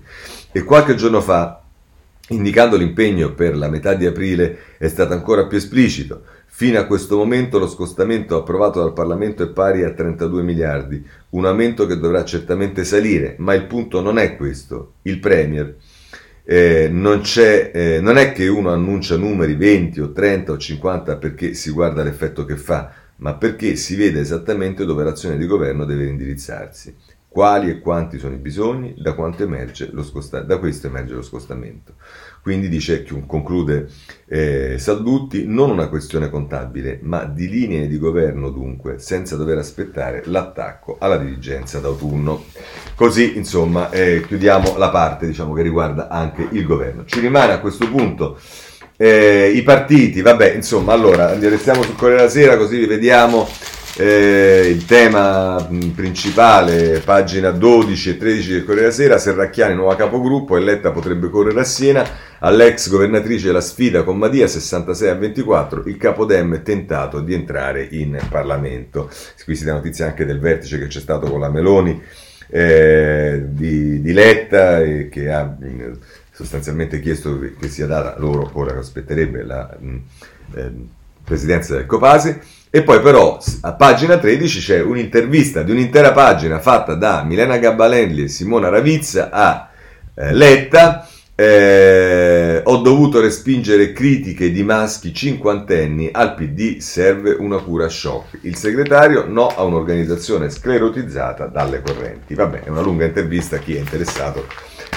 E 0.50 0.62
qualche 0.62 0.94
giorno 0.94 1.20
fa, 1.20 1.62
indicando 2.28 2.78
l'impegno 2.78 3.34
per 3.34 3.54
la 3.54 3.68
metà 3.68 3.92
di 3.92 4.06
aprile, 4.06 4.76
è 4.78 4.88
stato 4.88 5.12
ancora 5.12 5.46
più 5.46 5.58
esplicito. 5.58 6.22
Fino 6.56 6.78
a 6.78 6.86
questo 6.86 7.16
momento 7.16 7.58
lo 7.58 7.66
scostamento 7.66 8.36
approvato 8.36 8.78
dal 8.78 8.92
Parlamento 8.92 9.42
è 9.42 9.48
pari 9.48 9.82
a 9.82 9.92
32 9.92 10.40
miliardi, 10.44 11.04
un 11.30 11.46
aumento 11.46 11.84
che 11.84 11.98
dovrà 11.98 12.24
certamente 12.24 12.84
salire, 12.84 13.34
ma 13.38 13.54
il 13.54 13.64
punto 13.64 14.00
non 14.00 14.18
è 14.18 14.36
questo. 14.36 14.92
Il 15.02 15.18
Premier 15.18 15.74
eh, 16.44 16.88
non, 16.92 17.22
eh, 17.34 17.98
non 18.00 18.18
è 18.18 18.30
che 18.30 18.46
uno 18.46 18.70
annuncia 18.70 19.16
numeri 19.16 19.56
20 19.56 20.00
o 20.00 20.12
30 20.12 20.52
o 20.52 20.56
50 20.56 21.16
perché 21.16 21.54
si 21.54 21.72
guarda 21.72 22.04
l'effetto 22.04 22.44
che 22.44 22.56
fa, 22.56 22.92
ma 23.16 23.34
perché 23.34 23.74
si 23.74 23.96
vede 23.96 24.20
esattamente 24.20 24.84
dove 24.84 25.02
l'azione 25.02 25.36
di 25.36 25.46
governo 25.46 25.84
deve 25.84 26.06
indirizzarsi 26.06 26.94
quali 27.34 27.68
e 27.68 27.80
quanti 27.80 28.20
sono 28.20 28.36
i 28.36 28.38
bisogni, 28.38 28.94
da, 28.96 29.12
scosta- 30.04 30.42
da 30.42 30.58
questo 30.58 30.86
emerge 30.86 31.14
lo 31.14 31.22
scostamento. 31.22 31.94
Quindi 32.44 32.68
dice, 32.68 33.06
conclude 33.26 33.88
eh, 34.28 34.76
Saldutti, 34.78 35.46
non 35.46 35.70
una 35.70 35.88
questione 35.88 36.28
contabile, 36.28 36.98
ma 37.00 37.24
di 37.24 37.48
linee 37.48 37.88
di 37.88 37.96
governo 37.96 38.50
dunque, 38.50 38.98
senza 38.98 39.34
dover 39.36 39.56
aspettare 39.56 40.24
l'attacco 40.26 40.98
alla 41.00 41.16
dirigenza 41.16 41.78
d'autunno. 41.78 42.44
Così, 42.96 43.38
insomma, 43.38 43.88
eh, 43.88 44.22
chiudiamo 44.26 44.76
la 44.76 44.90
parte 44.90 45.26
diciamo, 45.26 45.54
che 45.54 45.62
riguarda 45.62 46.08
anche 46.08 46.46
il 46.50 46.66
governo. 46.66 47.06
Ci 47.06 47.18
rimane 47.18 47.54
a 47.54 47.60
questo 47.60 47.88
punto 47.88 48.38
eh, 48.98 49.50
i 49.54 49.62
partiti, 49.62 50.20
vabbè, 50.20 50.52
insomma, 50.52 50.92
allora, 50.92 51.38
restiamo 51.38 51.82
sul 51.82 51.96
Corriere 51.96 52.24
della 52.24 52.30
Sera 52.30 52.58
così 52.58 52.84
vediamo 52.84 53.48
eh, 53.96 54.68
il 54.68 54.84
tema 54.86 55.68
principale, 55.94 57.00
pagina 57.04 57.50
12 57.50 58.10
e 58.10 58.16
13 58.16 58.52
del 58.52 58.64
Corriere 58.64 58.88
della 58.88 58.92
Sera, 58.92 59.18
Serracchiani 59.18 59.74
nuova 59.74 59.94
capogruppo, 59.94 60.56
eletta 60.56 60.90
potrebbe 60.90 61.28
correre 61.28 61.60
a 61.60 61.64
Siena, 61.64 62.04
all'ex 62.40 62.88
governatrice 62.88 63.52
la 63.52 63.60
sfida 63.60 64.02
con 64.02 64.18
Madia 64.18 64.46
66 64.46 65.08
a 65.08 65.14
24, 65.14 65.84
il 65.86 65.96
capodem 65.96 66.62
tentato 66.62 67.20
di 67.20 67.34
entrare 67.34 67.86
in 67.90 68.18
Parlamento. 68.28 69.10
Qui 69.44 69.54
si 69.54 69.64
dà 69.64 69.74
notizia 69.74 70.06
anche 70.06 70.24
del 70.24 70.40
vertice 70.40 70.78
che 70.78 70.88
c'è 70.88 71.00
stato 71.00 71.30
con 71.30 71.40
la 71.40 71.48
Meloni 71.48 72.02
eh, 72.48 73.42
di, 73.46 74.00
di, 74.00 74.12
Letta 74.12 74.80
e 74.80 75.08
che 75.08 75.30
ha 75.30 75.56
sostanzialmente 76.32 77.00
chiesto 77.00 77.38
che 77.60 77.68
sia 77.68 77.86
data 77.86 78.16
loro, 78.18 78.50
ora 78.54 78.76
aspetterebbe 78.76 79.44
la 79.44 79.76
mh, 79.78 79.96
eh, 80.54 80.72
presidenza 81.24 81.76
del 81.76 81.86
Copase. 81.86 82.62
E 82.76 82.82
poi 82.82 83.00
però 83.00 83.38
a 83.60 83.74
pagina 83.74 84.18
13 84.18 84.58
c'è 84.58 84.80
un'intervista 84.82 85.62
di 85.62 85.70
un'intera 85.70 86.10
pagina 86.10 86.58
fatta 86.58 86.96
da 86.96 87.22
Milena 87.22 87.56
Gabbalenli 87.56 88.24
e 88.24 88.28
Simona 88.28 88.68
Ravizza 88.68 89.30
a 89.30 89.68
eh, 90.12 90.32
Letta. 90.32 91.08
Eh, 91.36 92.60
ho 92.64 92.76
dovuto 92.78 93.20
respingere 93.20 93.92
critiche 93.92 94.50
di 94.50 94.64
maschi 94.64 95.14
cinquantenni 95.14 96.08
al 96.10 96.34
PD 96.34 96.78
serve 96.78 97.36
una 97.38 97.58
cura 97.58 97.88
shock. 97.88 98.38
Il 98.40 98.56
segretario 98.56 99.24
no 99.28 99.46
a 99.46 99.62
un'organizzazione 99.62 100.50
sclerotizzata 100.50 101.46
dalle 101.46 101.80
correnti. 101.80 102.34
Vabbè, 102.34 102.62
è 102.64 102.70
una 102.70 102.80
lunga 102.80 103.04
intervista, 103.04 103.58
chi 103.58 103.76
è 103.76 103.78
interessato 103.78 104.48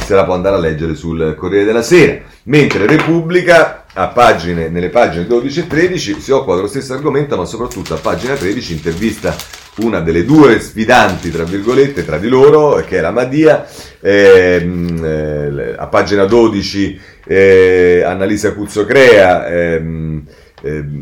se 0.07 0.15
la 0.15 0.23
può 0.23 0.35
andare 0.35 0.55
a 0.55 0.59
leggere 0.59 0.95
sul 0.95 1.35
Corriere 1.35 1.65
della 1.65 1.81
Sera. 1.81 2.21
Mentre 2.43 2.87
Repubblica 2.87 3.83
pagine, 4.13 4.69
nelle 4.69 4.87
pagine 4.87 5.27
12 5.27 5.59
e 5.59 5.67
13 5.67 6.21
si 6.21 6.31
occupa 6.31 6.55
dello 6.55 6.67
stesso 6.67 6.93
argomento, 6.93 7.35
ma 7.35 7.43
soprattutto 7.43 7.93
a 7.93 7.97
pagina 7.97 8.35
13 8.35 8.71
intervista 8.71 9.35
una 9.79 9.99
delle 9.99 10.23
due 10.23 10.61
sfidanti, 10.61 11.29
tra 11.29 11.43
virgolette, 11.43 12.05
tra 12.05 12.17
di 12.17 12.29
loro, 12.29 12.75
che 12.85 12.99
è 12.99 13.01
la 13.01 13.11
Madia. 13.11 13.67
Ehm, 13.99 15.03
eh, 15.03 15.75
a 15.77 15.87
pagina 15.87 16.23
12 16.23 17.01
eh, 17.25 18.01
Annalisa 18.05 18.53
Cuzzocrea 18.53 19.45
ehm, 19.45 20.23
ehm, 20.61 20.99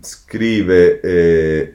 scrive... 0.00 1.00
Eh, 1.00 1.74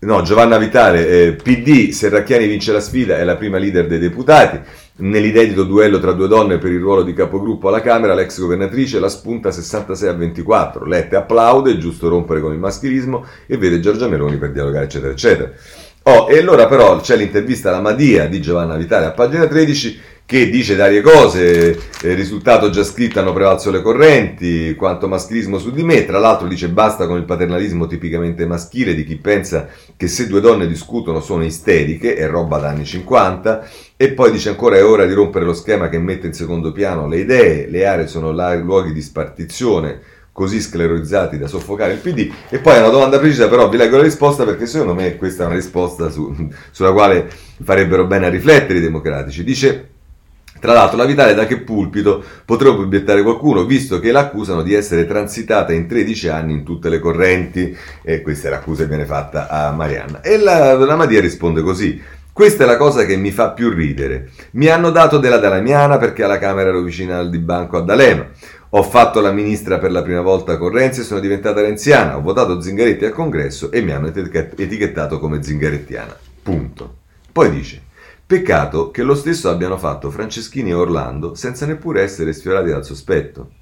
No, 0.00 0.22
Giovanna 0.22 0.58
Vitale, 0.58 1.08
eh, 1.08 1.32
PD, 1.32 1.90
Serracchiani 1.90 2.46
vince 2.46 2.70
la 2.70 2.78
sfida, 2.78 3.18
è 3.18 3.24
la 3.24 3.34
prima 3.34 3.58
leader 3.58 3.88
dei 3.88 3.98
deputati. 3.98 4.60
Nell'inedito 5.00 5.62
duello 5.62 6.00
tra 6.00 6.10
due 6.10 6.26
donne 6.26 6.58
per 6.58 6.72
il 6.72 6.80
ruolo 6.80 7.02
di 7.02 7.12
capogruppo 7.12 7.68
alla 7.68 7.80
Camera, 7.80 8.14
l'ex 8.14 8.40
governatrice 8.40 8.98
la 8.98 9.08
spunta 9.08 9.52
66 9.52 10.08
a 10.08 10.12
24. 10.12 10.84
Lette 10.84 11.14
applaude, 11.14 11.72
è 11.72 11.76
giusto 11.76 12.08
rompere 12.08 12.40
con 12.40 12.52
il 12.52 12.58
maschilismo 12.58 13.24
e 13.46 13.56
vede 13.56 13.78
Giorgia 13.78 14.08
Meloni 14.08 14.38
per 14.38 14.50
dialogare, 14.50 14.86
eccetera, 14.86 15.12
eccetera. 15.12 15.52
Oh, 16.02 16.28
e 16.28 16.38
allora 16.38 16.66
però 16.66 16.98
c'è 17.00 17.16
l'intervista 17.16 17.68
alla 17.68 17.80
Madia 17.80 18.26
di 18.26 18.40
Giovanna 18.40 18.76
Vitale 18.76 19.06
a 19.06 19.12
pagina 19.12 19.46
13 19.46 20.00
che 20.28 20.50
dice 20.50 20.76
varie 20.76 21.00
cose, 21.00 21.70
eh, 22.02 22.12
risultato 22.12 22.68
già 22.68 22.84
scritto 22.84 23.18
hanno 23.18 23.32
prevalso 23.32 23.70
le 23.70 23.80
correnti, 23.80 24.74
quanto 24.74 25.08
maschilismo 25.08 25.58
su 25.58 25.70
di 25.70 25.82
me, 25.82 26.04
tra 26.04 26.18
l'altro 26.18 26.46
dice 26.46 26.68
basta 26.68 27.06
con 27.06 27.16
il 27.16 27.24
paternalismo 27.24 27.86
tipicamente 27.86 28.44
maschile 28.44 28.94
di 28.94 29.04
chi 29.04 29.16
pensa 29.16 29.68
che 29.96 30.06
se 30.06 30.26
due 30.26 30.42
donne 30.42 30.66
discutono 30.66 31.22
sono 31.22 31.44
isteriche, 31.44 32.14
è 32.14 32.28
roba 32.28 32.58
da 32.58 32.68
anni 32.68 32.84
50, 32.84 33.66
e 33.96 34.12
poi 34.12 34.30
dice 34.30 34.50
ancora 34.50 34.76
è 34.76 34.84
ora 34.84 35.06
di 35.06 35.14
rompere 35.14 35.46
lo 35.46 35.54
schema 35.54 35.88
che 35.88 35.98
mette 35.98 36.26
in 36.26 36.34
secondo 36.34 36.72
piano 36.72 37.08
le 37.08 37.20
idee, 37.20 37.66
le 37.66 37.86
aree 37.86 38.06
sono 38.06 38.30
là, 38.30 38.54
luoghi 38.54 38.92
di 38.92 39.00
spartizione, 39.00 39.98
così 40.30 40.60
sclerorizzati 40.60 41.38
da 41.38 41.46
soffocare 41.46 41.94
il 41.94 42.00
PD? 42.00 42.30
E 42.50 42.58
poi 42.58 42.76
una 42.76 42.90
domanda 42.90 43.18
precisa, 43.18 43.48
però 43.48 43.66
vi 43.70 43.78
leggo 43.78 43.96
la 43.96 44.02
risposta 44.02 44.44
perché 44.44 44.66
secondo 44.66 44.92
me 44.92 45.16
questa 45.16 45.44
è 45.44 45.46
una 45.46 45.54
risposta 45.54 46.10
su, 46.10 46.50
sulla 46.70 46.92
quale 46.92 47.30
farebbero 47.62 48.04
bene 48.04 48.26
a 48.26 48.28
riflettere 48.28 48.78
i 48.78 48.82
democratici. 48.82 49.42
Dice 49.42 49.96
tra 50.60 50.72
l'altro 50.72 50.96
la 50.96 51.04
Vitale 51.04 51.34
da 51.34 51.46
che 51.46 51.60
pulpito 51.60 52.22
potrebbe 52.44 52.82
obiettare 52.82 53.22
qualcuno, 53.22 53.64
visto 53.64 53.98
che 54.00 54.12
l'accusano 54.12 54.62
di 54.62 54.74
essere 54.74 55.06
transitata 55.06 55.72
in 55.72 55.86
13 55.86 56.28
anni 56.28 56.52
in 56.52 56.64
tutte 56.64 56.88
le 56.88 56.98
correnti, 56.98 57.76
e 58.02 58.22
questa 58.22 58.48
è 58.48 58.50
l'accusa 58.50 58.82
che 58.82 58.88
viene 58.88 59.04
fatta 59.04 59.48
a 59.48 59.70
Marianna. 59.72 60.20
E 60.20 60.38
la, 60.38 60.74
la 60.74 60.96
Madia 60.96 61.20
risponde 61.20 61.62
così, 61.62 62.00
questa 62.38 62.62
è 62.62 62.66
la 62.66 62.76
cosa 62.76 63.04
che 63.04 63.16
mi 63.16 63.32
fa 63.32 63.50
più 63.50 63.68
ridere. 63.68 64.30
Mi 64.52 64.68
hanno 64.68 64.90
dato 64.90 65.18
della 65.18 65.38
Dalamiana 65.38 65.98
perché 65.98 66.22
alla 66.22 66.38
Camera 66.38 66.68
ero 66.68 66.82
vicina 66.82 67.18
al 67.18 67.30
di 67.30 67.38
banco 67.38 67.78
a 67.78 67.80
D'Alema. 67.80 68.28
Ho 68.70 68.82
fatto 68.84 69.20
la 69.20 69.32
ministra 69.32 69.78
per 69.78 69.90
la 69.90 70.02
prima 70.02 70.20
volta 70.20 70.56
con 70.56 70.68
Renzi 70.68 71.00
e 71.00 71.02
sono 71.02 71.18
diventata 71.18 71.62
renziana. 71.62 72.16
Ho 72.16 72.20
votato 72.20 72.60
Zingaretti 72.60 73.06
al 73.06 73.12
congresso 73.12 73.72
e 73.72 73.80
mi 73.80 73.90
hanno 73.90 74.12
etichettato 74.12 75.18
come 75.18 75.42
zingarettiana. 75.42 76.16
Punto. 76.40 76.96
Poi 77.32 77.50
dice, 77.50 77.80
Peccato 78.28 78.90
che 78.90 79.04
lo 79.04 79.14
stesso 79.14 79.48
abbiano 79.48 79.78
fatto 79.78 80.10
Franceschini 80.10 80.68
e 80.68 80.74
Orlando 80.74 81.34
senza 81.34 81.64
neppure 81.64 82.02
essere 82.02 82.34
sfiorati 82.34 82.68
dal 82.68 82.84
sospetto. 82.84 83.52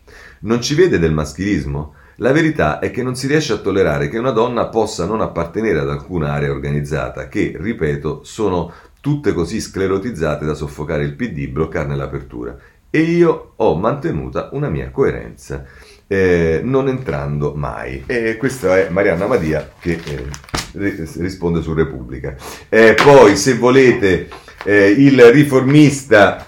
Non 0.41 0.61
ci 0.61 0.75
vede 0.75 0.99
del 0.99 1.12
maschilismo? 1.12 1.95
La 2.17 2.33
verità 2.33 2.81
è 2.81 2.91
che 2.91 3.05
non 3.05 3.14
si 3.14 3.29
riesce 3.29 3.53
a 3.53 3.59
tollerare 3.59 4.09
che 4.09 4.19
una 4.19 4.33
donna 4.33 4.67
possa 4.67 5.05
non 5.05 5.21
appartenere 5.21 5.79
ad 5.79 5.89
alcuna 5.89 6.33
area 6.33 6.51
organizzata 6.51 7.29
che, 7.29 7.55
ripeto, 7.57 8.25
sono 8.25 8.73
tutte 9.01 9.33
così 9.33 9.61
sclerotizzate 9.61 10.45
da 10.45 10.55
soffocare 10.55 11.05
il 11.05 11.14
PD, 11.14 11.47
bloccarne 11.47 11.95
l'apertura. 11.95 12.59
E 12.91 13.01
io 13.03 13.53
ho 13.55 13.77
mantenuta 13.77 14.49
una 14.51 14.69
mia 14.69 14.91
coerenza, 14.91 15.64
eh, 16.07 16.61
non 16.62 16.88
entrando 16.88 17.52
mai. 17.54 18.04
E 18.07 18.36
questa 18.36 18.78
è 18.78 18.88
Marianna 18.90 19.26
Madia 19.26 19.72
che 19.78 19.98
eh, 20.04 21.07
risponde 21.18 21.62
su 21.62 21.74
Repubblica. 21.74 22.34
Eh, 22.68 22.94
poi, 22.94 23.36
se 23.36 23.54
volete 23.54 24.28
eh, 24.64 24.88
il 24.88 25.22
riformista 25.32 26.46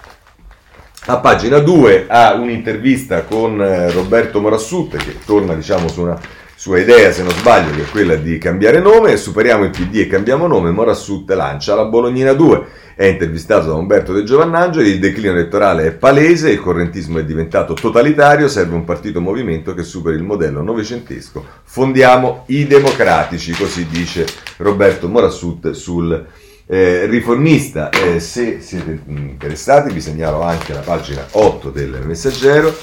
a 1.05 1.17
pagina 1.17 1.59
2 1.59 2.05
ha 2.07 2.33
un'intervista 2.33 3.23
con 3.23 3.61
eh, 3.61 3.91
Roberto 3.91 4.39
Morassut 4.39 4.95
che 4.97 5.17
torna 5.25 5.55
diciamo 5.55 5.87
su 5.87 6.01
una 6.01 6.19
sua 6.59 6.77
idea, 6.77 7.09
se 7.13 7.23
non 7.23 7.31
sbaglio, 7.31 7.73
che 7.73 7.83
è 7.83 7.89
quella 7.89 8.15
di 8.15 8.37
cambiare 8.37 8.81
nome, 8.81 9.15
superiamo 9.15 9.63
il 9.63 9.69
PD 9.69 9.95
e 9.95 10.07
cambiamo 10.07 10.45
nome, 10.45 10.71
Morassut 10.71 11.31
lancia 11.31 11.73
la 11.73 11.85
Bolognina 11.85 12.33
2, 12.33 12.65
è 12.99 13.05
intervistato 13.05 13.67
da 13.67 13.75
Umberto 13.75 14.11
De 14.11 14.25
Giovannangeli, 14.25 14.89
il 14.89 14.99
declino 14.99 15.31
elettorale 15.31 15.85
è 15.85 15.91
palese, 15.93 16.51
il 16.51 16.59
correntismo 16.59 17.19
è 17.19 17.23
diventato 17.23 17.73
totalitario, 17.73 18.49
serve 18.49 18.75
un 18.75 18.83
partito 18.83 19.21
movimento 19.21 19.73
che 19.73 19.83
superi 19.83 20.17
il 20.17 20.23
modello 20.23 20.61
novecentesco, 20.61 21.45
fondiamo 21.63 22.43
i 22.47 22.67
democratici, 22.67 23.53
così 23.53 23.87
dice 23.87 24.25
Roberto 24.57 25.07
Morassut 25.07 25.71
sul 25.71 26.25
eh, 26.65 27.05
riformista. 27.05 27.89
Eh, 27.89 28.19
se 28.19 28.59
siete 28.59 28.99
interessati 29.05 29.93
vi 29.93 30.01
segnalo 30.01 30.41
anche 30.41 30.73
la 30.73 30.81
pagina 30.81 31.25
8 31.31 31.69
del 31.69 32.01
Messaggero 32.03 32.75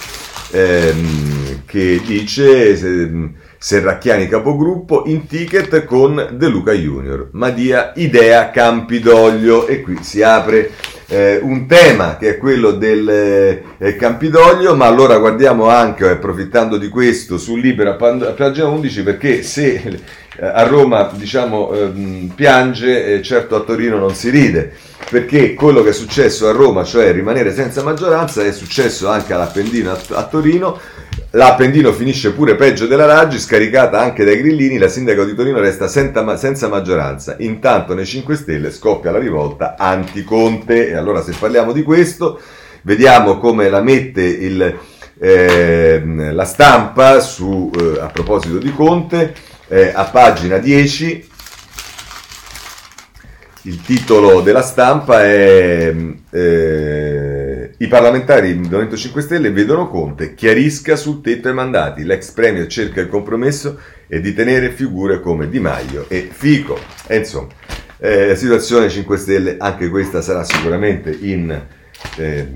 ehm, 0.51 1.65
che 1.67 2.01
dice 2.03 2.75
se, 2.75 3.11
Serracchiani 3.59 4.29
capogruppo 4.29 5.05
in 5.07 5.27
ticket 5.27 5.85
con 5.85 6.29
De 6.33 6.49
Luca 6.49 6.73
Junior, 6.73 7.29
Madia 7.33 7.93
idea 7.97 8.51
Campidoglio 8.51 9.67
e 9.67 9.81
qui 9.81 9.99
si 10.03 10.23
apre 10.23 10.71
eh, 11.09 11.39
un 11.43 11.67
tema 11.67 12.17
che 12.17 12.31
è 12.31 12.37
quello 12.39 12.73
del 12.73 13.09
eh, 13.79 13.97
Campidoglio, 13.97 14.75
ma 14.75 14.87
allora 14.87 15.19
guardiamo 15.19 15.69
anche, 15.69 16.09
approfittando 16.09 16.77
di 16.77 16.89
questo, 16.89 17.39
sul 17.39 17.61
Libero 17.61 17.91
a 17.91 18.33
pagina 18.33 18.67
11 18.67 19.03
perché 19.03 19.43
se 19.43 19.75
eh, 20.39 20.47
a 20.47 20.65
Roma 20.65 21.11
diciamo 21.15 21.73
ehm, 21.73 22.33
piange, 22.35 23.23
certo 23.23 23.55
a 23.55 23.61
Torino 23.61 23.99
non 23.99 24.15
si 24.15 24.31
ride, 24.31 24.73
perché 25.09 25.55
quello 25.55 25.83
che 25.83 25.91
è 25.91 25.93
successo 25.93 26.49
a 26.49 26.53
Roma, 26.53 26.83
cioè 26.83 27.13
rimanere 27.13 27.55
senza 27.55 27.83
maggioranza, 27.83 28.45
è 28.45 28.53
successo 28.53 29.09
anche 29.09 29.33
all'Appendino 29.33 29.93
a, 29.93 29.99
a 30.11 30.25
Torino. 30.25 30.79
L'Appendino 31.31 31.93
finisce 31.93 32.33
pure 32.33 32.55
peggio 32.55 32.87
della 32.87 33.05
Raggi, 33.05 33.39
scaricata 33.39 34.01
anche 34.01 34.25
dai 34.25 34.39
grillini, 34.39 34.79
la 34.79 34.89
sindaca 34.89 35.25
di 35.25 35.35
Torino 35.35 35.59
resta 35.59 35.89
senza, 35.89 36.69
maggioranza. 36.69 37.37
Intanto 37.41 37.95
nei 37.95 38.07
5 38.07 38.37
Stelle 38.37 38.71
scoppia 38.71 39.11
la 39.11 39.19
rivolta 39.19 39.75
anti-Conte. 39.77 40.89
E 40.89 40.95
allora 40.95 41.23
se 41.23 41.35
parliamo 41.39 41.73
di 41.73 41.83
questo, 41.83 42.41
vediamo 42.83 43.39
come 43.39 43.69
la 43.69 43.83
mette 43.83 44.23
il, 44.23 44.79
eh, 45.19 46.03
la 46.05 46.45
stampa 46.45 47.21
su, 47.21 47.71
eh, 47.75 48.01
a 48.01 48.07
proposito 48.07 48.59
di 48.59 48.73
Conte 48.73 49.35
eh, 49.69 49.91
a 49.95 50.05
pagina 50.05 50.59
10 50.59 51.29
il 53.63 53.83
titolo 53.83 54.43
della 54.43 54.63
stampa 54.63 55.25
è 55.25 55.93
eh, 56.31 57.36
I 57.87 57.89
parlamentari 57.89 58.49
del 58.49 58.57
Movimento 58.59 58.97
5 58.97 59.23
Stelle 59.23 59.53
vedono 59.53 59.87
Conte, 59.87 60.35
chiarisca 60.35 60.97
sul 60.97 61.21
tetto 61.21 61.47
ai 61.47 61.55
mandati. 61.55 62.03
L'ex 62.03 62.33
premier 62.33 62.67
cerca 62.67 63.01
il 63.01 63.07
compromesso 63.07 63.79
e 64.09 64.21
di 64.21 64.35
tenere 64.35 64.73
figure 64.73 65.21
come 65.21 65.49
Di 65.49 65.61
Maio 65.61 66.07
e 66.09 66.29
Fico. 66.29 66.77
E 67.07 67.19
insomma, 67.19 67.47
eh, 67.99 68.35
situazione 68.35 68.89
5 68.89 69.17
Stelle, 69.17 69.57
anche 69.61 69.89
questa 69.89 70.21
sarà 70.21 70.43
sicuramente 70.43 71.17
in 71.17 71.65
eh, 72.17 72.47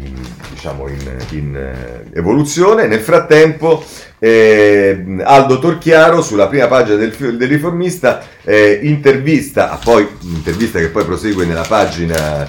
diciamo 0.50 0.88
in, 0.88 1.16
in 1.30 1.56
eh, 1.56 2.18
evoluzione. 2.18 2.86
Nel 2.86 3.00
frattempo, 3.00 3.84
eh, 4.18 5.04
Aldo 5.22 5.58
Torchiaro 5.58 6.22
sulla 6.22 6.48
prima 6.48 6.66
pagina 6.66 6.96
del, 6.96 7.12
del 7.12 7.48
riformista 7.48 8.22
eh, 8.44 8.80
intervista, 8.82 9.70
ah, 9.70 9.80
poi 9.82 10.06
intervista 10.22 10.78
che 10.78 10.88
poi 10.88 11.04
prosegue 11.04 11.44
nella 11.44 11.64
pagina 11.66 12.48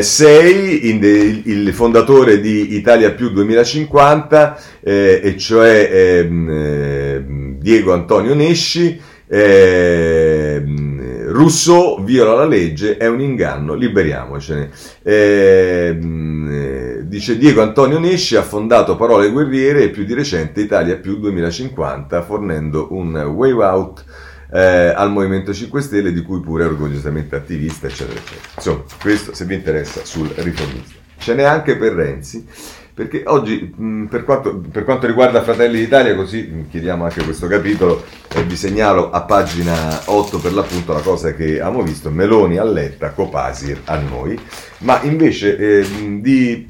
6, 0.00 0.80
eh, 0.80 0.98
de, 0.98 1.42
il 1.44 1.72
fondatore 1.72 2.40
di 2.40 2.74
Italia 2.74 3.12
Più 3.12 3.30
2050, 3.30 4.62
eh, 4.80 5.20
e 5.22 5.36
cioè 5.36 5.88
ehm, 5.92 7.58
Diego 7.58 7.92
Antonio 7.92 8.34
Nesci. 8.34 9.00
Eh, 9.32 10.89
Rousseau 11.30 12.02
viola 12.02 12.34
la 12.34 12.44
legge, 12.44 12.96
è 12.96 13.06
un 13.08 13.20
inganno, 13.20 13.74
liberiamocene. 13.74 14.70
Ehm, 15.02 16.48
eh, 16.50 17.00
dice 17.06 17.38
Diego 17.38 17.62
Antonio 17.62 17.98
Nesci 17.98 18.36
ha 18.36 18.42
fondato 18.42 18.96
Parole 18.96 19.30
Guerriere 19.30 19.84
e 19.84 19.88
più 19.90 20.04
di 20.04 20.14
recente 20.14 20.60
Italia 20.60 20.96
più 20.96 21.18
2050, 21.18 22.22
fornendo 22.22 22.88
un 22.90 23.14
way 23.16 23.52
out 23.52 24.04
eh, 24.52 24.92
al 24.94 25.10
Movimento 25.12 25.52
5 25.52 25.80
Stelle 25.80 26.12
di 26.12 26.22
cui 26.22 26.40
pure 26.40 26.64
è 26.64 26.66
orgogliosamente 26.66 27.36
attivista, 27.36 27.86
eccetera, 27.86 28.18
eccetera. 28.18 28.48
Insomma, 28.56 28.82
questo 29.00 29.34
se 29.34 29.44
vi 29.44 29.54
interessa 29.54 30.04
sul 30.04 30.28
riformista. 30.36 30.98
Ce 31.18 31.34
n'è 31.34 31.44
anche 31.44 31.76
per 31.76 31.92
Renzi 31.92 32.46
perché 32.94 33.22
oggi 33.26 33.74
per, 34.08 34.24
quanto, 34.24 34.62
per, 34.70 34.84
quanto, 34.84 35.06
riguarda 35.06 35.42
Fratelli 35.42 35.78
d'Italia, 35.78 36.14
così 36.14 36.66
chiediamo 36.70 37.04
anche 37.04 37.24
questo 37.24 37.46
capitolo, 37.46 38.04
e 38.28 38.42
vi 38.42 38.56
segnalo 38.56 39.10
a 39.10 39.22
pagina 39.22 40.02
8 40.04 40.38
per 40.38 40.52
l'appunto 40.52 40.92
la 40.92 41.00
cosa 41.00 41.34
che 41.34 41.60
abbiamo 41.60 41.82
visto, 41.82 42.10
Meloni 42.10 42.58
a 42.58 42.64
Letta, 42.64 43.10
Copasir 43.10 43.80
a 43.84 43.96
noi, 43.96 44.38
ma 44.78 45.00
invece 45.02 45.56
eh, 45.56 45.86
di 46.20 46.68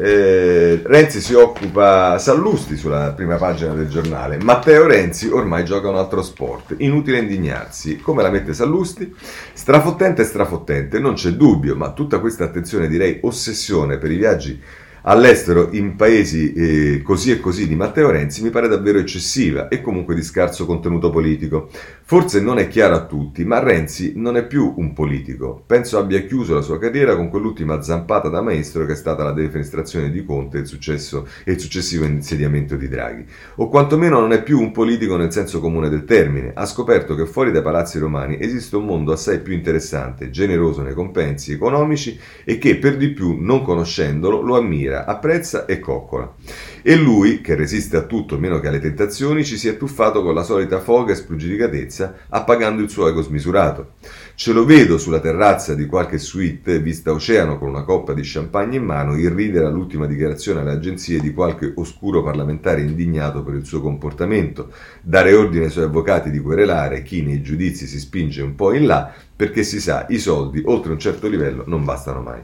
eh, 0.00 0.80
Renzi 0.84 1.20
si 1.20 1.34
occupa 1.34 2.18
Sallusti 2.18 2.76
sulla 2.76 3.12
prima 3.14 3.34
pagina 3.34 3.72
del 3.74 3.88
giornale. 3.88 4.38
Matteo 4.40 4.86
Renzi 4.86 5.26
ormai 5.26 5.64
gioca 5.64 5.88
un 5.88 5.96
altro 5.96 6.22
sport. 6.22 6.76
Inutile 6.78 7.18
indignarsi. 7.18 7.98
Come 7.98 8.22
la 8.22 8.30
mette 8.30 8.54
Sallusti? 8.54 9.12
Strafottente 9.52 10.22
e 10.22 10.24
strafottente, 10.24 11.00
non 11.00 11.14
c'è 11.14 11.30
dubbio, 11.30 11.74
ma 11.74 11.90
tutta 11.92 12.20
questa 12.20 12.44
attenzione, 12.44 12.86
direi 12.86 13.18
ossessione 13.22 13.98
per 13.98 14.12
i 14.12 14.16
viaggi 14.16 14.60
all'estero 15.08 15.70
in 15.72 15.96
paesi 15.96 16.52
eh, 16.52 17.02
così 17.02 17.30
e 17.30 17.40
così 17.40 17.66
di 17.66 17.74
Matteo 17.74 18.10
Renzi 18.10 18.42
mi 18.42 18.50
pare 18.50 18.68
davvero 18.68 18.98
eccessiva 18.98 19.68
e 19.68 19.80
comunque 19.80 20.14
di 20.14 20.22
scarso 20.22 20.66
contenuto 20.66 21.08
politico. 21.08 21.70
Forse 22.02 22.40
non 22.40 22.58
è 22.58 22.68
chiaro 22.68 22.94
a 22.94 23.06
tutti, 23.06 23.44
ma 23.44 23.58
Renzi 23.58 24.12
non 24.16 24.36
è 24.36 24.46
più 24.46 24.74
un 24.76 24.92
politico. 24.92 25.62
Penso 25.66 25.98
abbia 25.98 26.20
chiuso 26.20 26.54
la 26.54 26.60
sua 26.60 26.78
carriera 26.78 27.16
con 27.16 27.30
quell'ultima 27.30 27.80
zampata 27.80 28.28
da 28.28 28.42
maestro 28.42 28.84
che 28.84 28.92
è 28.92 28.96
stata 28.96 29.24
la 29.24 29.32
defenestrazione 29.32 30.10
di 30.10 30.24
Conte 30.24 30.58
e 30.58 30.60
il, 30.60 30.66
successo, 30.66 31.26
e 31.44 31.52
il 31.52 31.60
successivo 31.60 32.04
insediamento 32.04 32.76
di 32.76 32.88
Draghi. 32.88 33.26
O 33.56 33.68
quantomeno 33.68 34.20
non 34.20 34.32
è 34.32 34.42
più 34.42 34.60
un 34.60 34.72
politico 34.72 35.16
nel 35.16 35.32
senso 35.32 35.60
comune 35.60 35.88
del 35.88 36.04
termine. 36.04 36.52
Ha 36.54 36.66
scoperto 36.66 37.14
che 37.14 37.26
fuori 37.26 37.50
dai 37.50 37.62
palazzi 37.62 37.98
romani 37.98 38.38
esiste 38.40 38.76
un 38.76 38.84
mondo 38.84 39.12
assai 39.12 39.40
più 39.40 39.54
interessante, 39.54 40.30
generoso 40.30 40.82
nei 40.82 40.94
compensi 40.94 41.52
economici 41.52 42.18
e 42.44 42.58
che 42.58 42.76
per 42.76 42.96
di 42.98 43.08
più, 43.10 43.36
non 43.38 43.62
conoscendolo, 43.62 44.40
lo 44.42 44.56
ammira, 44.56 44.97
apprezza 45.04 45.66
e 45.66 45.78
coccola. 45.78 46.34
E 46.82 46.96
lui, 46.96 47.40
che 47.40 47.54
resiste 47.54 47.96
a 47.96 48.02
tutto 48.02 48.38
meno 48.38 48.60
che 48.60 48.68
alle 48.68 48.80
tentazioni, 48.80 49.44
ci 49.44 49.56
si 49.56 49.68
è 49.68 49.76
tuffato 49.76 50.22
con 50.22 50.34
la 50.34 50.42
solita 50.42 50.80
foga 50.80 51.12
e 51.12 51.16
spregiudicatezza, 51.16 52.14
appagando 52.28 52.82
il 52.82 52.88
suo 52.88 53.08
ego 53.08 53.22
smisurato. 53.22 53.94
Ce 54.34 54.52
lo 54.52 54.64
vedo 54.64 54.98
sulla 54.98 55.18
terrazza 55.18 55.74
di 55.74 55.86
qualche 55.86 56.18
suite, 56.18 56.78
vista 56.78 57.12
oceano 57.12 57.58
con 57.58 57.68
una 57.68 57.82
coppa 57.82 58.14
di 58.14 58.22
champagne 58.24 58.76
in 58.76 58.84
mano, 58.84 59.16
irridere 59.16 59.66
all'ultima 59.66 60.06
dichiarazione 60.06 60.60
alle 60.60 60.72
agenzie 60.72 61.20
di 61.20 61.32
qualche 61.32 61.72
oscuro 61.74 62.22
parlamentare 62.22 62.80
indignato 62.80 63.42
per 63.42 63.54
il 63.54 63.64
suo 63.64 63.80
comportamento, 63.80 64.72
dare 65.02 65.34
ordine 65.34 65.64
ai 65.64 65.70
suoi 65.70 65.84
avvocati 65.84 66.30
di 66.30 66.38
querelare 66.40 67.02
chi 67.02 67.22
nei 67.22 67.42
giudizi 67.42 67.86
si 67.86 67.98
spinge 67.98 68.42
un 68.42 68.54
po' 68.54 68.72
in 68.72 68.86
là, 68.86 69.12
perché 69.34 69.62
si 69.62 69.80
sa, 69.80 70.06
i 70.08 70.18
soldi 70.18 70.62
oltre 70.64 70.92
un 70.92 70.98
certo 70.98 71.28
livello 71.28 71.64
non 71.66 71.84
bastano 71.84 72.20
mai. 72.20 72.40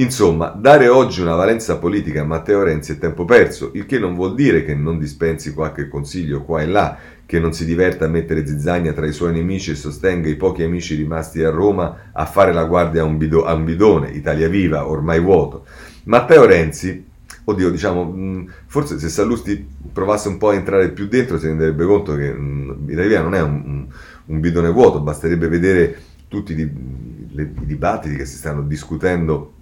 Insomma, 0.00 0.50
dare 0.50 0.86
oggi 0.86 1.20
una 1.20 1.34
valenza 1.34 1.76
politica 1.78 2.20
a 2.20 2.24
Matteo 2.24 2.62
Renzi 2.62 2.92
è 2.92 2.98
tempo 2.98 3.24
perso, 3.24 3.72
il 3.74 3.84
che 3.84 3.98
non 3.98 4.14
vuol 4.14 4.36
dire 4.36 4.64
che 4.64 4.72
non 4.72 4.96
dispensi 4.96 5.52
qualche 5.52 5.88
consiglio 5.88 6.44
qua 6.44 6.62
e 6.62 6.66
là, 6.66 6.96
che 7.26 7.40
non 7.40 7.52
si 7.52 7.64
diverta 7.64 8.04
a 8.04 8.08
mettere 8.08 8.46
zizzagna 8.46 8.92
tra 8.92 9.08
i 9.08 9.12
suoi 9.12 9.32
nemici 9.32 9.72
e 9.72 9.74
sostenga 9.74 10.28
i 10.28 10.36
pochi 10.36 10.62
amici 10.62 10.94
rimasti 10.94 11.42
a 11.42 11.50
Roma 11.50 12.10
a 12.12 12.26
fare 12.26 12.52
la 12.52 12.62
guardia 12.62 13.02
a 13.02 13.06
un, 13.06 13.18
bido, 13.18 13.44
a 13.44 13.54
un 13.54 13.64
bidone, 13.64 14.10
Italia 14.10 14.48
Viva, 14.48 14.86
ormai 14.86 15.18
vuoto. 15.18 15.66
Matteo 16.04 16.46
Renzi, 16.46 17.04
oddio, 17.42 17.68
diciamo, 17.68 18.46
forse 18.66 19.00
se 19.00 19.08
Sallusti 19.08 19.66
provasse 19.92 20.28
un 20.28 20.38
po' 20.38 20.50
a 20.50 20.54
entrare 20.54 20.90
più 20.90 21.08
dentro 21.08 21.40
si 21.40 21.46
renderebbe 21.46 21.84
conto 21.84 22.14
che 22.14 22.26
Italia 22.86 23.08
Viva 23.08 23.22
non 23.22 23.34
è 23.34 23.42
un, 23.42 23.84
un 24.26 24.40
bidone 24.40 24.70
vuoto, 24.70 25.00
basterebbe 25.00 25.48
vedere 25.48 25.98
tutti 26.28 26.52
i, 26.52 26.60
i 26.60 27.50
dibattiti 27.66 28.14
che 28.14 28.26
si 28.26 28.36
stanno 28.36 28.62
discutendo 28.62 29.54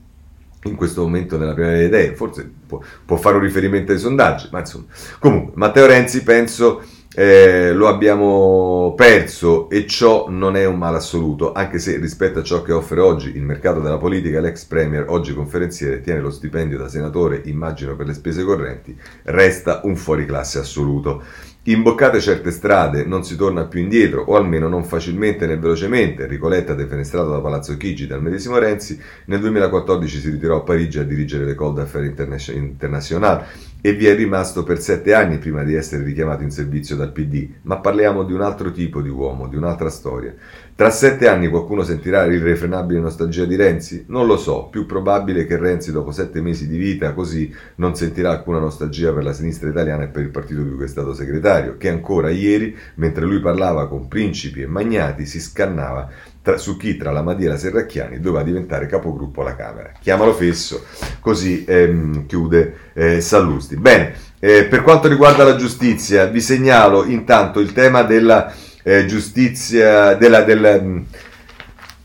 in 0.66 0.76
questo 0.76 1.02
momento 1.02 1.38
nella 1.38 1.54
prima 1.54 1.70
delle 1.70 1.84
idee, 1.84 2.14
forse 2.14 2.50
può, 2.66 2.80
può, 3.04 3.16
fare 3.16 3.36
un 3.36 3.42
riferimento 3.42 3.92
ai 3.92 3.98
sondaggi, 3.98 4.48
ma 4.50 4.60
insomma. 4.60 4.84
Comunque, 5.18 5.52
Matteo 5.56 5.86
Renzi 5.86 6.22
penso 6.22 6.82
eh, 7.18 7.72
lo 7.72 7.88
abbiamo 7.88 8.92
perso 8.94 9.70
e 9.70 9.86
ciò 9.86 10.26
non 10.28 10.54
è 10.54 10.66
un 10.66 10.76
male 10.76 10.98
assoluto, 10.98 11.52
anche 11.52 11.78
se 11.78 11.96
rispetto 11.96 12.40
a 12.40 12.42
ciò 12.42 12.60
che 12.60 12.72
offre 12.72 13.00
oggi 13.00 13.34
il 13.34 13.42
mercato 13.42 13.80
della 13.80 13.96
politica, 13.96 14.38
l'ex 14.38 14.64
premier, 14.64 15.06
oggi 15.08 15.32
conferenziere, 15.32 16.02
tiene 16.02 16.20
lo 16.20 16.30
stipendio 16.30 16.76
da 16.76 16.88
senatore, 16.88 17.40
immagino 17.46 17.96
per 17.96 18.06
le 18.06 18.12
spese 18.12 18.44
correnti, 18.44 18.94
resta 19.22 19.80
un 19.84 19.96
fuoriclasse 19.96 20.58
assoluto. 20.58 21.22
Imboccate 21.68 22.20
certe 22.20 22.52
strade 22.52 23.04
non 23.04 23.24
si 23.24 23.34
torna 23.34 23.64
più 23.64 23.80
indietro, 23.80 24.22
o 24.22 24.36
almeno 24.36 24.68
non 24.68 24.84
facilmente 24.84 25.46
né 25.46 25.58
velocemente. 25.58 26.24
Ricoletta, 26.28 26.74
defenestrato 26.74 27.30
da 27.30 27.40
Palazzo 27.40 27.76
Chigi 27.76 28.06
dal 28.06 28.22
medesimo 28.22 28.56
Renzi, 28.56 29.00
nel 29.24 29.40
2014 29.40 30.20
si 30.20 30.30
ritirò 30.30 30.58
a 30.58 30.60
Parigi 30.60 31.00
a 31.00 31.02
dirigere 31.02 31.44
l'École 31.44 31.74
d'Affaires 31.74 32.46
International 32.50 33.44
e 33.80 33.94
vi 33.94 34.06
è 34.06 34.14
rimasto 34.14 34.62
per 34.62 34.80
sette 34.80 35.12
anni 35.12 35.38
prima 35.38 35.64
di 35.64 35.74
essere 35.74 36.04
richiamato 36.04 36.44
in 36.44 36.52
servizio 36.52 36.94
dal 36.94 37.10
PD. 37.10 37.48
Ma 37.62 37.78
parliamo 37.78 38.22
di 38.22 38.32
un 38.32 38.42
altro 38.42 38.70
tipo 38.70 39.02
di 39.02 39.08
uomo, 39.08 39.48
di 39.48 39.56
un'altra 39.56 39.90
storia. 39.90 40.32
Tra 40.76 40.90
sette 40.90 41.26
anni 41.26 41.48
qualcuno 41.48 41.84
sentirà 41.84 42.26
l'irrefrenabile 42.26 43.00
nostalgia 43.00 43.46
di 43.46 43.56
Renzi? 43.56 44.04
Non 44.08 44.26
lo 44.26 44.36
so, 44.36 44.68
più 44.70 44.84
probabile 44.84 45.46
che 45.46 45.56
Renzi 45.56 45.90
dopo 45.90 46.10
sette 46.10 46.42
mesi 46.42 46.68
di 46.68 46.76
vita 46.76 47.14
così 47.14 47.50
non 47.76 47.96
sentirà 47.96 48.32
alcuna 48.32 48.58
nostalgia 48.58 49.10
per 49.14 49.24
la 49.24 49.32
sinistra 49.32 49.70
italiana 49.70 50.02
e 50.02 50.08
per 50.08 50.24
il 50.24 50.28
partito 50.28 50.60
di 50.60 50.74
cui 50.74 50.84
è 50.84 50.88
stato 50.88 51.14
segretario, 51.14 51.78
che 51.78 51.88
ancora 51.88 52.28
ieri, 52.28 52.76
mentre 52.96 53.24
lui 53.24 53.40
parlava 53.40 53.88
con 53.88 54.06
principi 54.06 54.60
e 54.60 54.66
magnati, 54.66 55.24
si 55.24 55.40
scannava 55.40 56.10
tra, 56.42 56.58
su 56.58 56.76
chi 56.76 56.98
tra 56.98 57.10
la 57.10 57.22
Madia 57.22 57.46
e 57.46 57.50
la 57.52 57.56
Serracchiani 57.56 58.20
doveva 58.20 58.44
diventare 58.44 58.84
capogruppo 58.84 59.40
alla 59.40 59.56
Camera. 59.56 59.92
Chiamalo 59.98 60.34
fesso, 60.34 60.84
così 61.20 61.64
ehm, 61.66 62.26
chiude 62.26 62.74
eh, 62.92 63.22
Sallusti. 63.22 63.76
Bene, 63.76 64.12
eh, 64.38 64.66
per 64.66 64.82
quanto 64.82 65.08
riguarda 65.08 65.42
la 65.42 65.56
giustizia, 65.56 66.26
vi 66.26 66.42
segnalo 66.42 67.06
intanto 67.06 67.60
il 67.60 67.72
tema 67.72 68.02
della 68.02 68.52
eh, 68.86 69.04
giustizia, 69.06 70.14
della, 70.14 70.42
della 70.42 70.80
mm, 70.80 70.98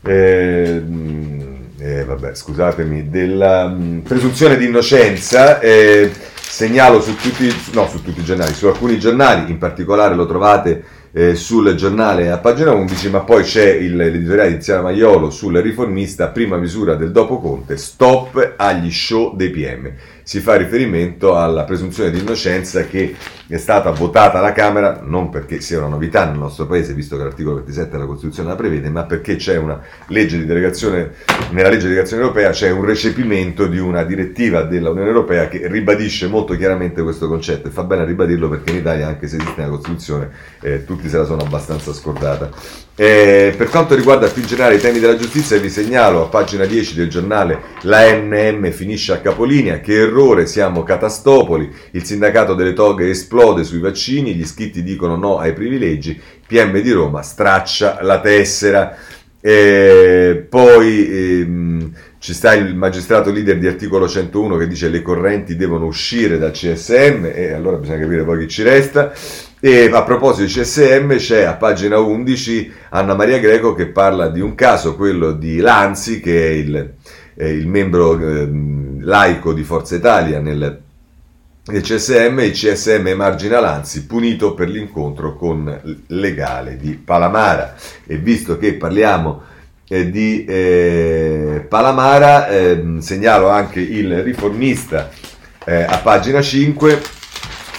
eh, 0.02 0.82
mm, 0.84 1.40
eh, 1.78 2.04
vabbè, 2.04 2.34
scusatemi, 2.34 3.08
della 3.08 3.68
mh, 3.68 3.82
mm, 3.82 3.98
presunzione 4.00 4.56
di 4.56 4.66
innocenza. 4.66 5.60
Eh, 5.60 6.10
segnalo 6.40 7.00
su 7.00 7.14
tutti, 7.14 7.48
no, 7.72 7.86
su 7.86 8.02
tutti 8.02 8.18
i 8.18 8.24
giornali, 8.24 8.52
su 8.52 8.66
alcuni 8.66 8.98
giornali, 8.98 9.48
in 9.52 9.58
particolare 9.58 10.16
lo 10.16 10.26
trovate 10.26 10.84
eh, 11.12 11.36
sul 11.36 11.72
giornale 11.76 12.30
a 12.32 12.38
pagina 12.38 12.72
11, 12.72 13.10
ma 13.10 13.20
poi 13.20 13.44
c'è 13.44 13.70
il, 13.70 13.94
l'editoriale 13.94 14.50
di 14.50 14.56
Tiziana 14.56 14.82
Maiolo 14.82 15.30
sul 15.30 15.56
riformista, 15.58 16.28
prima 16.28 16.56
misura 16.56 16.96
del 16.96 17.12
dopo 17.12 17.38
Conte, 17.38 17.76
stop 17.76 18.54
agli 18.56 18.90
show 18.90 19.36
dei 19.36 19.50
PM 19.50 19.92
si 20.22 20.40
fa 20.40 20.56
riferimento 20.56 21.36
alla 21.36 21.64
presunzione 21.64 22.10
di 22.10 22.20
innocenza 22.20 22.84
che 22.84 23.14
è 23.48 23.56
stata 23.58 23.90
votata 23.90 24.38
alla 24.38 24.52
Camera 24.52 25.00
non 25.02 25.28
perché 25.28 25.60
sia 25.60 25.78
una 25.78 25.88
novità 25.88 26.24
nel 26.24 26.38
nostro 26.38 26.66
paese, 26.66 26.94
visto 26.94 27.16
che 27.16 27.24
l'articolo 27.24 27.56
27 27.56 27.90
della 27.90 28.06
Costituzione 28.06 28.48
la 28.48 28.54
prevede, 28.54 28.88
ma 28.88 29.04
perché 29.04 29.36
c'è 29.36 29.56
una 29.56 29.80
legge 30.06 30.38
di 30.38 30.46
delegazione, 30.46 31.12
nella 31.50 31.68
legge 31.68 31.82
di 31.82 31.88
delegazione 31.88 32.22
europea 32.22 32.50
c'è 32.50 32.70
un 32.70 32.84
recepimento 32.84 33.66
di 33.66 33.78
una 33.78 34.04
direttiva 34.04 34.62
dell'Unione 34.62 35.08
Europea 35.08 35.48
che 35.48 35.66
ribadisce 35.66 36.28
molto 36.28 36.56
chiaramente 36.56 37.02
questo 37.02 37.28
concetto 37.28 37.68
e 37.68 37.70
fa 37.70 37.84
bene 37.84 38.02
a 38.02 38.06
ribadirlo 38.06 38.48
perché 38.48 38.70
in 38.70 38.78
Italia, 38.78 39.08
anche 39.08 39.28
se 39.28 39.36
esiste 39.36 39.60
una 39.60 39.70
Costituzione, 39.70 40.30
eh, 40.60 40.84
tutti 40.84 41.08
se 41.08 41.18
la 41.18 41.24
sono 41.24 41.42
abbastanza 41.42 41.92
scordata. 41.92 42.48
Eh, 42.94 43.54
per 43.56 43.68
quanto 43.68 43.94
riguarda 43.94 44.28
più 44.28 44.42
in 44.42 44.48
generale 44.48 44.74
i 44.74 44.80
temi 44.80 44.98
della 44.98 45.16
giustizia, 45.16 45.58
vi 45.58 45.70
segnalo 45.70 46.24
a 46.24 46.28
pagina 46.28 46.66
10 46.66 46.94
del 46.94 47.08
giornale 47.08 47.60
la 47.82 48.12
NM 48.12 48.70
finisce 48.70 49.12
a 49.12 49.20
capolinea, 49.20 49.80
che 49.80 49.94
errore, 49.94 50.46
siamo 50.46 50.82
catastopoli, 50.82 51.72
il 51.92 52.04
sindacato 52.04 52.52
delle 52.54 52.74
toghe 52.74 53.08
esplode 53.08 53.64
sui 53.64 53.80
vaccini, 53.80 54.34
gli 54.34 54.40
iscritti 54.40 54.82
dicono 54.82 55.16
no 55.16 55.38
ai 55.38 55.54
privilegi, 55.54 56.20
PM 56.46 56.78
di 56.80 56.90
Roma 56.90 57.22
straccia 57.22 57.98
la 58.02 58.20
tessera. 58.20 58.94
Eh, 59.44 60.46
poi 60.48 61.40
ehm, 61.40 61.92
ci 62.18 62.32
sta 62.32 62.54
il 62.54 62.76
magistrato 62.76 63.32
leader 63.32 63.58
di 63.58 63.66
articolo 63.66 64.06
101 64.06 64.56
che 64.56 64.68
dice 64.68 64.88
le 64.88 65.02
correnti 65.02 65.56
devono 65.56 65.86
uscire 65.86 66.38
dal 66.38 66.52
CSM 66.52 67.28
e 67.34 67.52
allora 67.52 67.78
bisogna 67.78 67.98
capire 67.98 68.22
poi 68.22 68.40
chi 68.40 68.48
ci 68.48 68.62
resta. 68.62 69.12
E 69.64 69.88
a 69.92 70.02
proposito 70.02 70.44
di 70.44 70.60
CSM 70.60 71.14
c'è 71.18 71.44
a 71.44 71.54
pagina 71.54 71.96
11 71.96 72.72
Anna 72.88 73.14
Maria 73.14 73.38
Greco 73.38 73.74
che 73.74 73.86
parla 73.86 74.26
di 74.26 74.40
un 74.40 74.56
caso, 74.56 74.96
quello 74.96 75.30
di 75.30 75.58
Lanzi, 75.58 76.18
che 76.18 76.48
è 76.48 76.50
il, 76.50 76.94
è 77.32 77.44
il 77.44 77.68
membro 77.68 78.18
eh, 78.18 78.50
laico 78.98 79.52
di 79.52 79.62
Forza 79.62 79.94
Italia 79.94 80.40
nel, 80.40 80.80
nel 81.64 81.80
CSM, 81.80 82.40
il 82.40 82.50
CSM 82.50 83.06
emargina 83.06 83.60
Lanzi, 83.60 84.04
punito 84.04 84.54
per 84.54 84.68
l'incontro 84.68 85.36
con 85.36 85.80
legale 86.08 86.76
di 86.76 86.94
Palamara. 86.94 87.76
E 88.04 88.16
visto 88.16 88.58
che 88.58 88.74
parliamo 88.74 89.42
eh, 89.86 90.10
di 90.10 90.44
eh, 90.44 91.64
Palamara, 91.68 92.48
ehm, 92.48 92.98
segnalo 92.98 93.48
anche 93.48 93.78
il 93.78 94.24
riformista 94.24 95.08
eh, 95.64 95.84
a 95.84 95.98
pagina 95.98 96.42
5. 96.42 97.20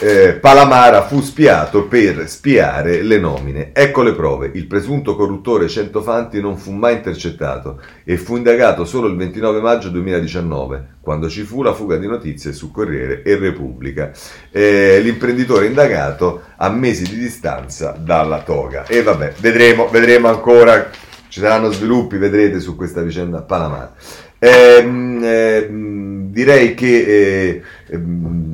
Eh, 0.06 0.34
Palamara 0.34 1.04
fu 1.04 1.22
spiato 1.22 1.88
per 1.88 2.28
spiare 2.28 3.02
le 3.04 3.18
nomine. 3.20 3.70
Ecco 3.72 4.02
le 4.02 4.12
prove. 4.12 4.52
Il 4.54 4.68
presunto 4.68 5.16
corruttore 5.16 5.70
Centofanti 5.70 6.42
non 6.42 6.58
fu 6.58 6.72
mai 6.72 6.96
intercettato 6.96 7.80
e 8.04 8.18
fu 8.18 8.36
indagato 8.36 8.84
solo 8.84 9.08
il 9.08 9.16
29 9.16 9.62
maggio 9.62 9.88
2019, 9.88 10.96
quando 11.00 11.30
ci 11.30 11.44
fu 11.44 11.64
la 11.64 11.74
fuga 11.74 11.96
di 11.96 12.08
notizie 12.08 12.52
su 12.52 12.70
Corriere 12.70 13.24
e 13.24 13.38
Repubblica. 13.38 14.12
Eh, 14.52 15.00
l'imprenditore 15.00 15.68
indagato 15.68 16.42
a 16.58 16.68
mesi 16.68 17.04
di 17.04 17.18
distanza 17.18 17.96
dalla 17.98 18.42
toga. 18.42 18.86
E 18.86 19.04
vabbè, 19.04 19.36
vedremo, 19.40 19.88
vedremo 19.88 20.28
ancora 20.28 20.90
ci 21.30 21.40
saranno 21.40 21.72
sviluppi, 21.72 22.18
vedrete, 22.18 22.60
su 22.60 22.76
questa 22.76 23.02
vicenda 23.02 23.42
Panama. 23.42 23.94
Eh, 24.38 24.86
eh, 25.24 25.68
direi 25.72 26.74
che 26.74 27.04
eh, 27.06 27.62
ehm, 27.88 28.53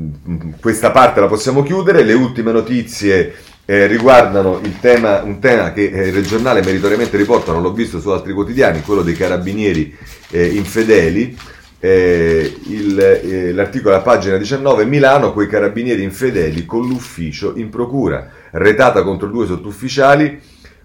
questa 0.59 0.91
parte 0.91 1.19
la 1.19 1.27
possiamo 1.27 1.63
chiudere. 1.63 2.03
Le 2.03 2.13
ultime 2.13 2.51
notizie 2.51 3.33
eh, 3.65 3.87
riguardano 3.87 4.59
tema, 4.79 5.21
un 5.21 5.39
tema 5.39 5.71
che 5.73 5.89
eh, 5.89 6.07
il 6.07 6.25
giornale 6.25 6.63
meritoriamente 6.63 7.17
riporta, 7.17 7.51
non 7.51 7.61
l'ho 7.61 7.73
visto 7.73 7.99
su 7.99 8.09
altri 8.09 8.33
quotidiani, 8.33 8.81
quello 8.81 9.01
dei 9.01 9.15
carabinieri 9.15 9.95
eh, 10.31 10.45
infedeli. 10.47 11.37
Eh, 11.81 12.57
il, 12.67 12.99
eh, 12.99 13.53
l'articolo 13.53 13.95
a 13.95 14.01
pagina 14.01 14.37
19, 14.37 14.85
Milano, 14.85 15.31
quei 15.31 15.47
carabinieri 15.47 16.03
infedeli 16.03 16.65
con 16.65 16.85
l'ufficio 16.85 17.53
in 17.55 17.69
procura, 17.69 18.29
retata 18.51 19.01
contro 19.03 19.27
due 19.27 19.47
sottufficiali, 19.47 20.41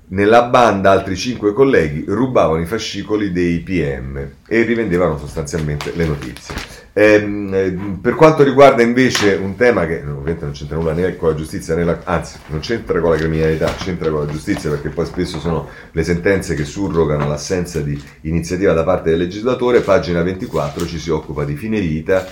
nella 0.09 0.43
banda 0.45 0.91
altri 0.91 1.17
cinque 1.17 1.53
colleghi 1.53 2.05
rubavano 2.07 2.61
i 2.61 2.67
fascicoli 2.67 3.33
dei 3.33 3.61
PM 3.61 4.29
e 4.47 4.63
rivendevano 4.63 5.19
sostanzialmente 5.19 5.93
le 5.95 6.07
notizie. 6.07 6.83
Ehm, 6.97 7.53
ehm, 7.53 7.99
per 8.01 8.15
quanto 8.15 8.45
riguarda 8.45 8.81
invece 8.81 9.35
un 9.35 9.57
tema 9.57 9.85
che 9.85 9.97
ovviamente 10.07 10.45
non 10.45 10.53
c'entra 10.53 10.77
nulla 10.77 10.93
né 10.93 11.17
con 11.17 11.31
la 11.31 11.35
giustizia, 11.35 11.75
né 11.75 11.83
la, 11.83 11.99
anzi 12.05 12.39
non 12.49 12.61
c'entra 12.61 13.01
con 13.01 13.11
la 13.11 13.17
criminalità, 13.17 13.75
c'entra 13.75 14.11
con 14.11 14.21
la 14.21 14.31
giustizia 14.31 14.71
perché 14.71 14.91
poi 14.91 15.05
spesso 15.07 15.41
sono 15.41 15.69
le 15.91 16.05
sentenze 16.05 16.55
che 16.55 16.65
surrogano 16.65 17.27
l'assenza 17.27 17.81
di 17.81 18.01
iniziativa 18.23 18.73
da 18.75 18.85
parte 18.85 19.11
del 19.11 19.19
legislatore, 19.19 19.81
pagina 19.81 20.23
24 20.23 20.87
ci 20.87 21.01
si 21.01 21.11
occupa 21.11 21.45
di 21.45 21.57
fine 21.57 21.81
vita 21.81 22.29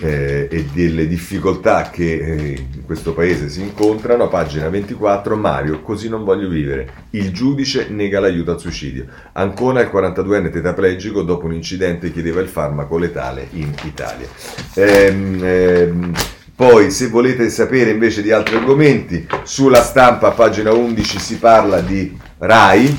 eh, 0.00 0.48
e 0.50 0.64
delle 0.72 1.06
difficoltà 1.06 1.90
che 1.90 2.18
eh, 2.18 2.64
in 2.74 2.84
questo 2.84 3.14
paese 3.14 3.48
si 3.48 3.62
incontrano, 3.62 4.28
pagina 4.28 4.68
24, 4.68 5.36
Mario, 5.36 5.80
così 5.80 6.08
non 6.08 6.24
voglio 6.24 6.48
vivere. 6.48 7.04
Il 7.10 7.32
giudice 7.32 7.88
nega 7.88 8.20
l'aiuto 8.20 8.52
al 8.52 8.60
suicidio. 8.60 9.06
Ancora 9.32 9.80
il 9.80 9.90
42enne 9.92 10.50
tetraplegico 10.50 11.22
dopo 11.22 11.46
un 11.46 11.54
incidente 11.54 12.12
chiedeva 12.12 12.40
il 12.40 12.48
farmaco 12.48 12.98
letale 12.98 13.48
in 13.52 13.72
Italia. 13.84 14.26
Ehm, 14.74 15.40
ehm, 15.42 16.12
poi, 16.54 16.90
se 16.90 17.08
volete 17.08 17.50
sapere 17.50 17.90
invece 17.90 18.22
di 18.22 18.32
altri 18.32 18.56
argomenti, 18.56 19.26
sulla 19.42 19.82
stampa, 19.82 20.30
pagina 20.30 20.72
11, 20.72 21.18
si 21.18 21.36
parla 21.38 21.80
di 21.80 22.16
RAI, 22.38 22.96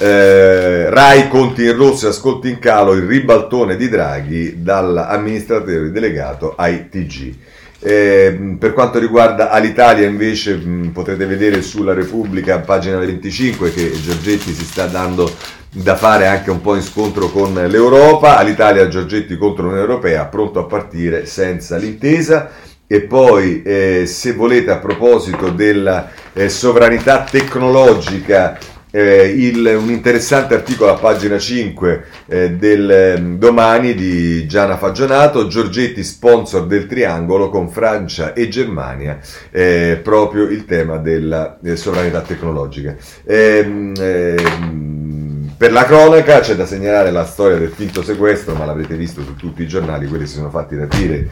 eh, 0.00 0.88
Rai 0.88 1.28
conti 1.28 1.64
in 1.64 1.76
rosso 1.76 2.06
e 2.06 2.08
ascolti 2.08 2.48
in 2.48 2.58
calo 2.58 2.92
il 2.92 3.02
ribaltone 3.02 3.76
di 3.76 3.88
Draghi 3.88 4.62
dall'amministratore 4.62 5.90
delegato 5.90 6.54
ai 6.56 6.88
TG. 6.88 7.34
Eh, 7.82 8.56
per 8.58 8.72
quanto 8.72 8.98
riguarda 8.98 9.50
Alitalia 9.50 10.06
invece 10.06 10.54
mh, 10.54 10.90
potrete 10.92 11.26
vedere 11.26 11.62
sulla 11.62 11.94
Repubblica 11.94 12.58
pagina 12.60 12.98
25 12.98 13.72
che 13.72 13.92
Giorgetti 14.02 14.52
si 14.52 14.64
sta 14.64 14.86
dando 14.86 15.30
da 15.72 15.96
fare 15.96 16.26
anche 16.26 16.50
un 16.50 16.60
po' 16.60 16.74
in 16.74 16.82
scontro 16.82 17.28
con 17.28 17.54
l'Europa, 17.54 18.36
Alitalia 18.38 18.88
Giorgetti 18.88 19.36
contro 19.36 19.64
l'Unione 19.64 19.82
Europea 19.82 20.24
pronto 20.26 20.58
a 20.60 20.64
partire 20.64 21.26
senza 21.26 21.76
l'intesa 21.76 22.50
e 22.86 23.02
poi 23.02 23.62
eh, 23.62 24.04
se 24.06 24.32
volete 24.32 24.70
a 24.70 24.78
proposito 24.78 25.50
della 25.50 26.10
eh, 26.32 26.48
sovranità 26.48 27.22
tecnologica 27.22 28.58
eh, 28.90 29.24
il, 29.26 29.64
un 29.78 29.90
interessante 29.90 30.54
articolo 30.54 30.92
a 30.92 30.98
pagina 30.98 31.38
5 31.38 32.04
eh, 32.26 32.50
del 32.52 32.90
eh, 32.90 33.20
domani 33.36 33.94
di 33.94 34.46
Gianna 34.46 34.76
Fagionato, 34.76 35.46
Giorgetti 35.46 36.02
sponsor 36.02 36.66
del 36.66 36.86
triangolo 36.86 37.50
con 37.50 37.68
Francia 37.68 38.32
e 38.32 38.48
Germania, 38.48 39.18
eh, 39.50 40.00
proprio 40.02 40.44
il 40.44 40.64
tema 40.64 40.96
della 40.96 41.58
eh, 41.62 41.76
sovranità 41.76 42.20
tecnologica. 42.20 42.96
Ehm, 43.24 43.94
ehm, 43.98 45.52
per 45.56 45.72
la 45.72 45.84
cronaca 45.84 46.40
c'è 46.40 46.54
da 46.54 46.64
segnalare 46.64 47.10
la 47.10 47.26
storia 47.26 47.58
del 47.58 47.70
finto 47.70 48.02
sequestro, 48.02 48.54
ma 48.54 48.64
l'avrete 48.64 48.96
visto 48.96 49.22
su 49.22 49.36
tutti 49.36 49.62
i 49.62 49.68
giornali, 49.68 50.06
quelli 50.06 50.26
si 50.26 50.36
sono 50.36 50.48
fatti 50.48 50.74
rapire 50.74 51.28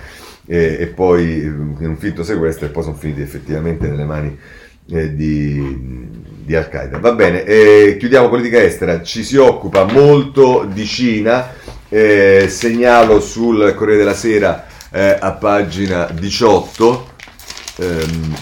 e, 0.47 0.77
e 0.81 0.87
poi 0.87 1.47
un 1.47 1.97
finto 1.99 2.23
sequestro 2.23 2.67
e 2.67 2.69
poi 2.69 2.83
sono 2.83 2.95
finiti 2.95 3.23
effettivamente 3.23 3.89
nelle 3.89 4.05
mani 4.05 4.39
eh, 4.91 5.15
di, 5.15 6.09
di 6.49 6.57
Al-Qaeda. 6.57 6.99
Va 6.99 7.13
bene, 7.13 7.45
eh, 7.45 7.97
chiudiamo 7.99 8.31
politica 8.31 8.59
estera, 8.59 9.03
ci 9.03 9.23
si 9.23 9.37
occupa 9.37 9.85
molto 9.85 10.67
di 10.67 10.87
Cina, 10.87 11.53
eh, 11.91 12.47
segnalo 12.49 13.21
sul 13.21 13.75
Corriere 13.75 13.99
della 13.99 14.15
Sera 14.15 14.65
eh, 14.91 15.15
a 15.21 15.33
pagina 15.33 16.09
18. 16.11 17.11
Ehm, 17.77 18.37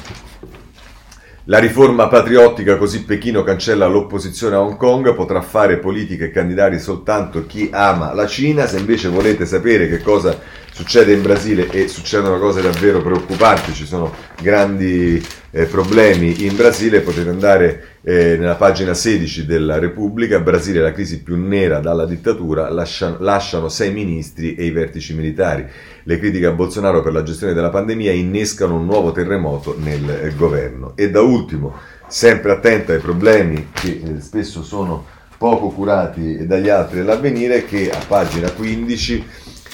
la 1.49 1.59
riforma 1.59 2.07
patriottica, 2.07 2.77
così 2.77 3.05
Pechino 3.05 3.43
cancella 3.43 3.87
l'opposizione 3.87 4.55
a 4.55 4.61
Hong 4.61 4.77
Kong, 4.77 5.13
potrà 5.15 5.41
fare 5.41 5.79
politica 5.79 6.25
e 6.25 6.31
candidati 6.31 6.79
soltanto 6.79 7.45
chi 7.47 7.71
ama 7.73 8.15
la 8.15 8.27
Cina. 8.29 8.67
Se 8.67 8.79
invece 8.79 9.09
volete 9.09 9.47
sapere 9.47 9.89
che 9.89 10.01
cosa 10.01 10.39
succede 10.73 11.13
in 11.13 11.23
Brasile 11.23 11.71
e 11.71 11.89
succedono 11.89 12.39
cose 12.39 12.63
davvero 12.63 13.03
preoccupanti, 13.03 13.73
ci 13.73 13.87
sono 13.87 14.13
grandi 14.41 15.25
eh, 15.57 15.65
problemi 15.65 16.45
in 16.45 16.55
Brasile, 16.55 17.01
potete 17.01 17.31
andare 17.31 17.85
eh, 18.03 18.37
nella 18.39 18.57
pagina 18.57 18.93
16 18.93 19.47
della 19.47 19.79
Repubblica, 19.79 20.39
Brasile 20.39 20.83
la 20.83 20.93
crisi 20.93 21.23
più 21.23 21.35
nera 21.37 21.79
dalla 21.79 22.05
dittatura, 22.05 22.69
lasciano, 22.69 23.17
lasciano 23.21 23.71
sei 23.71 23.91
ministri 23.91 24.55
e 24.55 24.67
i 24.67 24.71
vertici 24.71 25.15
militari. 25.15 25.67
Le 26.03 26.19
critiche 26.19 26.45
a 26.45 26.51
Bolsonaro 26.51 27.03
per 27.03 27.15
la 27.15 27.23
gestione 27.23 27.55
della 27.55 27.71
pandemia 27.71 28.13
innescano 28.13 28.75
un 28.77 28.85
nuovo 28.85 29.13
terremoto 29.13 29.75
nel 29.79 30.11
eh, 30.11 30.35
governo. 30.37 30.93
E 30.95 31.09
da 31.11 31.23
ultimo, 31.23 31.75
sempre 32.07 32.53
attento 32.53 32.93
ai 32.93 32.99
problemi 32.99 33.71
che 33.73 34.03
eh, 34.05 34.21
spesso 34.21 34.63
sono 34.63 35.07
poco 35.39 35.71
curati 35.71 36.47
dagli 36.47 36.69
altri 36.69 36.99
dell'avvenire, 36.99 37.65
che 37.65 37.89
a 37.89 38.05
pagina 38.07 38.51
15 38.51 39.27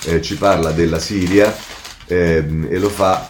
eh, 0.04 0.22
ci 0.22 0.36
parla 0.36 0.70
della 0.70 1.00
Siria 1.00 1.52
ehm, 2.06 2.68
e 2.70 2.78
lo 2.78 2.88
fa 2.88 3.28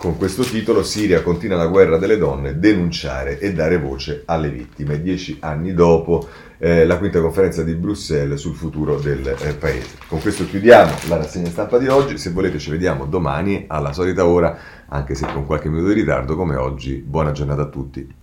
con 0.00 0.16
questo 0.16 0.44
titolo 0.44 0.82
Siria 0.82 1.20
continua 1.20 1.58
la 1.58 1.66
guerra 1.66 1.98
delle 1.98 2.16
donne, 2.16 2.58
denunciare 2.58 3.38
e 3.38 3.52
dare 3.52 3.76
voce 3.76 4.22
alle 4.24 4.48
vittime, 4.48 5.02
dieci 5.02 5.36
anni 5.40 5.74
dopo 5.74 6.26
eh, 6.56 6.86
la 6.86 6.96
quinta 6.96 7.20
conferenza 7.20 7.62
di 7.62 7.74
Bruxelles 7.74 8.40
sul 8.40 8.54
futuro 8.54 8.98
del 8.98 9.28
eh, 9.28 9.52
paese. 9.52 9.98
Con 10.08 10.22
questo 10.22 10.46
chiudiamo 10.46 10.90
la 11.08 11.18
rassegna 11.18 11.50
stampa 11.50 11.76
di 11.76 11.88
oggi, 11.88 12.16
se 12.16 12.30
volete 12.30 12.58
ci 12.58 12.70
vediamo 12.70 13.04
domani 13.04 13.66
alla 13.68 13.92
solita 13.92 14.24
ora, 14.24 14.56
anche 14.88 15.14
se 15.14 15.26
con 15.34 15.44
qualche 15.44 15.68
minuto 15.68 15.88
di 15.88 16.00
ritardo 16.00 16.34
come 16.34 16.56
oggi. 16.56 16.94
Buona 16.94 17.32
giornata 17.32 17.60
a 17.60 17.68
tutti. 17.68 18.19